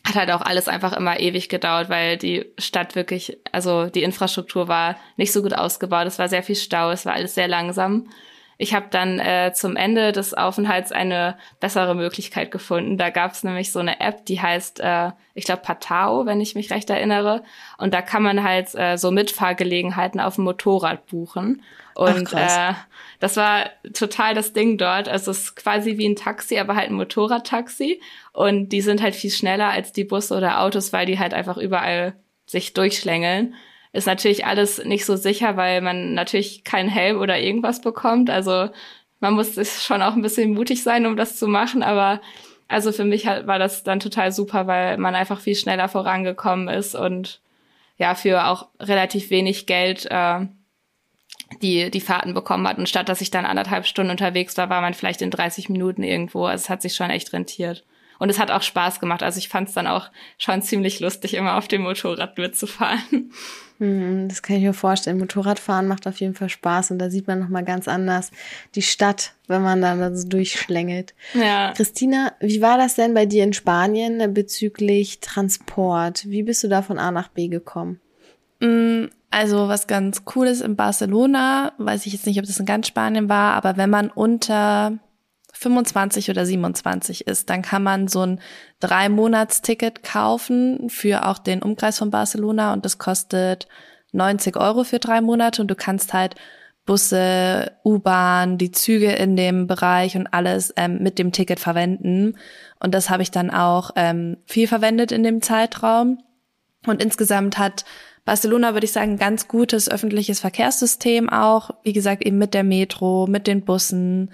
hat 0.05 0.15
halt 0.17 0.31
auch 0.31 0.41
alles 0.41 0.69
einfach 0.69 0.93
immer 0.93 1.21
ewig 1.21 1.49
gedauert, 1.49 1.88
weil 1.88 2.17
die 2.17 2.47
Stadt 2.59 2.95
wirklich, 2.95 3.38
also 3.53 3.87
die 3.87 4.03
Infrastruktur 4.03 4.69
war 4.69 4.97
nicht 5.17 5.33
so 5.33 5.43
gut 5.43 5.55
ausgebaut, 5.55 6.07
es 6.07 6.19
war 6.19 6.29
sehr 6.29 6.43
viel 6.43 6.57
Stau, 6.57 6.91
es 6.91 7.07
war 7.07 7.15
alles 7.15 7.35
sehr 7.35 7.49
langsam. 7.49 8.09
Ich 8.62 8.75
habe 8.75 8.87
dann 8.90 9.18
äh, 9.18 9.53
zum 9.53 9.75
Ende 9.75 10.12
des 10.12 10.35
Aufenthalts 10.35 10.92
eine 10.92 11.37
bessere 11.59 11.96
Möglichkeit 11.96 12.53
gefunden. 12.53 12.96
Da 12.96 13.11
gab 13.11 13.33
es 13.33 13.42
nämlich 13.42 13.72
so 13.72 13.81
eine 13.81 13.98
App, 13.98 14.25
die 14.27 14.40
heißt, 14.40 14.79
äh, 14.79 15.11
ich 15.35 15.46
glaube, 15.46 15.62
Patao, 15.62 16.27
wenn 16.27 16.40
ich 16.40 16.55
mich 16.55 16.70
recht 16.70 16.88
erinnere. 16.88 17.42
Und 17.77 17.92
da 17.92 18.03
kann 18.03 18.22
man 18.22 18.44
halt 18.44 18.72
äh, 18.77 18.98
so 18.98 19.11
Mitfahrgelegenheiten 19.11 20.20
auf 20.20 20.37
dem 20.37 20.44
Motorrad 20.44 21.07
buchen. 21.07 21.64
Und 21.96 22.33
Ach, 22.37 22.70
äh, 22.70 22.75
das 23.18 23.37
war 23.37 23.64
total 23.94 24.35
das 24.35 24.53
Ding 24.53 24.79
dort. 24.79 25.09
Also 25.09 25.33
es 25.33 25.38
ist 25.38 25.57
quasi 25.57 25.98
wie 25.98 26.09
ein 26.09 26.14
Taxi, 26.14 26.61
aber 26.61 26.77
halt 26.77 26.90
ein 26.90 26.94
Motorradtaxi. 26.94 28.01
Und 28.33 28.68
die 28.68 28.81
sind 28.81 29.03
halt 29.03 29.16
viel 29.16 29.33
schneller 29.33 29.70
als 29.70 29.92
die 29.92 30.05
Busse 30.05 30.37
oder 30.37 30.61
Autos, 30.61 30.92
weil 30.92 31.07
die 31.07 31.18
halt 31.18 31.35
einfach 31.35 31.57
überall 31.57 32.14
sich 32.46 32.75
durchschlängeln. 32.75 33.57
Ist 33.92 34.07
natürlich 34.07 34.46
alles 34.46 34.83
nicht 34.85 35.05
so 35.05 35.16
sicher, 35.16 35.57
weil 35.57 35.83
man 35.83 36.14
natürlich 36.14 36.64
keinen 36.64 36.88
Helm 36.88 37.20
oder 37.20 37.38
irgendwas 37.38 37.83
bekommt. 37.83 38.31
Also 38.31 38.70
man 39.20 39.35
muss 39.35 39.85
schon 39.85 40.02
auch 40.02 40.14
ein 40.14 40.22
bisschen 40.22 40.55
mutig 40.55 40.83
sein, 40.83 41.07
um 41.07 41.16
das 41.16 41.37
zu 41.37 41.46
machen. 41.46 41.83
Aber 41.83 42.20
also 42.68 42.90
für 42.90 43.05
mich 43.05 43.26
war 43.26 43.59
das 43.59 43.83
dann 43.83 44.00
total 44.00 44.33
super, 44.33 44.66
weil 44.66 44.96
man 44.96 45.14
einfach 45.14 45.40
viel 45.40 45.55
schneller 45.55 45.88
vorangekommen 45.88 46.68
ist 46.68 46.94
und 46.94 47.40
ja, 47.98 48.14
für 48.14 48.46
auch 48.46 48.68
relativ 48.81 49.31
wenig 49.31 49.66
Geld 49.66 50.07
äh, 50.11 50.46
die, 51.61 51.90
die 51.90 52.00
Fahrten 52.00 52.35
bekommen 52.35 52.66
hat. 52.66 52.78
Und 52.78 52.88
statt 52.88 53.09
dass 53.09 53.20
ich 53.20 53.31
dann 53.31 53.44
anderthalb 53.44 53.87
Stunden 53.87 54.11
unterwegs 54.11 54.57
war, 54.57 54.70
war 54.70 54.81
man 54.81 54.94
vielleicht 54.94 55.22
in 55.22 55.31
30 55.31 55.68
Minuten 55.68 56.02
irgendwo. 56.02 56.46
Also 56.46 56.62
es 56.62 56.70
hat 56.70 56.83
sich 56.83 56.94
schon 56.94 57.11
echt 57.11 57.33
rentiert. 57.33 57.85
Und 58.23 58.29
es 58.29 58.39
hat 58.39 58.53
auch 58.53 58.63
Spaß 58.63 59.01
gemacht. 59.01 59.25
Also 59.25 59.39
ich 59.39 59.49
fand 59.49 59.69
es 59.69 59.75
dann 59.75 59.89
auch 59.89 60.09
schon 60.39 60.63
ziemlich 60.63 61.01
lustig, 61.01 61.35
immer 61.35 61.57
auf 61.57 61.67
dem 61.67 61.83
Motorrad 61.83 62.39
mitzufahren. 62.39 63.33
Hm, 63.79 64.29
das 64.29 64.43
kann 64.43 64.55
ich 64.55 64.63
mir 64.63 64.75
vorstellen. 64.75 65.19
Motorradfahren 65.19 65.89
macht 65.89 66.07
auf 66.07 66.21
jeden 66.21 66.37
Fall 66.37 66.49
Spaß 66.49 66.93
und 66.93 67.01
da 67.01 67.11
sieht 67.11 67.27
man 67.27 67.41
nochmal 67.41 67.65
ganz 67.65 67.89
anders 67.89 68.31
die 68.77 68.83
Stadt, 68.83 69.33
wenn 69.49 69.63
man 69.63 69.83
da 69.83 70.15
so 70.15 70.29
durchschlängelt. 70.29 71.15
Ja. 71.35 71.73
Christina, 71.73 72.33
wie 72.39 72.63
war 72.63 72.79
das 72.79 72.95
denn 72.95 73.13
bei 73.13 73.27
dir 73.27 73.43
in 73.43 73.55
Spanien 73.55 74.33
bezüglich 74.33 75.19
Transport? 75.19 76.31
Wie 76.31 76.45
bist 76.45 76.63
du 76.63 76.69
da 76.69 76.83
von 76.83 77.01
A 77.01 77.11
nach 77.11 77.27
B 77.27 77.49
gekommen? 77.49 78.01
Mm, 78.61 79.07
also 79.33 79.67
was 79.67 79.89
ganz 79.89 80.23
cool 80.37 80.47
ist 80.47 80.61
in 80.61 80.77
Barcelona, 80.77 81.73
weiß 81.79 82.07
ich 82.07 82.13
jetzt 82.13 82.27
nicht, 82.27 82.39
ob 82.39 82.47
das 82.47 82.61
in 82.61 82.67
ganz 82.67 82.87
Spanien 82.87 83.29
war, 83.29 83.55
aber 83.55 83.77
wenn 83.77 83.91
man 83.91 84.11
unter 84.11 85.01
25 85.62 86.31
oder 86.31 86.44
27 86.44 87.27
ist, 87.27 87.48
dann 87.51 87.62
kann 87.62 87.83
man 87.83 88.09
so 88.09 88.27
ein 88.27 88.40
Drei-Monats-Ticket 88.81 90.03
kaufen 90.03 90.90
für 90.90 91.27
auch 91.27 91.38
den 91.38 91.62
Umkreis 91.62 91.98
von 91.98 92.11
Barcelona 92.11 92.72
und 92.72 92.85
das 92.85 92.98
kostet 92.98 93.68
90 94.12 94.57
Euro 94.57 94.85
für 94.85 94.98
drei 94.98 95.20
Monate 95.20 95.62
und 95.62 95.68
du 95.68 95.75
kannst 95.75 96.12
halt 96.12 96.35
Busse, 96.85 97.72
U-Bahn, 97.85 98.59
die 98.59 98.72
Züge 98.72 99.12
in 99.12 99.37
dem 99.37 99.66
Bereich 99.66 100.16
und 100.16 100.27
alles 100.35 100.75
ähm, 100.77 100.98
mit 101.01 101.18
dem 101.18 101.31
Ticket 101.31 101.61
verwenden. 101.61 102.37
Und 102.81 102.92
das 102.92 103.09
habe 103.09 103.22
ich 103.22 103.31
dann 103.31 103.51
auch 103.51 103.92
ähm, 103.94 104.38
viel 104.46 104.66
verwendet 104.66 105.12
in 105.12 105.22
dem 105.22 105.42
Zeitraum. 105.42 106.18
Und 106.85 107.01
insgesamt 107.01 107.57
hat 107.57 107.85
Barcelona, 108.25 108.72
würde 108.72 108.85
ich 108.85 108.92
sagen, 108.92 109.12
ein 109.12 109.18
ganz 109.18 109.46
gutes 109.46 109.88
öffentliches 109.88 110.40
Verkehrssystem 110.40 111.31
auch. 111.31 111.70
Wie 111.85 111.92
gesagt, 111.92 112.25
eben 112.25 112.38
mit 112.38 112.53
der 112.53 112.64
Metro, 112.64 113.29
mit 113.29 113.46
den 113.46 113.64
Bussen, 113.64 114.33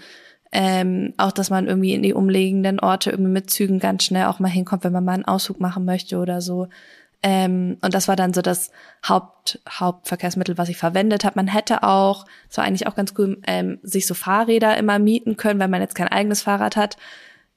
ähm, 0.52 1.14
auch, 1.16 1.32
dass 1.32 1.50
man 1.50 1.66
irgendwie 1.66 1.94
in 1.94 2.02
die 2.02 2.14
umliegenden 2.14 2.80
Orte 2.80 3.10
irgendwie 3.10 3.32
mit 3.32 3.50
Zügen 3.50 3.78
ganz 3.78 4.04
schnell 4.04 4.26
auch 4.26 4.38
mal 4.38 4.48
hinkommt, 4.48 4.84
wenn 4.84 4.92
man 4.92 5.04
mal 5.04 5.12
einen 5.12 5.24
Ausflug 5.24 5.60
machen 5.60 5.84
möchte 5.84 6.18
oder 6.18 6.40
so. 6.40 6.68
Ähm, 7.22 7.78
und 7.80 7.94
das 7.94 8.06
war 8.06 8.16
dann 8.16 8.32
so 8.32 8.42
das 8.42 8.70
Haupt, 9.06 9.60
Hauptverkehrsmittel, 9.68 10.56
was 10.56 10.68
ich 10.68 10.76
verwendet 10.76 11.24
habe. 11.24 11.36
Man 11.36 11.48
hätte 11.48 11.82
auch, 11.82 12.26
es 12.48 12.56
war 12.56 12.64
eigentlich 12.64 12.86
auch 12.86 12.94
ganz 12.94 13.12
cool, 13.18 13.38
ähm, 13.46 13.78
sich 13.82 14.06
so 14.06 14.14
Fahrräder 14.14 14.76
immer 14.76 14.98
mieten 14.98 15.36
können, 15.36 15.58
wenn 15.58 15.70
man 15.70 15.80
jetzt 15.80 15.96
kein 15.96 16.08
eigenes 16.08 16.42
Fahrrad 16.42 16.76
hat. 16.76 16.96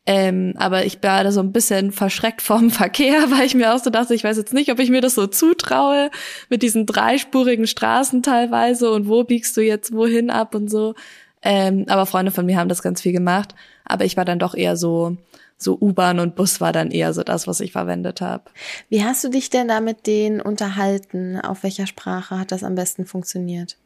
Ähm, 0.08 0.56
aber 0.58 0.86
ich 0.86 0.98
war 1.04 1.24
da 1.24 1.32
so 1.32 1.42
ein 1.42 1.52
bisschen 1.52 1.92
verschreckt 1.92 2.42
vom 2.42 2.72
Verkehr, 2.72 3.30
weil 3.30 3.46
ich 3.46 3.54
mir 3.54 3.74
auch 3.74 3.80
so 3.80 3.92
dachte, 3.92 4.16
ich 4.16 4.24
weiß 4.24 4.38
jetzt 4.38 4.54
nicht, 4.54 4.72
ob 4.72 4.80
ich 4.80 4.90
mir 4.90 5.02
das 5.02 5.14
so 5.14 5.28
zutraue, 5.28 6.10
mit 6.50 6.64
diesen 6.64 6.88
dreispurigen 6.88 7.68
Straßen 7.68 8.24
teilweise 8.24 8.92
und 8.92 9.08
wo 9.08 9.24
biegst 9.24 9.56
du 9.58 9.62
jetzt 9.62 9.94
wohin 9.94 10.32
ab 10.32 10.56
und 10.56 10.70
so. 10.70 10.96
Ähm, 11.44 11.86
aber 11.88 12.06
Freunde 12.06 12.32
von 12.32 12.46
mir 12.46 12.58
haben 12.58 12.70
das 12.70 12.84
ganz 12.84 13.02
viel 13.02 13.12
gemacht. 13.12 13.56
Aber 13.86 14.06
ich 14.06 14.18
war 14.18 14.26
dann 14.26 14.40
doch 14.40 14.54
eher 14.54 14.78
so, 14.78 15.18
so 15.58 15.78
U-Bahn 15.80 16.20
und 16.20 16.36
Bus 16.36 16.62
war 16.62 16.72
dann 16.72 16.92
eher 16.92 17.14
so 17.14 17.24
das, 17.24 17.48
was 17.48 17.60
ich 17.60 17.72
verwendet 17.72 18.22
habe. 18.22 18.44
Wie 18.90 19.04
hast 19.04 19.24
du 19.24 19.30
dich 19.30 19.50
denn 19.50 19.68
da 19.68 19.82
mit 19.82 20.08
denen 20.08 20.42
unterhalten? 20.42 21.40
Auf 21.40 21.64
welcher 21.64 21.88
Sprache 21.88 22.40
hat 22.40 22.52
das 22.52 22.64
am 22.64 22.76
besten 22.76 23.06
funktioniert? 23.06 23.78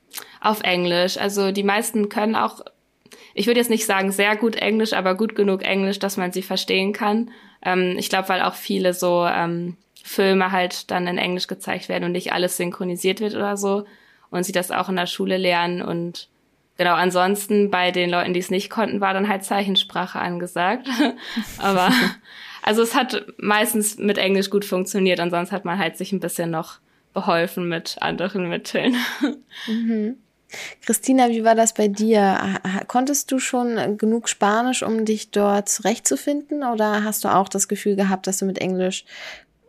Auf 0.41 0.61
Englisch. 0.61 1.17
Also 1.17 1.51
die 1.51 1.63
meisten 1.63 2.09
können 2.09 2.35
auch, 2.35 2.61
ich 3.33 3.47
würde 3.47 3.59
jetzt 3.59 3.69
nicht 3.69 3.85
sagen 3.85 4.11
sehr 4.11 4.35
gut 4.35 4.55
Englisch, 4.55 4.93
aber 4.93 5.15
gut 5.15 5.35
genug 5.35 5.63
Englisch, 5.63 5.99
dass 5.99 6.17
man 6.17 6.31
sie 6.31 6.43
verstehen 6.43 6.93
kann. 6.93 7.31
Ähm, 7.63 7.95
ich 7.97 8.09
glaube, 8.09 8.29
weil 8.29 8.41
auch 8.41 8.55
viele 8.55 8.93
so 8.93 9.25
ähm, 9.25 9.77
Filme 10.03 10.51
halt 10.51 10.91
dann 10.91 11.07
in 11.07 11.17
Englisch 11.17 11.47
gezeigt 11.47 11.89
werden 11.89 12.03
und 12.03 12.11
nicht 12.11 12.31
alles 12.31 12.57
synchronisiert 12.57 13.19
wird 13.19 13.35
oder 13.35 13.57
so. 13.57 13.85
Und 14.29 14.43
sie 14.43 14.51
das 14.51 14.71
auch 14.71 14.89
in 14.89 14.95
der 14.95 15.07
Schule 15.07 15.37
lernen 15.37 15.81
und 15.81 16.29
Genau, 16.77 16.93
ansonsten 16.93 17.71
bei 17.71 17.91
den 17.91 18.09
Leuten, 18.09 18.33
die 18.33 18.39
es 18.39 18.49
nicht 18.49 18.69
konnten, 18.69 18.99
war 18.99 19.13
dann 19.13 19.29
halt 19.29 19.45
Zeichensprache 19.45 20.19
angesagt. 20.19 20.87
Aber 21.57 21.89
also 22.61 22.81
es 22.81 22.95
hat 22.95 23.25
meistens 23.37 23.97
mit 23.97 24.17
Englisch 24.17 24.49
gut 24.49 24.65
funktioniert, 24.65 25.19
ansonsten 25.19 25.55
hat 25.55 25.65
man 25.65 25.79
halt 25.79 25.97
sich 25.97 26.11
ein 26.11 26.19
bisschen 26.19 26.51
noch 26.51 26.79
beholfen 27.13 27.69
mit 27.69 27.97
anderen 28.01 28.49
Mitteln. 28.49 28.95
Mhm. 29.67 30.17
Christina, 30.81 31.29
wie 31.29 31.43
war 31.43 31.55
das 31.55 31.73
bei 31.73 31.87
dir? 31.87 32.59
Konntest 32.87 33.31
du 33.31 33.39
schon 33.39 33.97
genug 33.97 34.29
Spanisch, 34.29 34.83
um 34.83 35.03
dich 35.05 35.31
dort 35.31 35.69
zurechtzufinden? 35.69 36.63
Oder 36.63 37.03
hast 37.03 37.23
du 37.23 37.29
auch 37.29 37.49
das 37.49 37.67
Gefühl 37.67 37.95
gehabt, 37.95 38.27
dass 38.27 38.37
du 38.37 38.45
mit 38.45 38.59
Englisch 38.59 39.05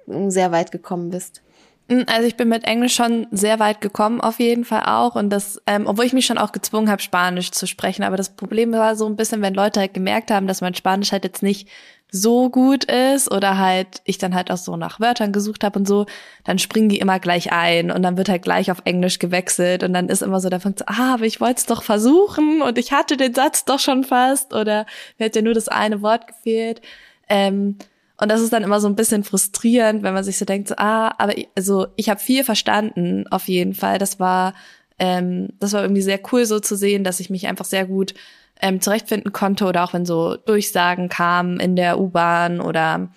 sehr 0.06 0.52
weit 0.52 0.72
gekommen 0.72 1.10
bist? 1.10 1.42
Hm, 1.88 2.04
also 2.08 2.26
ich 2.26 2.36
bin 2.36 2.48
mit 2.48 2.64
Englisch 2.64 2.94
schon 2.94 3.28
sehr 3.30 3.60
weit 3.60 3.80
gekommen, 3.80 4.20
auf 4.20 4.40
jeden 4.40 4.64
Fall 4.64 4.82
auch. 4.86 5.14
Und 5.14 5.30
das, 5.30 5.60
ähm, 5.66 5.86
obwohl 5.86 6.04
ich 6.04 6.12
mich 6.12 6.26
schon 6.26 6.38
auch 6.38 6.52
gezwungen 6.52 6.90
habe, 6.90 7.02
Spanisch 7.02 7.52
zu 7.52 7.66
sprechen. 7.66 8.02
Aber 8.02 8.16
das 8.16 8.34
Problem 8.34 8.72
war 8.72 8.96
so 8.96 9.06
ein 9.06 9.16
bisschen, 9.16 9.42
wenn 9.42 9.54
Leute 9.54 9.80
halt 9.80 9.94
gemerkt 9.94 10.30
haben, 10.30 10.46
dass 10.46 10.60
mein 10.60 10.74
Spanisch 10.74 11.12
halt 11.12 11.24
jetzt 11.24 11.42
nicht 11.42 11.68
so 12.10 12.50
gut 12.50 12.84
ist 12.84 13.30
oder 13.30 13.58
halt 13.58 14.00
ich 14.04 14.18
dann 14.18 14.34
halt 14.34 14.50
auch 14.50 14.56
so 14.56 14.76
nach 14.76 15.00
Wörtern 15.00 15.32
gesucht 15.32 15.64
habe 15.64 15.78
und 15.78 15.88
so, 15.88 16.06
dann 16.44 16.58
springen 16.58 16.88
die 16.88 16.98
immer 16.98 17.18
gleich 17.18 17.52
ein 17.52 17.90
und 17.90 18.02
dann 18.02 18.16
wird 18.16 18.28
halt 18.28 18.42
gleich 18.42 18.70
auf 18.70 18.82
Englisch 18.84 19.18
gewechselt 19.18 19.82
und 19.82 19.92
dann 19.92 20.08
ist 20.08 20.22
immer 20.22 20.40
so, 20.40 20.48
da 20.48 20.60
fängt 20.60 20.88
ah, 20.88 21.14
aber 21.14 21.24
ich 21.24 21.40
wollte 21.40 21.58
es 21.58 21.66
doch 21.66 21.82
versuchen 21.82 22.62
und 22.62 22.78
ich 22.78 22.92
hatte 22.92 23.16
den 23.16 23.34
Satz 23.34 23.64
doch 23.64 23.80
schon 23.80 24.04
fast 24.04 24.54
oder 24.54 24.86
mir 25.18 25.26
hat 25.26 25.36
ja 25.36 25.42
nur 25.42 25.54
das 25.54 25.68
eine 25.68 26.00
Wort 26.00 26.28
gefehlt. 26.28 26.80
Ähm, 27.28 27.76
Und 28.18 28.30
das 28.30 28.40
ist 28.40 28.52
dann 28.52 28.62
immer 28.62 28.80
so 28.80 28.88
ein 28.88 28.96
bisschen 28.96 29.24
frustrierend, 29.24 30.02
wenn 30.02 30.14
man 30.14 30.24
sich 30.24 30.38
so 30.38 30.44
denkt, 30.44 30.68
so, 30.68 30.74
ah, 30.78 31.14
aber 31.18 31.36
ich, 31.36 31.48
also 31.54 31.88
ich 31.96 32.08
habe 32.08 32.20
viel 32.20 32.44
verstanden, 32.44 33.26
auf 33.28 33.48
jeden 33.48 33.74
Fall. 33.74 33.98
Das 33.98 34.18
war, 34.18 34.54
ähm, 34.98 35.50
das 35.60 35.72
war 35.72 35.82
irgendwie 35.82 36.02
sehr 36.02 36.20
cool 36.32 36.46
so 36.46 36.58
zu 36.60 36.76
sehen, 36.76 37.04
dass 37.04 37.20
ich 37.20 37.30
mich 37.30 37.46
einfach 37.46 37.66
sehr 37.66 37.86
gut 37.86 38.14
ähm, 38.60 38.80
zurechtfinden 38.80 39.32
konnte 39.32 39.66
oder 39.66 39.84
auch 39.84 39.92
wenn 39.92 40.06
so 40.06 40.36
Durchsagen 40.36 41.08
kamen 41.08 41.60
in 41.60 41.76
der 41.76 42.00
U-Bahn 42.00 42.60
oder 42.60 43.10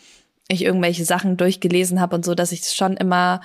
ich 0.50 0.64
irgendwelche 0.64 1.06
Sachen 1.06 1.38
durchgelesen 1.38 2.02
habe 2.02 2.16
und 2.16 2.26
so, 2.26 2.36
dass 2.36 2.52
ich 2.52 2.66
schon 2.66 2.98
immer 2.98 3.40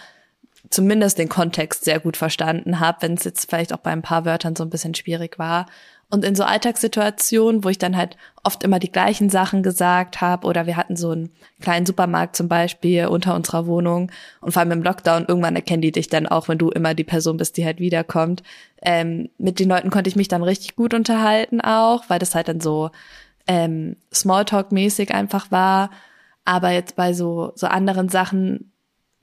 zumindest 0.70 1.18
den 1.18 1.28
Kontext 1.28 1.84
sehr 1.84 2.00
gut 2.00 2.16
verstanden 2.16 2.80
habe, 2.80 3.02
wenn 3.02 3.14
es 3.14 3.24
jetzt 3.24 3.48
vielleicht 3.48 3.72
auch 3.72 3.78
bei 3.78 3.90
ein 3.90 4.02
paar 4.02 4.24
Wörtern 4.24 4.56
so 4.56 4.64
ein 4.64 4.70
bisschen 4.70 4.94
schwierig 4.94 5.38
war. 5.38 5.66
Und 6.10 6.24
in 6.24 6.34
so 6.34 6.44
Alltagssituationen, 6.44 7.64
wo 7.64 7.68
ich 7.68 7.78
dann 7.78 7.96
halt 7.96 8.16
oft 8.42 8.62
immer 8.62 8.78
die 8.78 8.92
gleichen 8.92 9.30
Sachen 9.30 9.62
gesagt 9.62 10.20
habe, 10.20 10.46
oder 10.46 10.66
wir 10.66 10.76
hatten 10.76 10.96
so 10.96 11.10
einen 11.10 11.30
kleinen 11.60 11.86
Supermarkt 11.86 12.36
zum 12.36 12.48
Beispiel 12.48 13.06
unter 13.06 13.34
unserer 13.34 13.66
Wohnung 13.66 14.12
und 14.40 14.52
vor 14.52 14.60
allem 14.60 14.72
im 14.72 14.82
Lockdown, 14.82 15.24
irgendwann 15.26 15.56
erkennen 15.56 15.82
die 15.82 15.92
dich 15.92 16.08
dann 16.08 16.26
auch, 16.26 16.48
wenn 16.48 16.58
du 16.58 16.70
immer 16.70 16.94
die 16.94 17.04
Person 17.04 17.36
bist, 17.36 17.56
die 17.56 17.64
halt 17.64 17.80
wiederkommt. 17.80 18.42
Ähm, 18.82 19.30
mit 19.38 19.58
den 19.58 19.68
Leuten 19.68 19.90
konnte 19.90 20.08
ich 20.08 20.16
mich 20.16 20.28
dann 20.28 20.42
richtig 20.42 20.76
gut 20.76 20.94
unterhalten 20.94 21.60
auch, 21.60 22.04
weil 22.08 22.18
das 22.18 22.34
halt 22.34 22.48
dann 22.48 22.60
so 22.60 22.90
ähm, 23.46 23.96
Smalltalk-mäßig 24.12 25.12
einfach 25.12 25.50
war. 25.50 25.90
Aber 26.44 26.70
jetzt 26.70 26.96
bei 26.96 27.12
so, 27.14 27.52
so 27.54 27.66
anderen 27.66 28.08
Sachen 28.08 28.70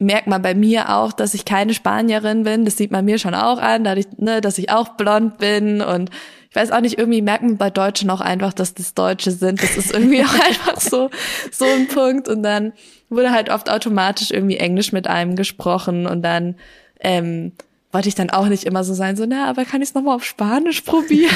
merkt 0.02 0.28
man 0.28 0.42
bei 0.42 0.56
mir 0.56 0.90
auch, 0.90 1.14
dass 1.14 1.36
ich 1.36 1.46
keine 1.46 1.74
Spanierin 1.74 2.44
bin. 2.44 2.66
Das 2.66 2.76
sieht 2.76 2.92
man 2.92 3.06
mir 3.06 3.20
schon 3.20 3.36
auch 3.36 3.60
an, 3.60 3.84
dadurch, 3.84 4.08
ne, 4.18 4.42
dass 4.42 4.58
ich 4.58 4.72
auch 4.72 4.90
blond 4.90 5.38
bin 5.38 5.82
und 5.82 6.10
ich 6.52 6.56
weiß 6.58 6.72
auch 6.72 6.82
nicht, 6.82 6.98
irgendwie 6.98 7.22
merkt 7.22 7.44
man 7.44 7.56
bei 7.56 7.70
Deutschen 7.70 8.10
auch 8.10 8.20
einfach, 8.20 8.52
dass 8.52 8.74
das 8.74 8.94
Deutsche 8.94 9.32
sind. 9.32 9.64
Das 9.64 9.78
ist 9.78 9.94
irgendwie 9.94 10.22
auch 10.22 10.34
einfach 10.46 10.82
so, 10.82 11.10
so 11.50 11.64
ein 11.64 11.88
Punkt. 11.88 12.28
Und 12.28 12.44
dann 12.44 12.74
wurde 13.10 13.32
halt 13.32 13.50
oft 13.50 13.70
automatisch 13.70 14.32
irgendwie 14.32 14.58
Englisch 14.58 14.92
mit 14.92 15.08
einem 15.08 15.38
gesprochen 15.38 16.06
und 16.06 16.22
dann, 16.24 16.56
ähm, 17.00 17.54
wollte 17.94 18.10
ich 18.10 18.16
dann 18.16 18.30
auch 18.30 18.48
nicht 18.48 18.66
immer 18.66 18.84
so 18.84 18.94
sein, 18.94 19.16
so, 19.16 19.26
na, 19.26 19.50
aber 19.50 19.64
kann 19.64 19.82
ich 19.82 19.90
es 19.90 19.96
nochmal 19.96 20.16
auf 20.16 20.26
Spanisch 20.26 20.82
probieren? 20.82 21.32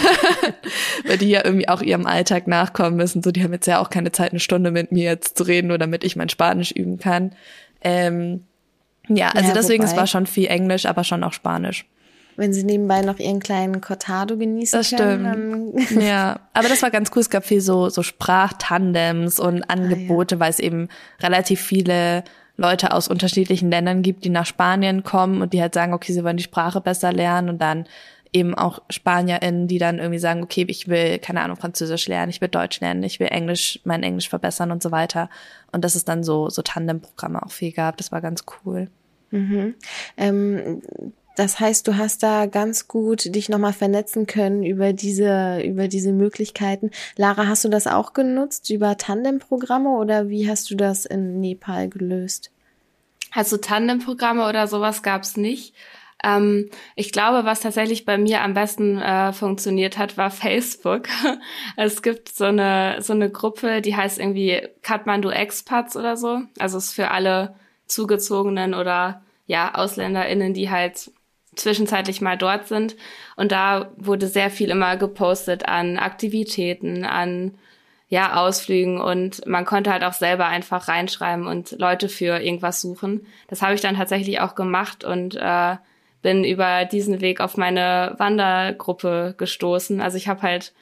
Weil 1.06 1.18
die 1.18 1.30
ja 1.30 1.46
irgendwie 1.46 1.70
auch 1.70 1.82
ihrem 1.82 2.08
Alltag 2.08 2.48
nachkommen 2.48 2.98
müssen. 2.98 3.24
So, 3.24 3.32
die 3.32 3.44
haben 3.44 3.54
jetzt 3.54 3.68
ja 3.68 3.80
auch 3.80 3.90
keine 3.90 4.12
Zeit, 4.12 4.32
eine 4.32 4.42
Stunde 4.42 4.72
mit 4.72 4.92
mir 4.92 5.06
jetzt 5.06 5.38
zu 5.38 5.44
reden, 5.44 5.68
nur 5.68 5.78
damit 5.78 6.04
ich 6.04 6.18
mein 6.18 6.30
Spanisch 6.30 6.72
üben 6.72 6.98
kann. 6.98 7.32
Ähm, 7.82 8.44
ja, 9.08 9.30
also 9.30 9.50
ja, 9.50 9.54
deswegen, 9.54 9.84
wobei, 9.84 9.94
es 9.94 9.98
war 9.98 10.08
schon 10.08 10.26
viel 10.28 10.48
Englisch, 10.48 10.86
aber 10.86 11.06
schon 11.06 11.24
auch 11.24 11.34
Spanisch. 11.34 11.86
Wenn 12.38 12.54
sie 12.54 12.64
nebenbei 12.64 13.02
noch 13.02 13.20
ihren 13.20 13.40
kleinen 13.40 13.82
Cortado 13.82 14.38
genießen 14.38 14.80
das 14.80 14.90
können. 14.92 15.74
Das 15.74 15.86
stimmt. 15.86 16.04
ja, 16.04 16.40
aber 16.54 16.68
das 16.68 16.82
war 16.82 16.92
ganz 16.92 17.12
cool. 17.16 17.22
Es 17.22 17.30
gab 17.30 17.46
viel 17.46 17.62
so, 17.62 17.90
so 17.90 18.04
Sprachtandems 18.04 19.40
und 19.40 19.64
Angebote, 19.70 20.36
ah, 20.36 20.38
ja. 20.38 20.40
weil 20.42 20.50
es 20.50 20.60
eben 20.60 20.90
relativ 21.22 21.62
viele 21.62 22.24
Leute 22.58 22.94
aus 22.94 23.08
unterschiedlichen 23.08 23.70
Ländern 23.70 24.02
gibt, 24.02 24.26
die 24.26 24.30
nach 24.30 24.46
Spanien 24.46 25.04
kommen 25.04 25.42
und 25.42 25.54
die 25.54 25.62
halt 25.62 25.74
sagen, 25.74 25.94
okay, 25.94 26.14
sie 26.14 26.24
wollen 26.24 26.38
die 26.38 26.44
Sprache 26.44 26.82
besser 26.82 27.12
lernen 27.12 27.50
und 27.50 27.62
dann 27.62 27.86
eben 28.36 28.54
auch 28.54 28.80
SpanierInnen, 28.90 29.68
die 29.68 29.78
dann 29.78 30.00
irgendwie 30.00 30.20
sagen, 30.20 30.44
okay, 30.44 30.66
ich 30.68 30.90
will, 30.90 31.20
keine 31.20 31.42
Ahnung, 31.42 31.56
Französisch 31.56 32.08
lernen, 32.10 32.30
ich 32.30 32.42
will 32.42 32.50
Deutsch 32.50 32.82
lernen, 32.82 33.02
ich 33.04 33.22
will 33.22 33.28
Englisch, 33.28 33.80
mein 33.86 34.04
Englisch 34.04 34.28
verbessern 34.28 34.72
und 34.72 34.84
so 34.84 34.92
weiter. 34.92 35.30
Und 35.72 35.86
das 35.86 35.96
ist 35.96 36.10
dann 36.10 36.24
so, 36.24 36.50
so 36.50 36.62
Tandem-Programme 36.62 37.42
auch 37.42 37.52
viel 37.52 37.72
gab. 37.72 37.96
Das 37.96 38.12
war 38.12 38.20
ganz 38.20 38.44
cool. 38.66 38.90
Mhm. 39.32 39.76
Ähm, 40.18 40.82
das 41.36 41.60
heißt, 41.60 41.88
du 41.88 41.98
hast 41.98 42.24
da 42.24 42.46
ganz 42.46 42.88
gut 42.88 43.36
dich 43.36 43.50
nochmal 43.50 43.74
vernetzen 43.74 44.26
können 44.26 44.64
über 44.64 44.94
diese, 44.94 45.62
über 45.62 45.88
diese 45.88 46.14
Möglichkeiten. 46.14 46.92
Lara, 47.18 47.48
hast 47.48 47.66
du 47.66 47.70
das 47.70 47.88
auch 47.88 48.14
genutzt 48.14 48.70
über 48.70 48.98
Tandem-Programme 48.98 49.90
oder 49.90 50.30
wie 50.30 50.50
hast 50.50 50.72
du 50.72 50.76
das 50.76 51.06
in 51.06 51.40
Nepal 51.40 51.90
gelöst? 51.90 52.52
Also 53.32 53.58
Tandem-Programme 53.58 54.48
oder 54.48 54.68
sowas 54.68 55.04
gab's 55.04 55.36
nicht. 55.36 55.76
Ähm, 56.24 56.70
ich 56.96 57.12
glaube, 57.12 57.46
was 57.46 57.60
tatsächlich 57.60 58.06
bei 58.06 58.18
mir 58.18 58.42
am 58.42 58.54
besten 58.54 58.98
äh, 58.98 59.34
funktioniert 59.34 59.98
hat, 59.98 60.18
war 60.18 60.32
Facebook. 60.32 61.04
es 61.78 62.02
gibt 62.02 62.30
so 62.30 62.46
eine, 62.46 62.98
so 63.02 63.14
eine 63.14 63.30
Gruppe, 63.30 63.82
die 63.82 63.96
heißt 63.96 64.20
irgendwie 64.20 64.62
Kathmandu 64.82 65.30
Expats 65.30 65.98
oder 65.98 66.16
so. 66.16 66.42
Also 66.58 66.78
es 66.78 66.86
ist 66.86 66.94
für 66.94 67.12
alle 67.12 67.56
Zugezogenen 67.88 68.74
oder 68.74 69.22
ja, 69.46 69.76
AusländerInnen, 69.76 70.54
die 70.54 70.72
halt 70.72 71.12
zwischenzeitlich 71.56 72.22
mal 72.22 72.38
dort 72.38 72.68
sind. 72.68 72.96
Und 73.36 73.52
da 73.52 73.92
wurde 73.98 74.28
sehr 74.28 74.50
viel 74.50 74.70
immer 74.70 74.98
gepostet 74.98 75.68
an 75.68 75.98
Aktivitäten, 75.98 77.06
an 77.06 77.56
ja, 78.08 78.36
Ausflügen 78.36 79.02
und 79.02 79.46
man 79.48 79.66
konnte 79.66 79.92
halt 79.92 80.04
auch 80.04 80.14
selber 80.14 80.46
einfach 80.46 80.88
reinschreiben 80.88 81.48
und 81.48 81.72
Leute 81.80 82.08
für 82.08 82.40
irgendwas 82.40 82.80
suchen. 82.80 83.26
Das 83.48 83.62
habe 83.62 83.74
ich 83.74 83.82
dann 83.82 83.96
tatsächlich 83.98 84.40
auch 84.42 84.54
gemacht 84.54 85.04
und 85.04 85.36
äh, 85.36 85.76
bin 86.22 86.44
über 86.44 86.86
diesen 86.86 87.20
Weg 87.22 87.42
auf 87.42 87.58
meine 87.58 88.14
Wandergruppe 88.18 89.34
gestoßen. 89.38 90.02
Also 90.02 90.18
ich 90.18 90.28
habe 90.28 90.44
halt 90.44 90.74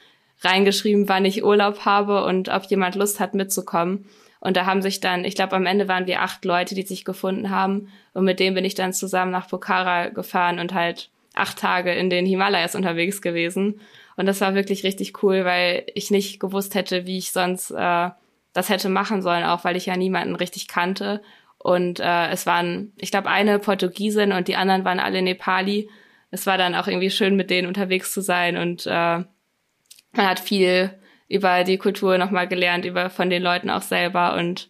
reingeschrieben, 0.42 1.08
wann 1.08 1.26
ich 1.26 1.44
Urlaub 1.44 1.86
habe 1.86 2.26
und 2.26 2.50
ob 2.50 2.64
jemand 2.66 2.96
Lust 2.96 3.20
hat 3.20 3.34
mitzukommen. 3.34 4.06
Und 4.44 4.58
da 4.58 4.66
haben 4.66 4.82
sich 4.82 5.00
dann, 5.00 5.24
ich 5.24 5.36
glaube, 5.36 5.56
am 5.56 5.66
Ende 5.66 5.88
waren 5.88 6.06
wir 6.06 6.22
acht 6.22 6.44
Leute, 6.44 6.76
die 6.76 6.82
sich 6.82 7.06
gefunden 7.06 7.50
haben. 7.50 7.88
Und 8.14 8.26
mit 8.26 8.40
denen 8.40 8.56
bin 8.56 8.66
ich 8.66 8.76
dann 8.76 8.92
zusammen 8.92 9.32
nach 9.32 9.48
Pokhara 9.48 10.10
gefahren 10.10 10.60
und 10.60 10.74
halt 10.74 11.10
acht 11.34 11.58
Tage 11.58 11.94
in 11.94 12.10
den 12.10 12.26
Himalayas 12.26 12.76
unterwegs 12.76 13.22
gewesen. 13.22 13.80
Und 14.18 14.26
das 14.26 14.42
war 14.42 14.54
wirklich 14.54 14.84
richtig 14.84 15.24
cool, 15.24 15.46
weil 15.46 15.86
ich 15.96 16.12
nicht 16.12 16.40
gewusst 16.40 16.76
hätte, 16.76 17.08
wie 17.08 17.18
ich 17.18 17.32
sonst 17.32 17.72
äh, 17.72 18.10
das 18.52 18.70
hätte 18.70 18.90
machen 18.90 19.22
sollen, 19.22 19.46
auch 19.46 19.64
weil 19.64 19.78
ich 19.78 19.88
ja 19.88 19.98
niemanden 19.98 20.36
richtig 20.36 20.68
kannte 20.68 21.22
und 21.64 22.02
äh, 22.02 22.28
es 22.30 22.46
waren, 22.46 22.92
ich 22.98 23.10
glaube, 23.10 23.30
eine 23.30 23.58
Portugiesin 23.58 24.34
und 24.34 24.50
die 24.50 24.58
anderen 24.58 24.84
waren 24.84 25.00
alle 25.00 25.22
Nepali. 25.22 25.90
Es 26.30 26.46
war 26.46 26.58
dann 26.58 26.76
auch 26.76 26.88
irgendwie 26.88 27.10
schön, 27.10 27.38
mit 27.38 27.50
denen 27.50 27.70
unterwegs 27.70 28.12
zu 28.12 28.22
sein 28.22 28.58
und 28.58 28.86
äh, 28.86 28.90
man 28.90 30.28
hat 30.28 30.42
viel 30.42 30.94
über 31.34 31.64
die 31.64 31.78
Kultur 31.78 32.18
nochmal 32.18 32.48
gelernt, 32.48 32.86
über 32.86 33.10
von 33.10 33.30
den 33.30 33.42
Leuten 33.42 33.70
auch 33.70 33.82
selber 33.82 34.36
und 34.36 34.70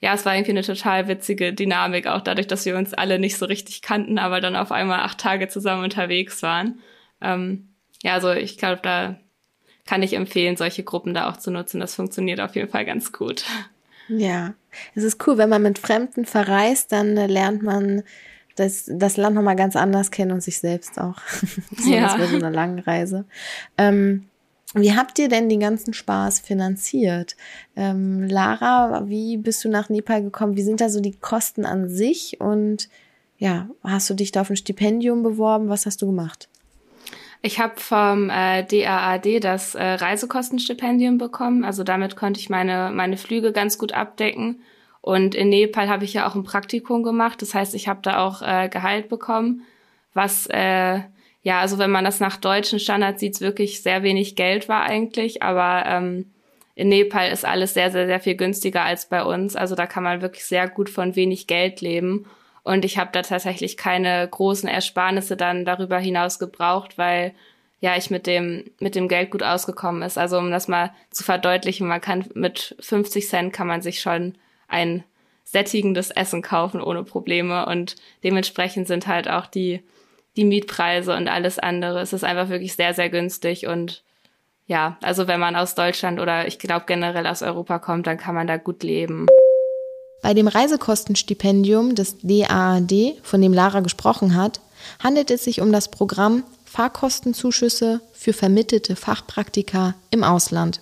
ja, 0.00 0.14
es 0.14 0.26
war 0.26 0.34
irgendwie 0.34 0.50
eine 0.50 0.62
total 0.62 1.06
witzige 1.06 1.52
Dynamik, 1.52 2.08
auch 2.08 2.20
dadurch, 2.20 2.48
dass 2.48 2.66
wir 2.66 2.76
uns 2.76 2.92
alle 2.92 3.20
nicht 3.20 3.38
so 3.38 3.46
richtig 3.46 3.82
kannten, 3.82 4.18
aber 4.18 4.40
dann 4.40 4.56
auf 4.56 4.72
einmal 4.72 5.00
acht 5.00 5.18
Tage 5.18 5.46
zusammen 5.46 5.84
unterwegs 5.84 6.42
waren. 6.42 6.80
Ähm, 7.20 7.68
ja, 8.02 8.14
also 8.14 8.32
ich 8.32 8.58
glaube, 8.58 8.80
da 8.82 9.16
kann 9.86 10.02
ich 10.02 10.14
empfehlen, 10.14 10.56
solche 10.56 10.82
Gruppen 10.82 11.14
da 11.14 11.30
auch 11.30 11.36
zu 11.36 11.52
nutzen. 11.52 11.78
Das 11.78 11.94
funktioniert 11.94 12.40
auf 12.40 12.56
jeden 12.56 12.68
Fall 12.68 12.84
ganz 12.84 13.12
gut. 13.12 13.44
Ja, 14.08 14.54
es 14.96 15.04
ist 15.04 15.24
cool, 15.26 15.38
wenn 15.38 15.48
man 15.48 15.62
mit 15.62 15.78
Fremden 15.78 16.26
verreist, 16.26 16.90
dann 16.90 17.16
äh, 17.16 17.28
lernt 17.28 17.62
man 17.62 18.02
das, 18.56 18.90
das 18.92 19.16
Land 19.16 19.36
nochmal 19.36 19.56
ganz 19.56 19.76
anders 19.76 20.10
kennen 20.10 20.32
und 20.32 20.42
sich 20.42 20.58
selbst 20.58 21.00
auch. 21.00 21.16
so 21.78 21.92
ja. 21.92 22.16
bei 22.16 22.26
so 22.26 22.36
einer 22.36 22.50
langen 22.50 22.80
Reise. 22.80 23.24
Ähm, 23.78 24.26
wie 24.74 24.94
habt 24.94 25.18
ihr 25.18 25.28
denn 25.28 25.48
den 25.48 25.60
ganzen 25.60 25.92
Spaß 25.92 26.40
finanziert? 26.40 27.36
Ähm, 27.76 28.26
Lara, 28.28 29.02
wie 29.06 29.36
bist 29.36 29.64
du 29.64 29.68
nach 29.68 29.88
Nepal 29.88 30.22
gekommen? 30.22 30.56
Wie 30.56 30.62
sind 30.62 30.80
da 30.80 30.88
so 30.88 31.00
die 31.00 31.16
Kosten 31.16 31.66
an 31.66 31.88
sich? 31.88 32.40
Und 32.40 32.88
ja, 33.38 33.68
hast 33.84 34.08
du 34.08 34.14
dich 34.14 34.32
da 34.32 34.42
auf 34.42 34.50
ein 34.50 34.56
Stipendium 34.56 35.22
beworben? 35.22 35.68
Was 35.68 35.84
hast 35.84 36.00
du 36.00 36.06
gemacht? 36.06 36.48
Ich 37.42 37.58
habe 37.58 37.74
vom 37.80 38.30
äh, 38.30 38.64
DAAD 38.64 39.44
das 39.44 39.74
äh, 39.74 39.82
Reisekostenstipendium 39.84 41.18
bekommen. 41.18 41.64
Also 41.64 41.82
damit 41.82 42.16
konnte 42.16 42.40
ich 42.40 42.48
meine, 42.48 42.90
meine 42.94 43.16
Flüge 43.16 43.52
ganz 43.52 43.78
gut 43.78 43.92
abdecken. 43.92 44.62
Und 45.00 45.34
in 45.34 45.48
Nepal 45.48 45.88
habe 45.88 46.04
ich 46.04 46.14
ja 46.14 46.28
auch 46.28 46.36
ein 46.36 46.44
Praktikum 46.44 47.02
gemacht. 47.02 47.42
Das 47.42 47.52
heißt, 47.52 47.74
ich 47.74 47.88
habe 47.88 48.00
da 48.02 48.24
auch 48.24 48.40
äh, 48.40 48.68
Gehalt 48.68 49.08
bekommen, 49.08 49.62
was 50.14 50.46
äh, 50.46 51.00
ja, 51.42 51.60
also 51.60 51.78
wenn 51.78 51.90
man 51.90 52.04
das 52.04 52.20
nach 52.20 52.36
deutschen 52.36 52.78
Standards 52.78 53.20
sieht, 53.20 53.40
wirklich 53.40 53.82
sehr 53.82 54.02
wenig 54.02 54.36
Geld 54.36 54.68
war 54.68 54.82
eigentlich. 54.82 55.42
Aber 55.42 55.84
ähm, 55.86 56.30
in 56.74 56.88
Nepal 56.88 57.30
ist 57.30 57.44
alles 57.44 57.74
sehr, 57.74 57.90
sehr, 57.90 58.06
sehr 58.06 58.20
viel 58.20 58.36
günstiger 58.36 58.82
als 58.82 59.06
bei 59.08 59.24
uns. 59.24 59.56
Also 59.56 59.74
da 59.74 59.86
kann 59.86 60.04
man 60.04 60.22
wirklich 60.22 60.44
sehr 60.44 60.68
gut 60.68 60.88
von 60.88 61.16
wenig 61.16 61.48
Geld 61.48 61.80
leben. 61.80 62.26
Und 62.62 62.84
ich 62.84 62.96
habe 62.96 63.10
da 63.12 63.22
tatsächlich 63.22 63.76
keine 63.76 64.26
großen 64.28 64.68
Ersparnisse 64.68 65.36
dann 65.36 65.64
darüber 65.64 65.98
hinaus 65.98 66.38
gebraucht, 66.38 66.96
weil 66.96 67.34
ja 67.80 67.96
ich 67.96 68.10
mit 68.10 68.28
dem 68.28 68.70
mit 68.78 68.94
dem 68.94 69.08
Geld 69.08 69.32
gut 69.32 69.42
ausgekommen 69.42 70.02
ist. 70.02 70.16
Also 70.16 70.38
um 70.38 70.52
das 70.52 70.68
mal 70.68 70.94
zu 71.10 71.24
verdeutlichen, 71.24 71.88
man 71.88 72.00
kann 72.00 72.24
mit 72.34 72.76
50 72.78 73.28
Cent 73.28 73.52
kann 73.52 73.66
man 73.66 73.82
sich 73.82 74.00
schon 74.00 74.36
ein 74.68 75.02
sättigendes 75.42 76.12
Essen 76.12 76.40
kaufen 76.40 76.80
ohne 76.80 77.02
Probleme 77.02 77.66
und 77.66 77.96
dementsprechend 78.22 78.86
sind 78.86 79.08
halt 79.08 79.28
auch 79.28 79.46
die 79.46 79.82
die 80.36 80.44
Mietpreise 80.44 81.14
und 81.16 81.28
alles 81.28 81.58
andere. 81.58 82.00
Es 82.00 82.12
ist 82.12 82.24
einfach 82.24 82.48
wirklich 82.48 82.74
sehr 82.74 82.94
sehr 82.94 83.10
günstig 83.10 83.66
und 83.66 84.02
ja, 84.66 84.96
also 85.02 85.26
wenn 85.26 85.40
man 85.40 85.56
aus 85.56 85.74
Deutschland 85.74 86.20
oder 86.20 86.46
ich 86.46 86.58
glaube 86.58 86.84
generell 86.86 87.26
aus 87.26 87.42
Europa 87.42 87.78
kommt, 87.78 88.06
dann 88.06 88.16
kann 88.16 88.34
man 88.34 88.46
da 88.46 88.56
gut 88.56 88.82
leben. 88.82 89.26
Bei 90.22 90.34
dem 90.34 90.46
Reisekostenstipendium 90.46 91.96
des 91.96 92.18
DAAD, 92.22 93.16
von 93.22 93.42
dem 93.42 93.52
Lara 93.52 93.80
gesprochen 93.80 94.36
hat, 94.36 94.60
handelt 95.02 95.30
es 95.32 95.44
sich 95.44 95.60
um 95.60 95.72
das 95.72 95.90
Programm 95.90 96.44
Fahrkostenzuschüsse 96.64 98.00
für 98.12 98.32
vermittelte 98.32 98.96
Fachpraktika 98.96 99.94
im 100.10 100.22
Ausland. 100.24 100.80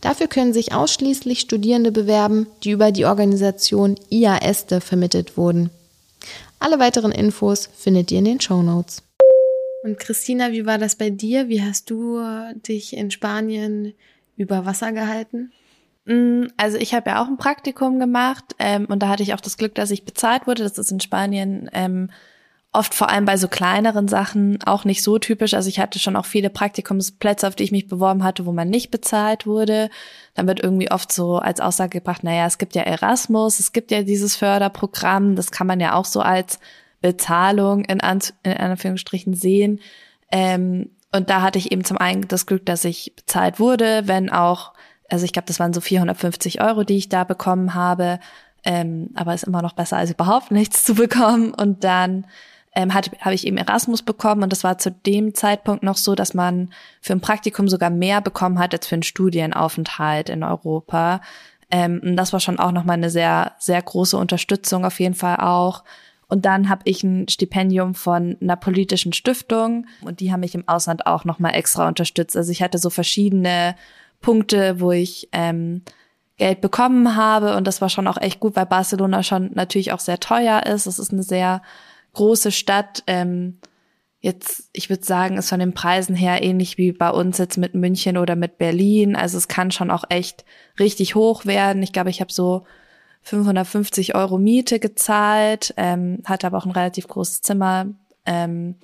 Dafür 0.00 0.26
können 0.26 0.52
sich 0.52 0.74
ausschließlich 0.74 1.40
Studierende 1.40 1.92
bewerben, 1.92 2.48
die 2.64 2.72
über 2.72 2.90
die 2.90 3.06
Organisation 3.06 3.94
IAESTE 4.10 4.80
vermittelt 4.80 5.36
wurden. 5.36 5.70
Alle 6.62 6.78
weiteren 6.78 7.10
Infos 7.10 7.66
findet 7.66 8.12
ihr 8.12 8.20
in 8.20 8.24
den 8.24 8.40
Show 8.40 8.62
Notes. 8.62 9.02
Und 9.82 9.98
Christina, 9.98 10.52
wie 10.52 10.64
war 10.64 10.78
das 10.78 10.94
bei 10.94 11.10
dir? 11.10 11.48
Wie 11.48 11.60
hast 11.60 11.90
du 11.90 12.22
dich 12.54 12.96
in 12.96 13.10
Spanien 13.10 13.94
über 14.36 14.64
Wasser 14.64 14.92
gehalten? 14.92 15.50
Mm, 16.04 16.44
also 16.56 16.78
ich 16.78 16.94
habe 16.94 17.10
ja 17.10 17.20
auch 17.20 17.26
ein 17.26 17.36
Praktikum 17.36 17.98
gemacht 17.98 18.44
ähm, 18.60 18.86
und 18.86 19.02
da 19.02 19.08
hatte 19.08 19.24
ich 19.24 19.34
auch 19.34 19.40
das 19.40 19.56
Glück, 19.56 19.74
dass 19.74 19.90
ich 19.90 20.04
bezahlt 20.04 20.46
wurde. 20.46 20.62
Das 20.62 20.78
ist 20.78 20.92
in 20.92 21.00
Spanien 21.00 21.68
ähm, 21.72 22.10
oft 22.72 22.94
vor 22.94 23.10
allem 23.10 23.26
bei 23.26 23.36
so 23.36 23.48
kleineren 23.48 24.08
Sachen 24.08 24.62
auch 24.62 24.84
nicht 24.84 25.02
so 25.02 25.18
typisch. 25.18 25.52
Also 25.52 25.68
ich 25.68 25.78
hatte 25.78 25.98
schon 25.98 26.16
auch 26.16 26.24
viele 26.24 26.48
Praktikumsplätze, 26.48 27.46
auf 27.46 27.54
die 27.54 27.64
ich 27.64 27.72
mich 27.72 27.86
beworben 27.86 28.24
hatte, 28.24 28.46
wo 28.46 28.52
man 28.52 28.70
nicht 28.70 28.90
bezahlt 28.90 29.46
wurde. 29.46 29.90
Dann 30.34 30.46
wird 30.46 30.60
irgendwie 30.60 30.90
oft 30.90 31.12
so 31.12 31.38
als 31.38 31.60
Aussage 31.60 31.98
gebracht, 31.98 32.24
naja, 32.24 32.46
es 32.46 32.56
gibt 32.56 32.74
ja 32.74 32.82
Erasmus, 32.82 33.60
es 33.60 33.72
gibt 33.72 33.90
ja 33.90 34.02
dieses 34.02 34.36
Förderprogramm, 34.36 35.36
das 35.36 35.50
kann 35.50 35.66
man 35.66 35.80
ja 35.80 35.94
auch 35.94 36.06
so 36.06 36.20
als 36.20 36.58
Bezahlung 37.02 37.84
in, 37.84 38.00
An 38.00 38.20
in 38.42 38.52
Anführungsstrichen 38.52 39.34
sehen. 39.34 39.80
Ähm, 40.30 40.90
und 41.14 41.28
da 41.28 41.42
hatte 41.42 41.58
ich 41.58 41.72
eben 41.72 41.84
zum 41.84 41.98
einen 41.98 42.26
das 42.26 42.46
Glück, 42.46 42.64
dass 42.64 42.86
ich 42.86 43.12
bezahlt 43.14 43.60
wurde, 43.60 44.02
wenn 44.06 44.30
auch 44.30 44.72
also 45.12 45.26
ich 45.26 45.34
glaube, 45.34 45.44
das 45.44 45.60
waren 45.60 45.74
so 45.74 45.82
450 45.82 46.62
Euro, 46.62 46.84
die 46.84 46.96
ich 46.96 47.10
da 47.10 47.24
bekommen 47.24 47.74
habe. 47.74 48.18
Ähm, 48.64 49.10
aber 49.14 49.34
ist 49.34 49.44
immer 49.44 49.60
noch 49.60 49.74
besser, 49.74 49.98
als 49.98 50.10
überhaupt 50.10 50.50
nichts 50.50 50.84
zu 50.84 50.94
bekommen. 50.94 51.52
Und 51.52 51.84
dann 51.84 52.26
ähm, 52.74 52.94
habe 52.94 53.34
ich 53.34 53.46
eben 53.46 53.58
Erasmus 53.58 54.02
bekommen 54.02 54.42
und 54.42 54.50
das 54.50 54.64
war 54.64 54.78
zu 54.78 54.90
dem 54.90 55.34
Zeitpunkt 55.34 55.82
noch 55.82 55.96
so, 55.96 56.14
dass 56.14 56.32
man 56.32 56.72
für 57.00 57.12
ein 57.12 57.20
Praktikum 57.20 57.68
sogar 57.68 57.90
mehr 57.90 58.20
bekommen 58.20 58.58
hat 58.58 58.72
als 58.72 58.86
für 58.86 58.94
einen 58.94 59.02
Studienaufenthalt 59.02 60.30
in 60.30 60.42
Europa. 60.42 61.20
Ähm, 61.70 62.16
das 62.16 62.32
war 62.32 62.40
schon 62.40 62.58
auch 62.58 62.72
nochmal 62.72 62.96
eine 62.96 63.10
sehr, 63.10 63.52
sehr 63.58 63.80
große 63.80 64.16
Unterstützung 64.16 64.84
auf 64.86 65.00
jeden 65.00 65.14
Fall 65.14 65.36
auch. 65.36 65.84
Und 66.28 66.46
dann 66.46 66.70
habe 66.70 66.80
ich 66.84 67.02
ein 67.02 67.28
Stipendium 67.28 67.94
von 67.94 68.38
einer 68.40 68.56
politischen 68.56 69.12
Stiftung 69.12 69.86
und 70.00 70.20
die 70.20 70.32
haben 70.32 70.40
mich 70.40 70.54
im 70.54 70.66
Ausland 70.66 71.06
auch 71.06 71.26
nochmal 71.26 71.54
extra 71.54 71.86
unterstützt. 71.86 72.38
Also 72.38 72.52
ich 72.52 72.62
hatte 72.62 72.78
so 72.78 72.88
verschiedene 72.88 73.76
Punkte, 74.22 74.80
wo 74.80 74.92
ich 74.92 75.28
ähm, 75.32 75.82
Geld 76.38 76.62
bekommen 76.62 77.16
habe. 77.16 77.54
Und 77.54 77.66
das 77.66 77.82
war 77.82 77.90
schon 77.90 78.08
auch 78.08 78.16
echt 78.16 78.40
gut, 78.40 78.56
weil 78.56 78.64
Barcelona 78.64 79.22
schon 79.22 79.50
natürlich 79.52 79.92
auch 79.92 80.00
sehr 80.00 80.20
teuer 80.20 80.64
ist. 80.64 80.86
Es 80.86 80.98
ist 80.98 81.12
eine 81.12 81.22
sehr 81.22 81.60
große 82.14 82.52
Stadt. 82.52 83.02
Ähm, 83.06 83.58
jetzt, 84.20 84.70
ich 84.72 84.88
würde 84.88 85.04
sagen, 85.04 85.36
ist 85.36 85.48
von 85.48 85.60
den 85.60 85.74
Preisen 85.74 86.14
her 86.14 86.42
ähnlich 86.42 86.78
wie 86.78 86.92
bei 86.92 87.10
uns 87.10 87.38
jetzt 87.38 87.58
mit 87.58 87.74
München 87.74 88.16
oder 88.16 88.36
mit 88.36 88.58
Berlin. 88.58 89.16
Also 89.16 89.36
es 89.36 89.48
kann 89.48 89.70
schon 89.70 89.90
auch 89.90 90.04
echt 90.08 90.44
richtig 90.78 91.14
hoch 91.14 91.44
werden. 91.44 91.82
Ich 91.82 91.92
glaube, 91.92 92.10
ich 92.10 92.20
habe 92.20 92.32
so 92.32 92.64
550 93.22 94.14
Euro 94.14 94.38
Miete 94.38 94.78
gezahlt, 94.78 95.74
ähm, 95.76 96.18
hatte 96.24 96.46
aber 96.46 96.58
auch 96.58 96.66
ein 96.66 96.72
relativ 96.72 97.08
großes 97.08 97.42
Zimmer. 97.42 97.86
Ähm, 98.26 98.76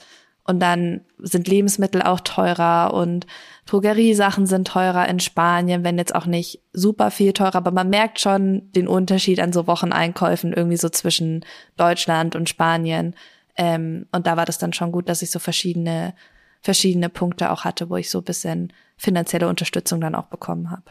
und 0.49 0.61
dann 0.61 1.03
sind 1.19 1.47
Lebensmittel 1.47 2.01
auch 2.01 2.21
teurer 2.21 2.95
und 2.95 3.27
Drogeriesachen 3.67 4.47
sind 4.47 4.67
teurer 4.67 5.07
in 5.07 5.21
Spanien, 5.21 5.85
wenn 5.85 5.99
jetzt 5.99 6.15
auch 6.15 6.25
nicht 6.25 6.63
super 6.73 7.11
viel 7.11 7.35
teurer, 7.35 7.57
aber 7.57 7.71
man 7.71 7.91
merkt 7.91 8.19
schon 8.19 8.73
den 8.73 8.89
Unterschied 8.89 9.41
an 9.41 9.53
so 9.53 9.67
Wocheneinkäufen 9.67 10.55
irgendwie 10.55 10.79
so 10.79 10.89
zwischen 10.89 11.45
Deutschland 11.77 12.35
und 12.35 12.49
Spanien. 12.49 13.15
Ähm, 13.59 14.07
und 14.11 14.27
da 14.27 14.39
war 14.39 14.47
das 14.47 14.57
dann 14.57 14.73
schon 14.73 14.91
gut, 14.91 15.11
dass 15.11 15.21
ich 15.21 15.31
so 15.31 15.39
verschiedene, 15.39 16.15
verschiedene 16.63 17.11
Punkte 17.11 17.51
auch 17.51 17.65
hatte, 17.65 17.91
wo 17.91 17.97
ich 17.97 18.09
so 18.09 18.23
bisschen 18.23 18.73
finanzielle 18.97 19.49
Unterstützung 19.49 20.01
dann 20.01 20.15
auch 20.15 20.27
bekommen 20.27 20.71
habe. 20.71 20.85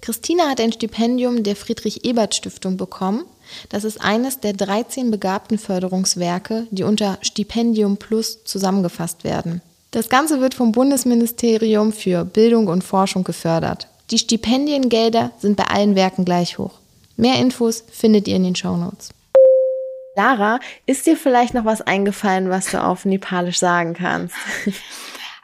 Christina 0.00 0.48
hat 0.48 0.62
ein 0.62 0.72
Stipendium 0.72 1.42
der 1.42 1.56
Friedrich-Ebert-Stiftung 1.56 2.78
bekommen. 2.78 3.26
Das 3.68 3.84
ist 3.84 4.00
eines 4.00 4.40
der 4.40 4.52
13 4.52 5.10
begabten 5.10 5.58
Förderungswerke, 5.58 6.66
die 6.70 6.82
unter 6.82 7.18
Stipendium 7.22 7.96
Plus 7.96 8.44
zusammengefasst 8.44 9.24
werden. 9.24 9.62
Das 9.90 10.08
Ganze 10.08 10.40
wird 10.40 10.54
vom 10.54 10.72
Bundesministerium 10.72 11.92
für 11.92 12.24
Bildung 12.24 12.68
und 12.68 12.82
Forschung 12.82 13.24
gefördert. 13.24 13.88
Die 14.10 14.18
Stipendiengelder 14.18 15.30
sind 15.38 15.56
bei 15.56 15.64
allen 15.64 15.94
Werken 15.94 16.24
gleich 16.24 16.58
hoch. 16.58 16.80
Mehr 17.16 17.38
Infos 17.38 17.84
findet 17.90 18.26
ihr 18.26 18.36
in 18.36 18.44
den 18.44 18.56
Shownotes. 18.56 19.10
Lara, 20.16 20.60
ist 20.86 21.06
dir 21.06 21.16
vielleicht 21.16 21.54
noch 21.54 21.64
was 21.64 21.80
eingefallen, 21.80 22.50
was 22.50 22.70
du 22.70 22.82
auf 22.82 23.04
Nepalisch 23.04 23.58
sagen 23.58 23.94
kannst? 23.94 24.34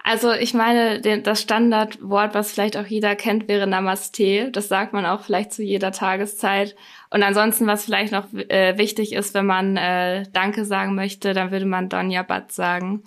Also 0.03 0.33
ich 0.33 0.55
meine, 0.55 1.01
das 1.01 1.43
Standardwort, 1.43 2.35
was 2.35 2.53
vielleicht 2.53 2.77
auch 2.77 2.87
jeder 2.87 3.15
kennt, 3.17 3.49
wäre 3.49 3.67
Namaste. 3.67 4.51
Das 4.51 4.69
sagt 4.69 4.93
man 4.93 5.05
auch 5.05 5.23
vielleicht 5.23 5.53
zu 5.53 5.63
jeder 5.63 5.93
Tageszeit. 5.93 6.75
Und 7.11 7.23
ansonsten, 7.23 7.67
was 7.67 7.85
vielleicht 7.85 8.13
noch 8.13 8.33
äh, 8.33 8.79
wichtig 8.79 9.13
ist, 9.13 9.35
wenn 9.35 9.47
man 9.47 9.77
äh, 9.77 10.25
Danke 10.33 10.65
sagen 10.65 10.95
möchte, 10.95 11.35
dann 11.35 11.51
würde 11.51 11.67
man 11.67 11.89
Donyabat 11.89 12.53
sagen. 12.53 13.03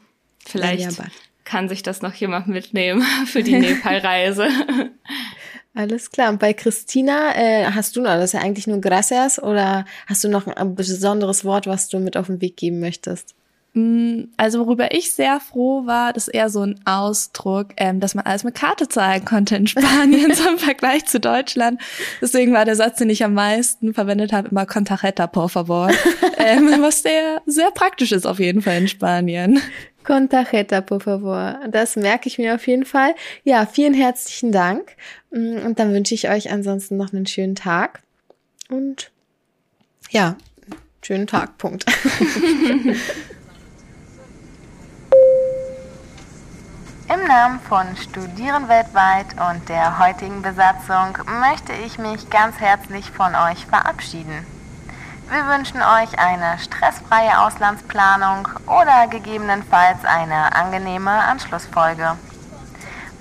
Vielleicht 0.45 0.85
Donyabat 0.85 1.11
kann 1.45 1.69
sich 1.69 1.83
das 1.83 2.01
noch 2.01 2.13
jemand 2.13 2.47
mitnehmen 2.47 3.01
für 3.25 3.43
die 3.43 3.57
Nepal-Reise. 3.57 4.47
Alles 5.75 6.11
klar. 6.11 6.29
Und 6.29 6.39
bei 6.39 6.53
Christina, 6.53 7.35
äh, 7.35 7.65
hast 7.65 7.95
du 7.95 8.01
noch, 8.01 8.11
das 8.11 8.25
ist 8.25 8.33
ja 8.33 8.41
eigentlich 8.41 8.67
nur 8.67 8.79
Gracias 8.79 9.41
oder 9.41 9.85
hast 10.05 10.23
du 10.23 10.29
noch 10.29 10.47
ein 10.47 10.75
besonderes 10.75 11.45
Wort, 11.45 11.65
was 11.65 11.89
du 11.89 11.99
mit 11.99 12.15
auf 12.15 12.27
den 12.27 12.41
Weg 12.41 12.57
geben 12.57 12.79
möchtest? 12.79 13.33
Mm, 13.73 14.25
also 14.37 14.59
worüber 14.59 14.93
ich 14.93 15.13
sehr 15.13 15.39
froh 15.39 15.87
war, 15.87 16.13
das 16.13 16.27
ist 16.27 16.33
eher 16.35 16.49
so 16.49 16.61
ein 16.61 16.79
Ausdruck, 16.85 17.69
ähm, 17.77 17.99
dass 17.99 18.13
man 18.13 18.25
alles 18.25 18.43
mit 18.43 18.53
Karte 18.53 18.87
zahlen 18.87 19.25
konnte 19.25 19.55
in 19.55 19.65
Spanien 19.65 20.31
so 20.35 20.47
im 20.47 20.59
Vergleich 20.59 21.05
zu 21.05 21.19
Deutschland. 21.19 21.81
Deswegen 22.21 22.53
war 22.53 22.65
der 22.65 22.75
Satz, 22.75 22.97
den 22.97 23.09
ich 23.09 23.23
am 23.23 23.33
meisten 23.33 23.93
verwendet 23.95 24.31
habe, 24.31 24.49
immer 24.49 24.67
Contarjeta, 24.67 25.25
por 25.25 25.49
favor. 25.49 25.89
ähm, 26.37 26.69
was 26.81 27.01
sehr, 27.01 27.41
sehr 27.47 27.71
praktisch 27.71 28.11
ist 28.11 28.27
auf 28.27 28.39
jeden 28.39 28.61
Fall 28.61 28.77
in 28.77 28.87
Spanien. 28.87 29.59
Contajeta, 30.03 30.81
por 30.81 30.99
favor. 30.99 31.59
Das 31.69 31.95
merke 31.95 32.27
ich 32.27 32.37
mir 32.37 32.55
auf 32.55 32.67
jeden 32.67 32.85
Fall. 32.85 33.15
Ja, 33.43 33.65
vielen 33.65 33.93
herzlichen 33.93 34.51
Dank. 34.51 34.95
Mm, 35.31 35.65
und 35.65 35.79
dann 35.79 35.93
wünsche 35.93 36.13
ich 36.13 36.29
euch 36.29 36.51
ansonsten 36.51 36.97
noch 36.97 37.11
einen 37.11 37.25
schönen 37.25 37.55
Tag. 37.55 38.03
Und 38.69 39.11
ja, 40.11 40.37
schönen 41.01 41.25
Tag, 41.25 41.57
Punkt. 41.57 41.85
Im 47.13 47.25
Namen 47.27 47.59
von 47.59 47.95
Studieren 47.95 48.67
weltweit 48.69 49.27
und 49.49 49.67
der 49.69 49.99
heutigen 49.99 50.41
Besatzung 50.41 51.15
möchte 51.41 51.73
ich 51.73 51.99
mich 51.99 52.31
ganz 52.31 52.59
herzlich 52.59 53.11
von 53.11 53.35
euch 53.35 53.67
verabschieden. 53.67 54.47
Wir 55.29 55.47
wünschen 55.47 55.79
euch 55.81 56.17
eine 56.17 56.57
stressfreie 56.57 57.39
Auslandsplanung 57.39 58.49
oder 58.65 59.05
gegebenenfalls 59.07 60.03
eine 60.05 60.55
angenehme 60.55 61.11
Anschlussfolge. 61.11 62.17